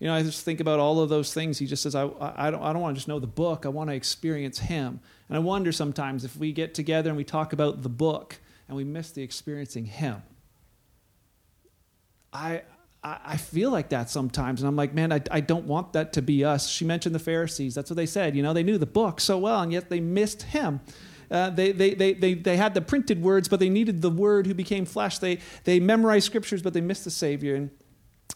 you 0.00 0.06
know, 0.06 0.14
I 0.14 0.22
just 0.22 0.44
think 0.44 0.60
about 0.60 0.80
all 0.80 1.00
of 1.00 1.10
those 1.10 1.32
things. 1.34 1.58
He 1.58 1.66
just 1.66 1.82
says, 1.82 1.94
I, 1.94 2.08
I, 2.18 2.50
don't, 2.50 2.62
I 2.62 2.72
don't 2.72 2.80
want 2.80 2.96
to 2.96 2.98
just 2.98 3.06
know 3.06 3.18
the 3.18 3.26
book, 3.26 3.66
I 3.66 3.68
want 3.68 3.90
to 3.90 3.94
experience 3.94 4.58
him. 4.58 5.00
And 5.28 5.36
I 5.36 5.40
wonder 5.40 5.70
sometimes 5.72 6.24
if 6.24 6.36
we 6.36 6.52
get 6.52 6.74
together 6.74 7.10
and 7.10 7.16
we 7.16 7.24
talk 7.24 7.52
about 7.52 7.82
the 7.82 7.90
book 7.90 8.38
and 8.66 8.76
we 8.76 8.82
miss 8.82 9.10
the 9.10 9.22
experiencing 9.22 9.84
him. 9.84 10.22
I, 12.32 12.62
I 13.02 13.36
feel 13.36 13.70
like 13.70 13.90
that 13.90 14.08
sometimes. 14.08 14.60
And 14.60 14.68
I'm 14.68 14.76
like, 14.76 14.94
man, 14.94 15.12
I, 15.12 15.20
I 15.30 15.40
don't 15.40 15.66
want 15.66 15.92
that 15.92 16.14
to 16.14 16.22
be 16.22 16.44
us. 16.44 16.68
She 16.68 16.84
mentioned 16.84 17.14
the 17.14 17.20
Pharisees. 17.20 17.74
That's 17.74 17.90
what 17.90 17.96
they 17.96 18.06
said. 18.06 18.34
You 18.34 18.42
know, 18.42 18.54
they 18.54 18.62
knew 18.62 18.78
the 18.78 18.86
book 18.86 19.20
so 19.20 19.36
well, 19.38 19.60
and 19.60 19.72
yet 19.72 19.90
they 19.90 20.00
missed 20.00 20.42
him. 20.42 20.80
Uh, 21.30 21.50
they, 21.50 21.72
they, 21.72 21.94
they, 21.94 22.12
they, 22.14 22.34
they 22.34 22.56
had 22.56 22.72
the 22.74 22.80
printed 22.80 23.22
words, 23.22 23.48
but 23.48 23.60
they 23.60 23.68
needed 23.68 24.00
the 24.00 24.10
word 24.10 24.46
who 24.46 24.54
became 24.54 24.84
flesh. 24.84 25.18
They, 25.18 25.38
they 25.64 25.78
memorized 25.78 26.26
scriptures, 26.26 26.62
but 26.62 26.72
they 26.72 26.80
missed 26.80 27.04
the 27.04 27.10
Savior. 27.10 27.54
And, 27.54 27.70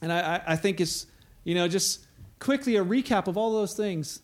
and 0.03 0.13
I, 0.13 0.43
I 0.47 0.57
think 0.57 0.81
it's, 0.81 1.07
you 1.45 1.55
know, 1.55 1.69
just 1.69 2.07
quickly 2.39 2.77
a 2.77 2.85
recap 2.85 3.27
of 3.27 3.37
all 3.37 3.53
those 3.53 3.75
things. 3.75 4.21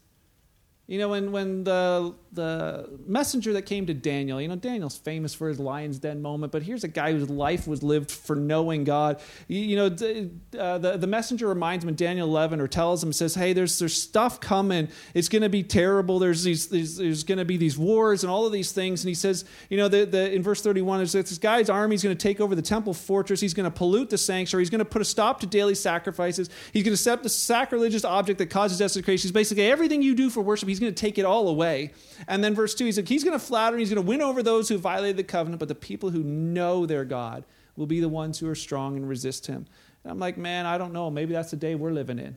You 0.87 0.99
know, 0.99 1.11
when, 1.11 1.31
when 1.33 1.65
the, 1.65 2.15
the 2.33 2.89
messenger 3.07 3.53
that 3.55 3.63
came 3.63 3.87
to 3.87 3.95
Daniel, 3.95 4.41
you 4.41 4.49
know, 4.49 4.57
Daniel's 4.57 4.97
famous 4.97 5.35
for 5.35 5.49
his 5.49 5.59
lion's 5.59 5.99
den 5.99 6.23
moment, 6.23 6.53
but 6.53 6.63
here's 6.63 6.85
a 6.85 6.89
guy 6.89 7.13
whose 7.13 7.29
life 7.29 7.67
was 7.67 7.83
lived 7.83 8.11
for 8.11 8.37
knowing 8.37 8.85
God. 8.85 9.21
You, 9.49 9.61
you 9.61 9.77
know, 9.77 9.87
uh, 9.87 10.79
the, 10.79 10.97
the 10.97 11.07
messenger 11.07 11.49
reminds 11.49 11.85
him 11.85 11.89
in 11.89 11.97
Daniel 11.97 12.29
11 12.29 12.61
or 12.61 12.69
tells 12.69 13.03
him, 13.03 13.13
says, 13.13 13.35
hey, 13.35 13.53
there's, 13.53 13.79
there's 13.79 14.01
stuff 14.01 14.41
coming. 14.41 14.89
It's 15.13 15.29
going 15.29 15.43
to 15.43 15.49
be 15.49 15.63
terrible. 15.65 16.21
There's, 16.21 16.45
these, 16.45 16.69
there's 16.69 17.25
going 17.25 17.39
to 17.39 17.45
be 17.45 17.57
these 17.57 17.77
wars 17.77 18.23
and 18.23 18.31
all 18.31 18.47
of 18.47 18.53
these 18.53 18.71
things. 18.71 19.03
And 19.03 19.09
he 19.09 19.15
says, 19.15 19.45
you 19.69 19.77
know, 19.77 19.89
the, 19.89 20.05
the, 20.05 20.33
in 20.33 20.43
verse 20.43 20.63
31, 20.63 20.99
there's 20.99 21.13
this 21.13 21.39
guy's 21.39 21.69
army 21.69 21.97
is 21.97 22.03
going 22.03 22.17
to 22.17 22.23
take 22.23 22.41
over 22.41 22.55
the 22.55 22.63
temple 22.63 22.95
fortress. 22.95 23.41
He's 23.41 23.55
going 23.55 23.71
to 23.71 23.77
pollute 23.77 24.11
the 24.11 24.19
sanctuary. 24.19 24.63
He's 24.63 24.71
going 24.71 24.81
to 24.81 24.85
put 24.85 25.03
a 25.03 25.05
stop 25.05 25.41
to 25.41 25.47
daily 25.47 25.75
sacrifices. 25.75 26.49
He's 26.73 26.85
going 26.85 26.97
to 26.97 27.03
set 27.03 27.25
the 27.25 27.29
sacrilegious 27.29 28.05
object 28.05 28.39
that 28.39 28.51
causes 28.51 28.79
desecration. 28.79 29.23
He's 29.23 29.33
basically 29.33 29.67
everything 29.67 30.03
you 30.03 30.15
do 30.15 30.31
for 30.31 30.43
worship, 30.43 30.69
he's 30.69 30.81
going 30.81 30.95
to 30.95 31.01
take 31.01 31.19
it 31.19 31.25
all 31.25 31.49
away. 31.49 31.91
And 32.29 32.43
then 32.43 32.55
verse 32.55 32.75
2, 32.75 32.85
he's 32.85 32.97
like, 32.97 33.09
he's 33.09 33.25
going 33.25 33.39
to 33.39 33.45
flatter, 33.45 33.77
he's 33.77 33.91
going 33.91 34.03
to 34.03 34.09
win 34.09 34.23
over 34.23 34.43
those 34.43 34.69
who 34.69 34.79
violated 34.79 35.17
the 35.17 35.25
covenant, 35.25 35.61
but 35.61 35.69
the 35.69 35.75
people 35.75 36.11
who 36.11 36.23
know 36.23 36.87
their 36.87 37.05
God 37.05 37.45
will 37.77 37.87
be 37.87 38.01
the 38.01 38.09
ones 38.09 38.39
who 38.39 38.49
are 38.49 38.55
strong 38.55 38.97
and 38.97 39.09
resist 39.09 39.47
him. 39.47 39.67
And 40.05 40.11
I'm 40.11 40.19
like, 40.19 40.37
man, 40.37 40.67
I 40.67 40.79
don't 40.79 40.93
know. 40.93 41.11
Maybe 41.11 41.33
that's 41.33 41.51
the 41.51 41.57
day 41.57 41.75
we're 41.75 41.93
living 41.93 42.19
in, 42.19 42.37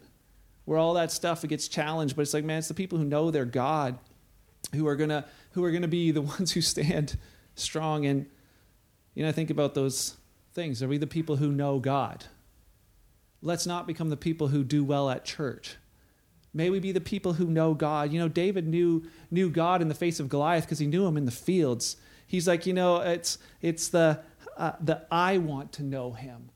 where 0.65 0.77
all 0.77 0.93
that 0.95 1.11
stuff 1.11 1.43
it 1.43 1.47
gets 1.47 1.67
challenged. 1.67 2.15
But 2.15 2.23
it's 2.23 2.34
like, 2.34 2.45
man, 2.45 2.59
it's 2.59 2.67
the 2.67 2.73
people 2.73 2.97
who 2.97 3.05
know 3.05 3.31
their 3.31 3.45
God 3.45 3.97
who 4.73 4.88
are 4.88 4.95
gonna 4.95 5.25
who 5.51 5.63
are 5.63 5.71
gonna 5.71 5.88
be 5.88 6.11
the 6.11 6.21
ones 6.21 6.51
who 6.51 6.61
stand 6.61 7.17
strong. 7.55 8.05
And 8.05 8.25
you 9.13 9.23
know, 9.23 9.29
I 9.29 9.31
think 9.31 9.49
about 9.49 9.73
those 9.73 10.17
things. 10.53 10.81
Are 10.81 10.88
we 10.88 10.97
the 10.97 11.07
people 11.07 11.38
who 11.38 11.51
know 11.51 11.79
God? 11.79 12.25
Let's 13.41 13.65
not 13.65 13.88
become 13.88 14.09
the 14.09 14.17
people 14.17 14.47
who 14.47 14.63
do 14.63 14.84
well 14.84 15.09
at 15.09 15.25
church. 15.25 15.77
May 16.54 16.70
we 16.70 16.80
be 16.80 16.91
the 16.91 17.01
people 17.01 17.34
who 17.34 17.47
know 17.47 17.74
God. 17.74 18.12
You 18.12 18.20
know, 18.20 18.28
David 18.28 18.68
knew, 18.68 19.04
knew 19.32 19.49
God 19.49 19.82
in 19.82 19.88
the 19.88 19.95
face 19.95 20.20
of 20.20 20.30
Goliath 20.30 20.66
because 20.66 20.80
he 20.80 20.88
knew 20.88 21.06
him 21.06 21.18
in 21.18 21.26
the 21.26 21.32
fields. 21.32 21.97
He's 22.28 22.47
like, 22.47 22.66
you 22.66 22.74
know, 22.74 23.01
it's, 23.01 23.38
it's 23.62 23.89
the, 23.89 24.20
uh, 24.58 24.74
the 24.80 25.06
I 25.12 25.39
want 25.39 25.72
to 25.74 25.84
know 25.84 26.14
him. 26.14 26.49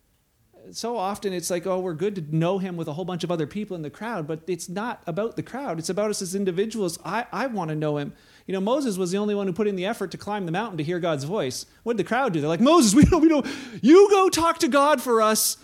So 0.72 0.98
often 0.98 1.32
it's 1.32 1.50
like, 1.50 1.66
oh, 1.66 1.80
we're 1.80 1.94
good 1.94 2.16
to 2.16 2.36
know 2.36 2.58
him 2.58 2.76
with 2.76 2.90
a 2.90 2.94
whole 2.94 3.06
bunch 3.06 3.24
of 3.24 3.32
other 3.32 3.48
people 3.48 3.76
in 3.76 3.84
the 3.84 3.90
crowd, 3.90 4.28
but 4.28 4.42
it's 4.48 4.68
not 4.68 5.02
about 5.08 5.38
the 5.38 5.44
crowd. 5.44 5.80
It's 5.80 5.90
about 5.90 6.10
us 6.10 6.22
as 6.22 6.36
individuals. 6.36 7.00
I, 7.06 7.26
I 7.32 7.48
want 7.48 7.70
to 7.70 7.76
know 7.76 7.98
him. 7.98 8.14
You 8.46 8.54
know, 8.54 8.60
Moses 8.60 8.98
was 8.98 9.12
the 9.12 9.18
only 9.18 9.34
one 9.34 9.48
who 9.48 9.54
put 9.54 9.68
in 9.68 9.78
the 9.78 9.86
effort 9.86 10.12
to 10.12 10.18
climb 10.18 10.46
the 10.46 10.52
mountain 10.52 10.78
to 10.78 10.84
hear 10.84 11.00
God's 11.00 11.24
voice. 11.24 11.66
What 11.84 11.96
did 11.96 12.06
the 12.06 12.10
crowd 12.10 12.34
do? 12.34 12.42
They're 12.42 12.50
like, 12.50 12.60
Moses, 12.60 12.94
we 12.94 13.06
don't, 13.06 13.22
we 13.22 13.30
don't, 13.30 13.46
you 13.82 14.10
go 14.10 14.30
talk 14.30 14.60
to 14.60 14.68
God 14.68 15.02
for 15.02 15.22
us 15.22 15.58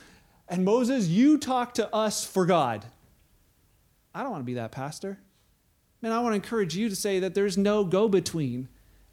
And 0.47 0.65
Moses, 0.65 1.07
you 1.07 1.37
talk 1.37 1.73
to 1.75 1.93
us 1.95 2.25
for 2.25 2.45
God. 2.45 2.85
I 4.13 4.21
don't 4.21 4.31
want 4.31 4.41
to 4.41 4.45
be 4.45 4.55
that 4.55 4.71
pastor. 4.71 5.19
Man, 6.01 6.11
I 6.11 6.19
want 6.19 6.33
to 6.33 6.35
encourage 6.35 6.75
you 6.75 6.89
to 6.89 6.95
say 6.95 7.19
that 7.19 7.33
there's 7.33 7.57
no 7.57 7.83
go 7.83 8.07
between 8.07 8.67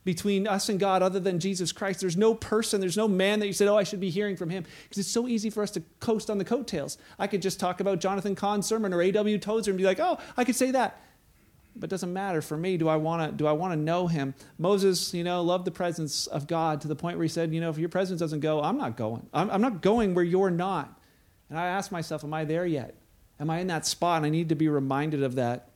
between 0.05 0.47
us 0.47 0.69
and 0.69 0.81
God 0.81 1.03
other 1.03 1.21
than 1.21 1.39
Jesus 1.39 1.73
Christ. 1.73 2.01
There's 2.01 2.17
no 2.17 2.35
person, 2.35 2.81
there's 2.81 2.97
no 2.97 3.09
man 3.09 3.41
that 3.41 3.47
you 3.47 3.53
said, 3.53 3.69
oh, 3.69 3.77
I 3.77 3.85
should 3.85 4.01
be 4.01 4.11
hearing 4.11 4.37
from 4.37 4.51
him. 4.51 4.65
Because 4.85 4.99
it's 4.99 5.11
so 5.11 5.29
easy 5.29 5.51
for 5.51 5.63
us 5.63 5.71
to 5.73 5.83
coast 6.01 6.31
on 6.31 6.39
the 6.39 6.45
coattails. 6.45 6.99
I 7.19 7.27
could 7.27 7.43
just 7.43 7.61
talk 7.61 7.81
about 7.81 8.01
Jonathan 8.01 8.35
Cahn's 8.35 8.67
sermon 8.67 8.93
or 8.93 9.03
A.W. 9.03 9.39
Tozer 9.39 9.71
and 9.71 9.79
be 9.79 9.85
like, 9.85 10.01
oh, 10.01 10.19
I 10.37 10.45
could 10.45 10.57
say 10.57 10.71
that. 10.71 11.01
But 11.77 11.85
it 11.85 11.91
doesn't 11.91 12.13
matter 12.13 12.43
for 12.43 12.57
me. 12.57 12.77
Do 12.77 12.89
I 12.89 12.97
want 12.97 13.31
to? 13.31 13.37
Do 13.37 13.47
I 13.47 13.53
want 13.53 13.73
to 13.73 13.79
know 13.79 14.09
him? 14.09 14.35
Moses, 14.59 15.15
you 15.15 15.23
know, 15.23 15.43
loved 15.43 15.65
the 15.65 15.71
presence 15.71 16.27
of 16.27 16.49
God 16.49 16.81
to 16.81 16.89
the 16.89 16.97
point 16.97 17.17
where 17.17 17.25
he 17.25 17.29
said, 17.29 17.55
you 17.55 17.61
know, 17.61 17.71
if 17.71 17.79
your 17.79 17.89
presence 17.89 18.19
doesn't 18.19 18.41
go, 18.41 18.61
I'm 18.61 18.77
not 18.77 18.97
going. 18.97 19.29
I'm, 19.33 19.49
I'm 19.51 19.61
not 19.61 19.81
going 19.81 20.15
where 20.15 20.25
you're 20.25 20.51
not. 20.51 20.99
And 21.49 21.57
I 21.59 21.67
ask 21.67 21.93
myself, 21.93 22.25
am 22.25 22.35
I 22.35 22.45
there 22.45 22.67
yet? 22.67 22.97
Am 23.41 23.51
I 23.51 23.61
in 23.61 23.67
that 23.69 23.87
spot? 23.87 24.19
And 24.19 24.27
I 24.27 24.29
need 24.29 24.51
to 24.51 24.55
be 24.55 24.69
reminded 24.69 25.23
of 25.23 25.35
that. 25.37 25.71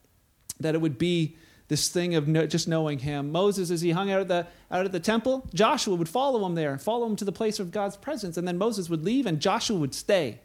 That 0.60 0.74
it 0.74 0.80
would 0.80 0.98
be 0.98 1.36
this 1.68 1.88
thing 1.88 2.14
of 2.14 2.28
no, 2.28 2.46
just 2.46 2.68
knowing 2.68 2.98
him. 2.98 3.32
Moses, 3.32 3.70
as 3.70 3.80
he 3.80 3.90
hung 3.90 4.10
out 4.10 4.20
at, 4.20 4.28
the, 4.28 4.46
out 4.70 4.84
at 4.84 4.92
the 4.92 5.00
temple, 5.00 5.48
Joshua 5.54 5.94
would 5.94 6.08
follow 6.08 6.44
him 6.44 6.54
there, 6.54 6.76
follow 6.78 7.06
him 7.06 7.16
to 7.16 7.24
the 7.24 7.32
place 7.32 7.58
of 7.58 7.70
God's 7.70 7.96
presence, 7.96 8.36
and 8.36 8.46
then 8.46 8.58
Moses 8.58 8.90
would 8.90 9.02
leave 9.02 9.24
and 9.24 9.40
Joshua 9.40 9.78
would 9.78 9.94
stay. 9.94 10.40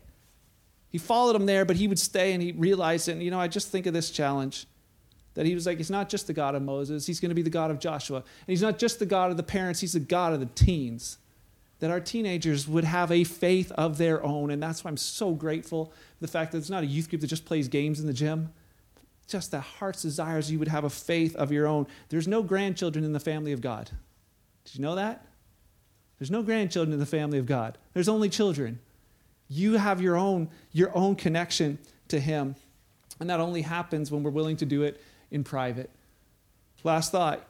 He 0.89 0.97
followed 0.97 1.36
him 1.36 1.45
there, 1.45 1.65
but 1.65 1.76
he 1.76 1.88
would 1.88 1.99
stay 1.99 2.34
and 2.34 2.41
he 2.41 2.53
realized 2.53 3.09
it. 3.09 3.13
And, 3.13 3.24
you 3.24 3.32
know, 3.32 3.39
I 3.39 3.47
just 3.47 3.67
think 3.67 3.86
of 3.86 3.93
this 3.93 4.09
challenge 4.09 4.65
that 5.36 5.45
he 5.45 5.53
was 5.53 5.65
like, 5.65 5.78
he's 5.78 5.91
not 5.91 6.09
just 6.09 6.28
the 6.28 6.34
God 6.34 6.55
of 6.55 6.61
Moses, 6.61 7.05
he's 7.05 7.20
going 7.20 7.30
to 7.30 7.36
be 7.36 7.41
the 7.41 7.49
God 7.49 7.70
of 7.70 7.80
Joshua. 7.80 8.17
And 8.17 8.47
he's 8.47 8.61
not 8.61 8.80
just 8.80 8.97
the 8.97 9.05
God 9.05 9.30
of 9.30 9.38
the 9.38 9.43
parents, 9.43 9.82
he's 9.82 9.93
the 9.93 9.99
God 9.99 10.34
of 10.34 10.39
the 10.39 10.47
teens. 10.47 11.17
That 11.80 11.91
our 11.91 11.99
teenagers 11.99 12.67
would 12.67 12.84
have 12.84 13.11
a 13.11 13.23
faith 13.23 13.71
of 13.73 13.97
their 13.97 14.23
own. 14.23 14.51
And 14.51 14.61
that's 14.61 14.84
why 14.84 14.89
I'm 14.89 14.97
so 14.97 15.34
grateful 15.34 15.86
for 15.86 16.21
the 16.21 16.27
fact 16.27 16.51
that 16.51 16.57
it's 16.57 16.69
not 16.69 16.84
a 16.84 16.88
youth 16.88 17.09
group 17.09 17.21
that 17.21 17.27
just 17.27 17.45
plays 17.45 17.67
games 17.67 17.99
in 17.99 18.07
the 18.07 18.13
gym 18.13 18.49
just 19.30 19.51
the 19.51 19.61
heart's 19.61 20.01
desires 20.01 20.51
you 20.51 20.59
would 20.59 20.67
have 20.67 20.84
a 20.84 20.89
faith 20.89 21.36
of 21.36 21.51
your 21.51 21.67
own. 21.67 21.88
There's 22.09 22.27
no 22.27 22.41
grandchildren 22.41 23.05
in 23.05 23.13
the 23.13 23.19
family 23.19 23.51
of 23.51 23.61
God. 23.61 23.89
Did 24.65 24.75
you 24.75 24.82
know 24.82 24.95
that? 24.95 25.25
There's 26.17 26.32
no 26.32 26.43
grandchildren 26.43 26.91
in 26.91 26.99
the 26.99 27.05
family 27.05 27.38
of 27.38 27.45
God. 27.45 27.77
There's 27.93 28.09
only 28.09 28.27
children. 28.27 28.80
You 29.47 29.77
have 29.77 30.01
your 30.01 30.17
own 30.17 30.49
your 30.71 30.95
own 30.95 31.15
connection 31.15 31.77
to 32.09 32.19
him. 32.19 32.55
And 33.19 33.30
that 33.30 33.39
only 33.39 33.61
happens 33.61 34.11
when 34.11 34.23
we're 34.23 34.32
willing 34.32 34.57
to 34.57 34.65
do 34.65 34.84
it 34.84 35.01
in 35.32 35.43
private. 35.43 35.89
Last 36.84 37.11
thought. 37.11 37.45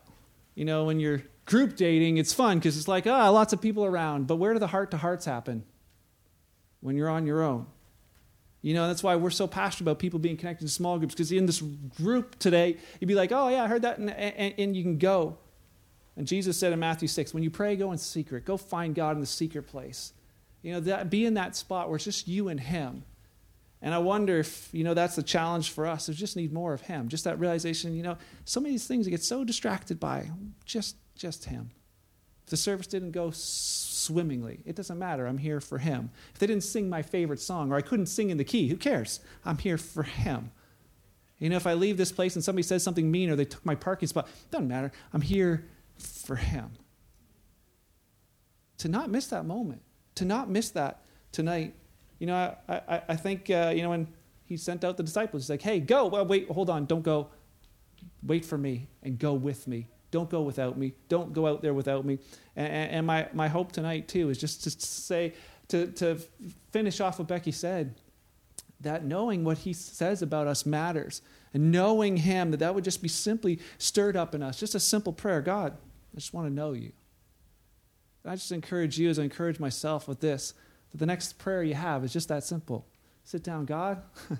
You 0.55 0.65
know, 0.65 0.83
when 0.83 0.99
you're 0.99 1.23
group 1.49 1.75
dating, 1.75 2.17
it's 2.17 2.31
fun 2.31 2.59
because 2.59 2.77
it's 2.77 2.87
like, 2.87 3.07
ah, 3.07 3.29
lots 3.29 3.53
of 3.53 3.59
people 3.59 3.83
around. 3.83 4.27
But 4.27 4.35
where 4.35 4.53
do 4.53 4.59
the 4.59 4.67
heart 4.67 4.91
to 4.91 4.97
hearts 4.97 5.25
happen? 5.25 5.63
When 6.79 6.95
you're 6.95 7.09
on 7.09 7.25
your 7.25 7.41
own. 7.41 7.65
You 8.61 8.73
know, 8.73 8.87
that's 8.87 9.01
why 9.01 9.15
we're 9.15 9.31
so 9.31 9.47
passionate 9.47 9.89
about 9.89 9.99
people 9.99 10.19
being 10.19 10.37
connected 10.37 10.65
to 10.65 10.71
small 10.71 10.99
groups, 10.99 11.13
because 11.13 11.31
in 11.31 11.45
this 11.45 11.61
group 11.61 12.37
today, 12.39 12.77
you'd 12.99 13.07
be 13.07 13.15
like, 13.15 13.31
oh, 13.31 13.49
yeah, 13.49 13.63
I 13.63 13.67
heard 13.67 13.81
that, 13.81 13.97
and, 13.97 14.09
and, 14.09 14.53
and, 14.57 14.77
you 14.77 14.83
can 14.83 14.97
go. 14.97 15.37
And 16.17 16.27
Jesus 16.27 16.57
said 16.57 16.71
in 16.71 16.79
Matthew 16.79 17.07
6, 17.07 17.33
when 17.33 17.41
you 17.41 17.49
pray, 17.49 17.75
go 17.75 17.91
in 17.93 17.97
secret. 17.97 18.45
Go 18.45 18.57
find 18.57 18.93
God 18.93 19.15
in 19.15 19.21
the 19.21 19.25
secret 19.25 19.63
place. 19.63 20.13
You 20.61 20.73
know, 20.73 20.79
that, 20.81 21.09
be 21.09 21.25
in 21.25 21.33
that 21.35 21.55
spot 21.55 21.87
where 21.87 21.95
it's 21.95 22.05
just 22.05 22.27
you 22.27 22.49
and 22.49 22.59
Him. 22.59 23.03
And 23.81 23.93
I 23.93 23.99
wonder 23.99 24.37
if, 24.39 24.69
you 24.73 24.83
know, 24.83 24.93
that's 24.93 25.15
the 25.15 25.23
challenge 25.23 25.71
for 25.71 25.87
us. 25.87 26.09
We 26.09 26.13
just 26.13 26.35
need 26.35 26.51
more 26.51 26.73
of 26.73 26.81
Him. 26.81 27.07
Just 27.07 27.23
that 27.23 27.39
realization, 27.39 27.95
you 27.95 28.03
know, 28.03 28.17
so 28.43 28.59
many 28.59 28.75
of 28.75 28.81
these 28.81 28.87
things 28.87 29.07
I 29.07 29.09
get 29.09 29.23
so 29.23 29.45
distracted 29.45 30.01
by. 30.01 30.29
Just, 30.65 30.97
just 31.19 31.45
Him. 31.45 31.69
If 32.45 32.49
the 32.49 32.57
service 32.57 32.87
didn't 32.87 33.11
go 33.11 33.29
swimmingly. 33.29 34.61
It 34.65 34.75
doesn't 34.75 34.97
matter. 34.97 35.27
I'm 35.27 35.37
here 35.37 35.61
for 35.61 35.77
him. 35.77 36.09
If 36.33 36.39
they 36.39 36.47
didn't 36.47 36.63
sing 36.63 36.89
my 36.89 37.03
favorite 37.03 37.39
song 37.39 37.71
or 37.71 37.75
I 37.75 37.81
couldn't 37.81 38.07
sing 38.07 38.31
in 38.31 38.37
the 38.37 38.43
key, 38.43 38.67
who 38.69 38.75
cares? 38.75 39.19
I'm 39.45 39.59
here 39.59 39.77
for 39.77 40.01
him. 40.01 40.51
You 41.37 41.49
know, 41.49 41.57
if 41.57 41.67
I 41.67 41.73
leave 41.73 41.97
this 41.97 42.11
place 42.11 42.35
and 42.35 42.43
somebody 42.43 42.63
says 42.63 42.81
something 42.81 43.11
mean 43.11 43.29
or 43.29 43.35
they 43.35 43.45
took 43.45 43.63
my 43.65 43.75
parking 43.75 44.07
spot, 44.07 44.27
doesn't 44.49 44.67
matter. 44.67 44.91
I'm 45.13 45.21
here 45.21 45.65
for 45.97 46.37
him. 46.37 46.71
To 48.79 48.87
not 48.87 49.11
miss 49.11 49.27
that 49.27 49.45
moment, 49.45 49.81
to 50.15 50.25
not 50.25 50.49
miss 50.49 50.71
that 50.71 51.01
tonight. 51.31 51.75
You 52.17 52.27
know, 52.27 52.55
I, 52.67 52.73
I, 52.87 53.01
I 53.09 53.15
think, 53.15 53.49
uh, 53.49 53.71
you 53.75 53.83
know, 53.83 53.89
when 53.89 54.07
he 54.45 54.57
sent 54.57 54.83
out 54.83 54.97
the 54.97 55.03
disciples, 55.03 55.43
he's 55.43 55.49
like, 55.49 55.61
hey, 55.61 55.79
go. 55.79 56.07
Well, 56.07 56.25
wait, 56.25 56.49
hold 56.49 56.69
on. 56.69 56.85
Don't 56.85 57.03
go. 57.03 57.27
Wait 58.23 58.43
for 58.43 58.57
me 58.57 58.87
and 59.03 59.19
go 59.19 59.33
with 59.33 59.67
me 59.67 59.87
don't 60.11 60.29
go 60.29 60.41
without 60.41 60.77
me. 60.77 60.93
Don't 61.07 61.33
go 61.33 61.47
out 61.47 61.61
there 61.61 61.73
without 61.73 62.05
me. 62.05 62.19
And, 62.55 62.91
and 62.91 63.07
my, 63.07 63.27
my 63.33 63.47
hope 63.47 63.71
tonight, 63.71 64.07
too, 64.07 64.29
is 64.29 64.37
just 64.37 64.63
to 64.63 64.69
say, 64.69 65.33
to, 65.69 65.87
to 65.93 66.19
finish 66.71 66.99
off 66.99 67.19
what 67.19 67.27
Becky 67.27 67.51
said, 67.51 67.95
that 68.81 69.03
knowing 69.03 69.43
what 69.43 69.59
he 69.59 69.73
says 69.73 70.21
about 70.21 70.47
us 70.47 70.65
matters. 70.65 71.21
And 71.53 71.71
knowing 71.71 72.17
him, 72.17 72.51
that 72.51 72.57
that 72.57 72.75
would 72.75 72.83
just 72.83 73.01
be 73.01 73.07
simply 73.07 73.59
stirred 73.77 74.15
up 74.15 74.35
in 74.35 74.43
us. 74.43 74.59
Just 74.59 74.75
a 74.75 74.79
simple 74.79 75.13
prayer 75.13 75.41
God, 75.41 75.73
I 76.13 76.15
just 76.15 76.33
want 76.33 76.47
to 76.47 76.53
know 76.53 76.73
you. 76.73 76.91
And 78.23 78.31
I 78.31 78.35
just 78.35 78.51
encourage 78.51 78.99
you, 78.99 79.09
as 79.09 79.19
I 79.19 79.23
encourage 79.23 79.59
myself 79.59 80.07
with 80.07 80.19
this, 80.19 80.53
that 80.91 80.97
the 80.97 81.05
next 81.05 81.37
prayer 81.37 81.63
you 81.63 81.75
have 81.75 82.03
is 82.03 82.13
just 82.13 82.29
that 82.29 82.43
simple. 82.43 82.85
Sit 83.23 83.43
down, 83.43 83.65
God. 83.65 84.01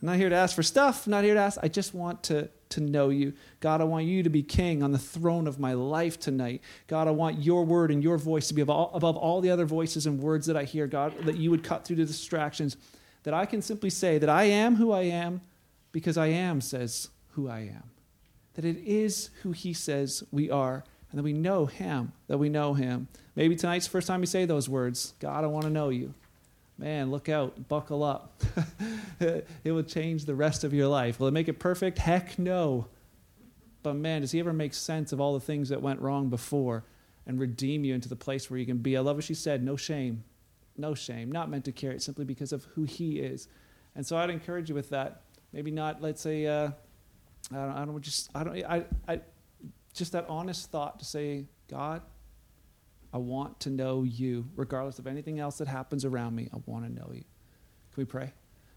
I'm 0.00 0.06
not 0.06 0.16
here 0.16 0.30
to 0.30 0.34
ask 0.34 0.56
for 0.56 0.62
stuff. 0.62 1.06
I'm 1.06 1.10
not 1.10 1.24
here 1.24 1.34
to 1.34 1.40
ask. 1.40 1.58
I 1.62 1.68
just 1.68 1.94
want 1.94 2.22
to, 2.24 2.48
to 2.70 2.80
know 2.80 3.10
you. 3.10 3.34
God, 3.60 3.82
I 3.82 3.84
want 3.84 4.06
you 4.06 4.22
to 4.22 4.30
be 4.30 4.42
king 4.42 4.82
on 4.82 4.92
the 4.92 4.98
throne 4.98 5.46
of 5.46 5.60
my 5.60 5.74
life 5.74 6.18
tonight. 6.18 6.62
God, 6.86 7.06
I 7.06 7.10
want 7.10 7.42
your 7.42 7.64
word 7.64 7.90
and 7.90 8.02
your 8.02 8.16
voice 8.16 8.48
to 8.48 8.54
be 8.54 8.62
above 8.62 8.94
above 8.94 9.16
all 9.16 9.42
the 9.42 9.50
other 9.50 9.66
voices 9.66 10.06
and 10.06 10.18
words 10.18 10.46
that 10.46 10.56
I 10.56 10.64
hear. 10.64 10.86
God, 10.86 11.14
that 11.24 11.36
you 11.36 11.50
would 11.50 11.62
cut 11.62 11.84
through 11.84 11.96
the 11.96 12.06
distractions. 12.06 12.78
That 13.24 13.34
I 13.34 13.44
can 13.44 13.60
simply 13.60 13.90
say 13.90 14.16
that 14.16 14.30
I 14.30 14.44
am 14.44 14.76
who 14.76 14.90
I 14.92 15.02
am 15.02 15.42
because 15.92 16.16
I 16.16 16.28
am 16.28 16.62
says 16.62 17.10
who 17.32 17.48
I 17.48 17.60
am. 17.60 17.90
That 18.54 18.64
it 18.64 18.78
is 18.78 19.28
who 19.42 19.52
he 19.52 19.74
says 19.74 20.24
we 20.32 20.50
are. 20.50 20.84
And 21.10 21.18
that 21.18 21.24
we 21.24 21.32
know 21.32 21.66
him, 21.66 22.12
that 22.28 22.38
we 22.38 22.48
know 22.48 22.72
him. 22.72 23.08
Maybe 23.34 23.56
tonight's 23.56 23.86
the 23.86 23.90
first 23.90 24.06
time 24.06 24.20
you 24.20 24.26
say 24.26 24.46
those 24.46 24.68
words 24.68 25.12
God, 25.20 25.44
I 25.44 25.48
want 25.48 25.64
to 25.64 25.70
know 25.70 25.90
you 25.90 26.14
man, 26.80 27.10
look 27.10 27.28
out, 27.28 27.68
buckle 27.68 28.02
up. 28.02 28.42
it 29.20 29.46
will 29.66 29.82
change 29.82 30.24
the 30.24 30.34
rest 30.34 30.64
of 30.64 30.72
your 30.72 30.88
life. 30.88 31.20
Will 31.20 31.28
it 31.28 31.32
make 31.32 31.48
it 31.48 31.58
perfect? 31.58 31.98
Heck 31.98 32.38
no. 32.38 32.86
But 33.82 33.94
man, 33.94 34.22
does 34.22 34.32
he 34.32 34.40
ever 34.40 34.52
make 34.52 34.72
sense 34.72 35.12
of 35.12 35.20
all 35.20 35.34
the 35.34 35.40
things 35.40 35.68
that 35.68 35.82
went 35.82 36.00
wrong 36.00 36.30
before 36.30 36.84
and 37.26 37.38
redeem 37.38 37.84
you 37.84 37.94
into 37.94 38.08
the 38.08 38.16
place 38.16 38.50
where 38.50 38.58
you 38.58 38.64
can 38.64 38.78
be? 38.78 38.96
I 38.96 39.00
love 39.00 39.16
what 39.16 39.24
she 39.24 39.34
said 39.34 39.62
no 39.62 39.76
shame. 39.76 40.24
No 40.76 40.94
shame. 40.94 41.30
Not 41.30 41.50
meant 41.50 41.66
to 41.66 41.72
carry 41.72 41.96
it 41.96 42.02
simply 42.02 42.24
because 42.24 42.52
of 42.52 42.64
who 42.74 42.84
he 42.84 43.18
is. 43.20 43.46
And 43.94 44.06
so 44.06 44.16
I'd 44.16 44.30
encourage 44.30 44.70
you 44.70 44.74
with 44.74 44.88
that. 44.90 45.22
Maybe 45.52 45.70
not, 45.70 46.00
let's 46.00 46.22
say, 46.22 46.46
uh, 46.46 46.70
I, 47.52 47.54
don't, 47.54 47.72
I 47.72 47.84
don't 47.84 48.00
just, 48.00 48.30
I 48.34 48.44
don't, 48.44 48.64
I, 48.64 48.84
I, 49.06 49.20
just 49.92 50.12
that 50.12 50.26
honest 50.28 50.70
thought 50.70 50.98
to 51.00 51.04
say, 51.04 51.44
God, 51.68 52.00
I 53.12 53.18
want 53.18 53.60
to 53.60 53.70
know 53.70 54.02
you, 54.02 54.46
regardless 54.56 54.98
of 54.98 55.06
anything 55.06 55.40
else 55.40 55.58
that 55.58 55.68
happens 55.68 56.04
around 56.04 56.34
me. 56.36 56.48
I 56.52 56.58
want 56.66 56.84
to 56.84 56.92
know 56.92 57.10
you. 57.12 57.24
Can 57.92 57.96
we 57.96 58.04
pray? 58.04 58.32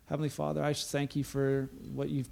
Heavenly 0.08 0.30
Father, 0.30 0.64
I 0.64 0.74
thank 0.74 1.16
you 1.16 1.24
for 1.24 1.70
what 1.94 2.10
you've 2.10 2.30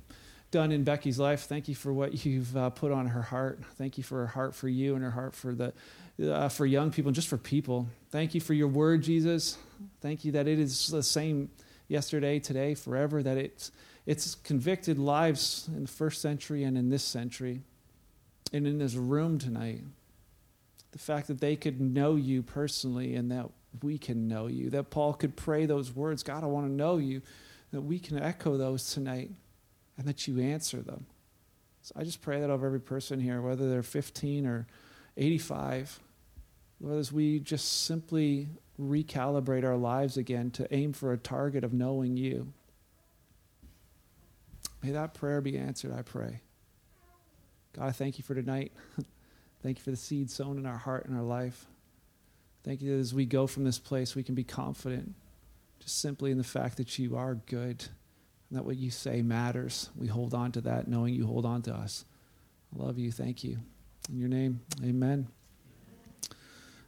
done 0.50 0.72
in 0.72 0.84
Becky's 0.84 1.20
life. 1.20 1.44
Thank 1.44 1.68
you 1.68 1.76
for 1.76 1.94
what 1.94 2.26
you've 2.26 2.56
uh, 2.58 2.70
put 2.72 2.92
on 2.92 3.08
her 3.08 3.22
heart. 3.22 3.62
Thank 3.78 3.98
you 3.98 4.04
for 4.04 4.20
her 4.20 4.28
heart 4.28 4.54
for 4.54 4.68
you 4.68 4.96
and 4.96 5.04
her 5.04 5.12
heart 5.12 5.34
for 5.34 5.54
the 5.54 5.74
uh, 6.22 6.50
for 6.50 6.66
young 6.66 6.92
people 6.92 7.10
and 7.10 7.16
just 7.16 7.30
for 7.30 7.38
people. 7.38 7.88
Thank 8.12 8.36
you 8.36 8.42
for 8.42 8.54
your 8.54 8.68
word, 8.68 9.02
Jesus. 9.02 9.58
Thank 10.02 10.26
you 10.26 10.34
that 10.34 10.48
it 10.48 10.60
is 10.60 10.88
the 10.88 11.02
same 11.02 11.50
yesterday, 11.88 12.38
today, 12.40 12.76
forever. 12.76 13.24
That 13.24 13.38
it's 13.38 13.72
it's 14.06 14.36
convicted 14.36 15.00
lives 15.00 15.70
in 15.74 15.84
the 15.84 15.88
first 15.88 16.22
century 16.22 16.64
and 16.64 16.78
in 16.78 16.90
this 16.90 17.04
century, 17.04 17.62
and 18.52 18.68
in 18.68 18.80
this 18.80 18.96
room 18.96 19.40
tonight 19.40 19.82
the 20.92 21.00
fact 21.00 21.28
that 21.28 21.40
they 21.40 21.56
could 21.56 21.80
know 21.80 22.16
you 22.16 22.44
personally 22.44 23.16
and 23.16 23.32
that 23.32 23.50
we 23.82 23.98
can 23.98 24.28
know 24.28 24.48
you, 24.48 24.70
that 24.72 24.90
Paul 24.90 25.14
could 25.14 25.36
pray 25.36 25.66
those 25.66 25.96
words 25.96 26.24
God, 26.24 26.44
I 26.44 26.48
want 26.48 26.68
to 26.68 26.72
know 26.72 26.98
you, 26.98 27.22
that 27.72 27.82
we 27.82 28.00
can 28.00 28.20
echo 28.20 28.58
those 28.58 28.94
tonight 28.94 29.32
and 29.98 30.08
that 30.08 30.28
you 30.28 30.40
answer 30.40 30.82
them. 30.82 31.06
So 31.82 31.94
I 31.96 32.04
just 32.04 32.22
pray 32.22 32.42
that 32.42 32.50
over 32.50 32.66
every 32.66 32.82
person 32.82 33.20
here, 33.20 33.42
whether 33.42 33.70
they're 33.70 33.84
15 33.84 34.46
or 34.46 34.68
85, 35.18 36.00
whether 36.80 37.04
we 37.12 37.40
just 37.40 37.84
simply 37.84 38.48
recalibrate 38.80 39.64
our 39.64 39.78
lives 39.78 40.18
again 40.18 40.52
to 40.52 40.74
aim 40.74 40.94
for 40.94 41.14
a 41.14 41.18
target 41.18 41.64
of 41.64 41.74
knowing 41.74 42.18
you. 42.18 42.54
May 44.84 44.92
that 44.92 45.14
prayer 45.14 45.42
be 45.42 45.58
answered, 45.58 45.94
I 45.94 46.02
pray. 46.02 46.42
God, 47.74 47.88
I 47.88 47.92
thank 47.92 48.18
you 48.18 48.24
for 48.24 48.36
tonight. 48.36 48.72
Thank 49.64 49.78
you 49.78 49.84
for 49.84 49.92
the 49.92 49.98
seed 49.98 50.30
sown 50.30 50.58
in 50.58 50.66
our 50.66 50.78
heart 50.78 51.06
and 51.06 51.16
our 51.16 51.24
life. 51.24 51.66
Thank 52.64 52.82
you 52.82 52.94
that 52.96 53.00
as 53.00 53.14
we 53.14 53.26
go 53.26 53.48
from 53.48 53.64
this 53.64 53.80
place, 53.80 54.16
we 54.16 54.24
can 54.24 54.36
be 54.36 54.44
confident 54.44 55.14
just 55.80 56.00
simply 56.00 56.32
in 56.32 56.38
the 56.38 56.44
fact 56.44 56.78
that 56.78 57.00
you 57.00 57.16
are 57.16 57.36
good 57.36 57.86
and 58.50 58.58
that 58.58 58.66
what 58.66 58.78
you 58.78 58.92
say 58.92 59.22
matters. 59.22 59.90
We 59.96 60.08
hold 60.08 60.34
on 60.34 60.52
to 60.54 60.62
that, 60.62 60.88
knowing 60.88 61.14
you 61.14 61.26
hold 61.26 61.46
on 61.46 61.62
to 61.64 61.74
us. 61.74 62.06
I 62.74 62.84
love 62.84 62.98
you. 62.98 63.12
Thank 63.12 63.44
you. 63.44 63.58
In 64.10 64.20
your 64.20 64.30
name, 64.30 64.62
amen. 64.84 65.28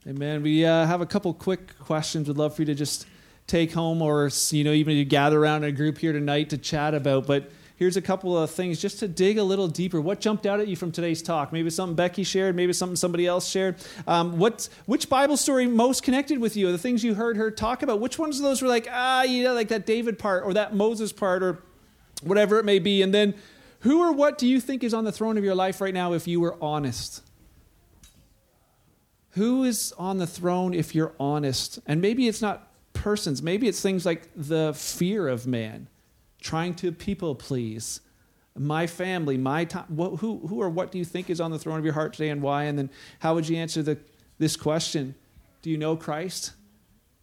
Amen. 0.08 0.44
We 0.44 0.66
uh, 0.66 0.86
have 0.86 1.02
a 1.02 1.06
couple 1.06 1.34
quick 1.34 1.80
questions. 1.80 2.28
We'd 2.28 2.38
love 2.38 2.56
for 2.56 2.64
you 2.64 2.66
to 2.68 2.76
just 2.76 3.08
take 3.48 3.72
home 3.72 4.02
or 4.02 4.30
you 4.50 4.64
know 4.64 4.72
even 4.72 4.96
to 4.96 5.06
gather 5.06 5.40
around 5.40 5.64
in 5.64 5.70
a 5.70 5.72
group 5.72 5.98
here 5.98 6.12
tonight 6.12 6.50
to 6.50 6.58
chat 6.58 6.94
about. 6.94 7.26
But 7.26 7.52
here's 7.76 7.98
a 7.98 8.02
couple 8.02 8.38
of 8.38 8.52
things 8.52 8.80
just 8.80 9.00
to 9.00 9.08
dig 9.08 9.38
a 9.38 9.44
little 9.44 9.68
deeper. 9.68 10.00
What 10.00 10.20
jumped 10.20 10.46
out 10.46 10.60
at 10.60 10.68
you 10.68 10.76
from 10.76 10.92
today's 10.92 11.22
talk? 11.22 11.52
Maybe 11.52 11.70
something 11.70 11.96
Becky 11.96 12.24
shared, 12.24 12.56
maybe 12.56 12.74
something 12.74 12.96
somebody 12.96 13.26
else 13.26 13.48
shared. 13.48 13.76
Um, 14.08 14.38
what, 14.38 14.70
which 14.86 15.10
Bible 15.10 15.38
story 15.38 15.68
most 15.68 16.04
connected 16.04 16.40
with 16.40 16.56
you? 16.56 16.72
The 16.72 16.78
things 16.78 17.04
you 17.04 17.16
heard 17.16 17.38
her 17.38 17.52
talk 17.52 17.84
about, 17.84 18.00
which 18.00 18.20
ones 18.20 18.38
of 18.38 18.44
those 18.44 18.62
were 18.62 18.68
like, 18.68 18.88
ah, 18.92 19.24
you 19.24 19.44
know, 19.44 19.54
like 19.54 19.70
that 19.70 19.86
David 19.86 20.20
part 20.20 20.44
or 20.44 20.54
that 20.54 20.76
Moses 20.76 21.12
part 21.12 21.44
or 21.44 21.64
whatever 22.22 22.60
it 22.60 22.66
may 22.66 22.80
be? 22.80 23.02
And 23.02 23.14
then 23.14 23.34
who 23.80 24.02
or 24.02 24.14
what 24.14 24.38
do 24.38 24.48
you 24.48 24.62
think 24.62 24.84
is 24.84 24.94
on 24.94 25.04
the 25.04 25.12
throne 25.12 25.38
of 25.38 25.44
your 25.44 25.56
life 25.56 25.82
right 25.82 25.94
now 25.94 26.14
if 26.14 26.28
you 26.28 26.40
were 26.40 26.58
honest? 26.62 27.22
Who 29.32 29.64
is 29.64 29.94
on 29.98 30.20
the 30.20 30.28
throne 30.28 30.74
if 30.74 30.94
you're 30.94 31.14
honest? 31.20 31.80
And 31.88 32.02
maybe 32.02 32.28
it's 32.28 32.42
not 32.42 32.72
persons, 32.94 33.42
maybe 33.42 33.68
it's 33.68 33.82
things 33.82 34.06
like 34.06 34.30
the 34.36 34.74
fear 34.76 35.28
of 35.28 35.48
man 35.48 35.88
trying 36.44 36.76
to 36.76 36.92
people 36.92 37.34
please, 37.34 38.02
my 38.56 38.86
family, 38.86 39.38
my 39.38 39.66
time. 39.66 39.86
What, 39.88 40.20
who, 40.20 40.46
who 40.48 40.62
or 40.62 40.70
what 40.70 40.92
do 40.92 41.00
you 41.00 41.06
think 41.06 41.30
is 41.32 41.42
on 41.42 41.50
the 41.50 41.58
throne 41.58 41.80
of 41.80 41.86
your 41.86 41.96
heart 41.96 42.14
today 42.14 42.30
and 42.30 42.42
why? 42.42 42.66
And 42.66 42.78
then 42.78 42.92
how 43.20 43.34
would 43.34 43.50
you 43.50 43.58
answer 43.58 43.82
the, 43.82 43.98
this 44.38 44.56
question? 44.56 45.16
Do 45.64 45.72
you 45.72 45.78
know 45.78 45.96
Christ? 45.96 46.54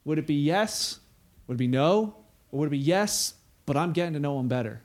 Would 0.03 0.17
it 0.17 0.27
be 0.27 0.33
yes? 0.33 0.99
Would 1.47 1.55
it 1.55 1.57
be 1.57 1.67
no? 1.67 2.15
Or 2.51 2.59
would 2.59 2.67
it 2.67 2.71
be 2.71 2.77
yes, 2.79 3.35
but 3.65 3.77
I'm 3.77 3.93
getting 3.93 4.13
to 4.13 4.19
know 4.19 4.37
him 4.39 4.49
better? 4.49 4.81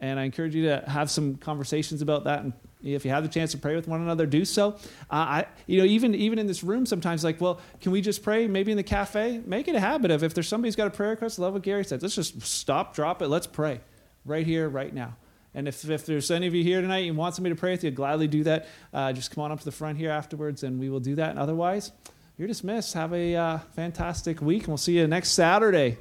And 0.00 0.18
I 0.18 0.24
encourage 0.24 0.54
you 0.54 0.66
to 0.66 0.84
have 0.86 1.10
some 1.10 1.34
conversations 1.34 2.00
about 2.00 2.24
that. 2.24 2.42
And 2.42 2.54
if 2.82 3.04
you 3.04 3.10
have 3.10 3.22
the 3.22 3.28
chance 3.28 3.52
to 3.52 3.58
pray 3.58 3.76
with 3.76 3.88
one 3.88 4.00
another, 4.00 4.26
do 4.26 4.44
so. 4.44 4.76
Uh, 5.10 5.14
I, 5.14 5.46
you 5.66 5.78
know, 5.78 5.84
even 5.84 6.14
even 6.14 6.38
in 6.38 6.46
this 6.46 6.62
room, 6.62 6.86
sometimes 6.86 7.24
like, 7.24 7.40
well, 7.40 7.60
can 7.80 7.92
we 7.92 8.00
just 8.00 8.22
pray? 8.22 8.46
Maybe 8.46 8.70
in 8.70 8.76
the 8.76 8.82
cafe, 8.82 9.40
make 9.44 9.68
it 9.68 9.74
a 9.74 9.80
habit 9.80 10.10
of 10.10 10.22
if 10.22 10.34
there's 10.34 10.48
somebody's 10.48 10.76
got 10.76 10.86
a 10.86 10.90
prayer 10.90 11.10
request. 11.10 11.38
Love 11.38 11.54
what 11.54 11.62
Gary 11.62 11.84
said. 11.84 12.02
Let's 12.02 12.14
just 12.14 12.40
stop, 12.42 12.94
drop 12.94 13.22
it. 13.22 13.28
Let's 13.28 13.46
pray 13.46 13.80
right 14.24 14.46
here, 14.46 14.68
right 14.68 14.92
now. 14.92 15.16
And 15.54 15.66
if, 15.66 15.88
if 15.88 16.06
there's 16.06 16.30
any 16.30 16.46
of 16.46 16.54
you 16.54 16.62
here 16.62 16.80
tonight 16.80 17.08
and 17.08 17.16
want 17.16 17.34
somebody 17.34 17.54
to 17.54 17.60
pray 17.60 17.72
with 17.72 17.82
you, 17.82 17.90
gladly 17.90 18.28
do 18.28 18.44
that. 18.44 18.68
Uh, 18.94 19.12
just 19.12 19.32
come 19.34 19.42
on 19.42 19.50
up 19.50 19.58
to 19.58 19.64
the 19.64 19.72
front 19.72 19.98
here 19.98 20.10
afterwards, 20.10 20.62
and 20.62 20.78
we 20.78 20.88
will 20.88 21.00
do 21.00 21.16
that. 21.16 21.30
And 21.30 21.38
otherwise, 21.38 21.90
you're 22.38 22.48
dismissed. 22.48 22.94
Have 22.94 23.12
a 23.12 23.34
uh, 23.34 23.58
fantastic 23.74 24.40
week, 24.40 24.62
and 24.62 24.68
we'll 24.68 24.76
see 24.76 24.98
you 24.98 25.06
next 25.08 25.30
Saturday. 25.30 25.98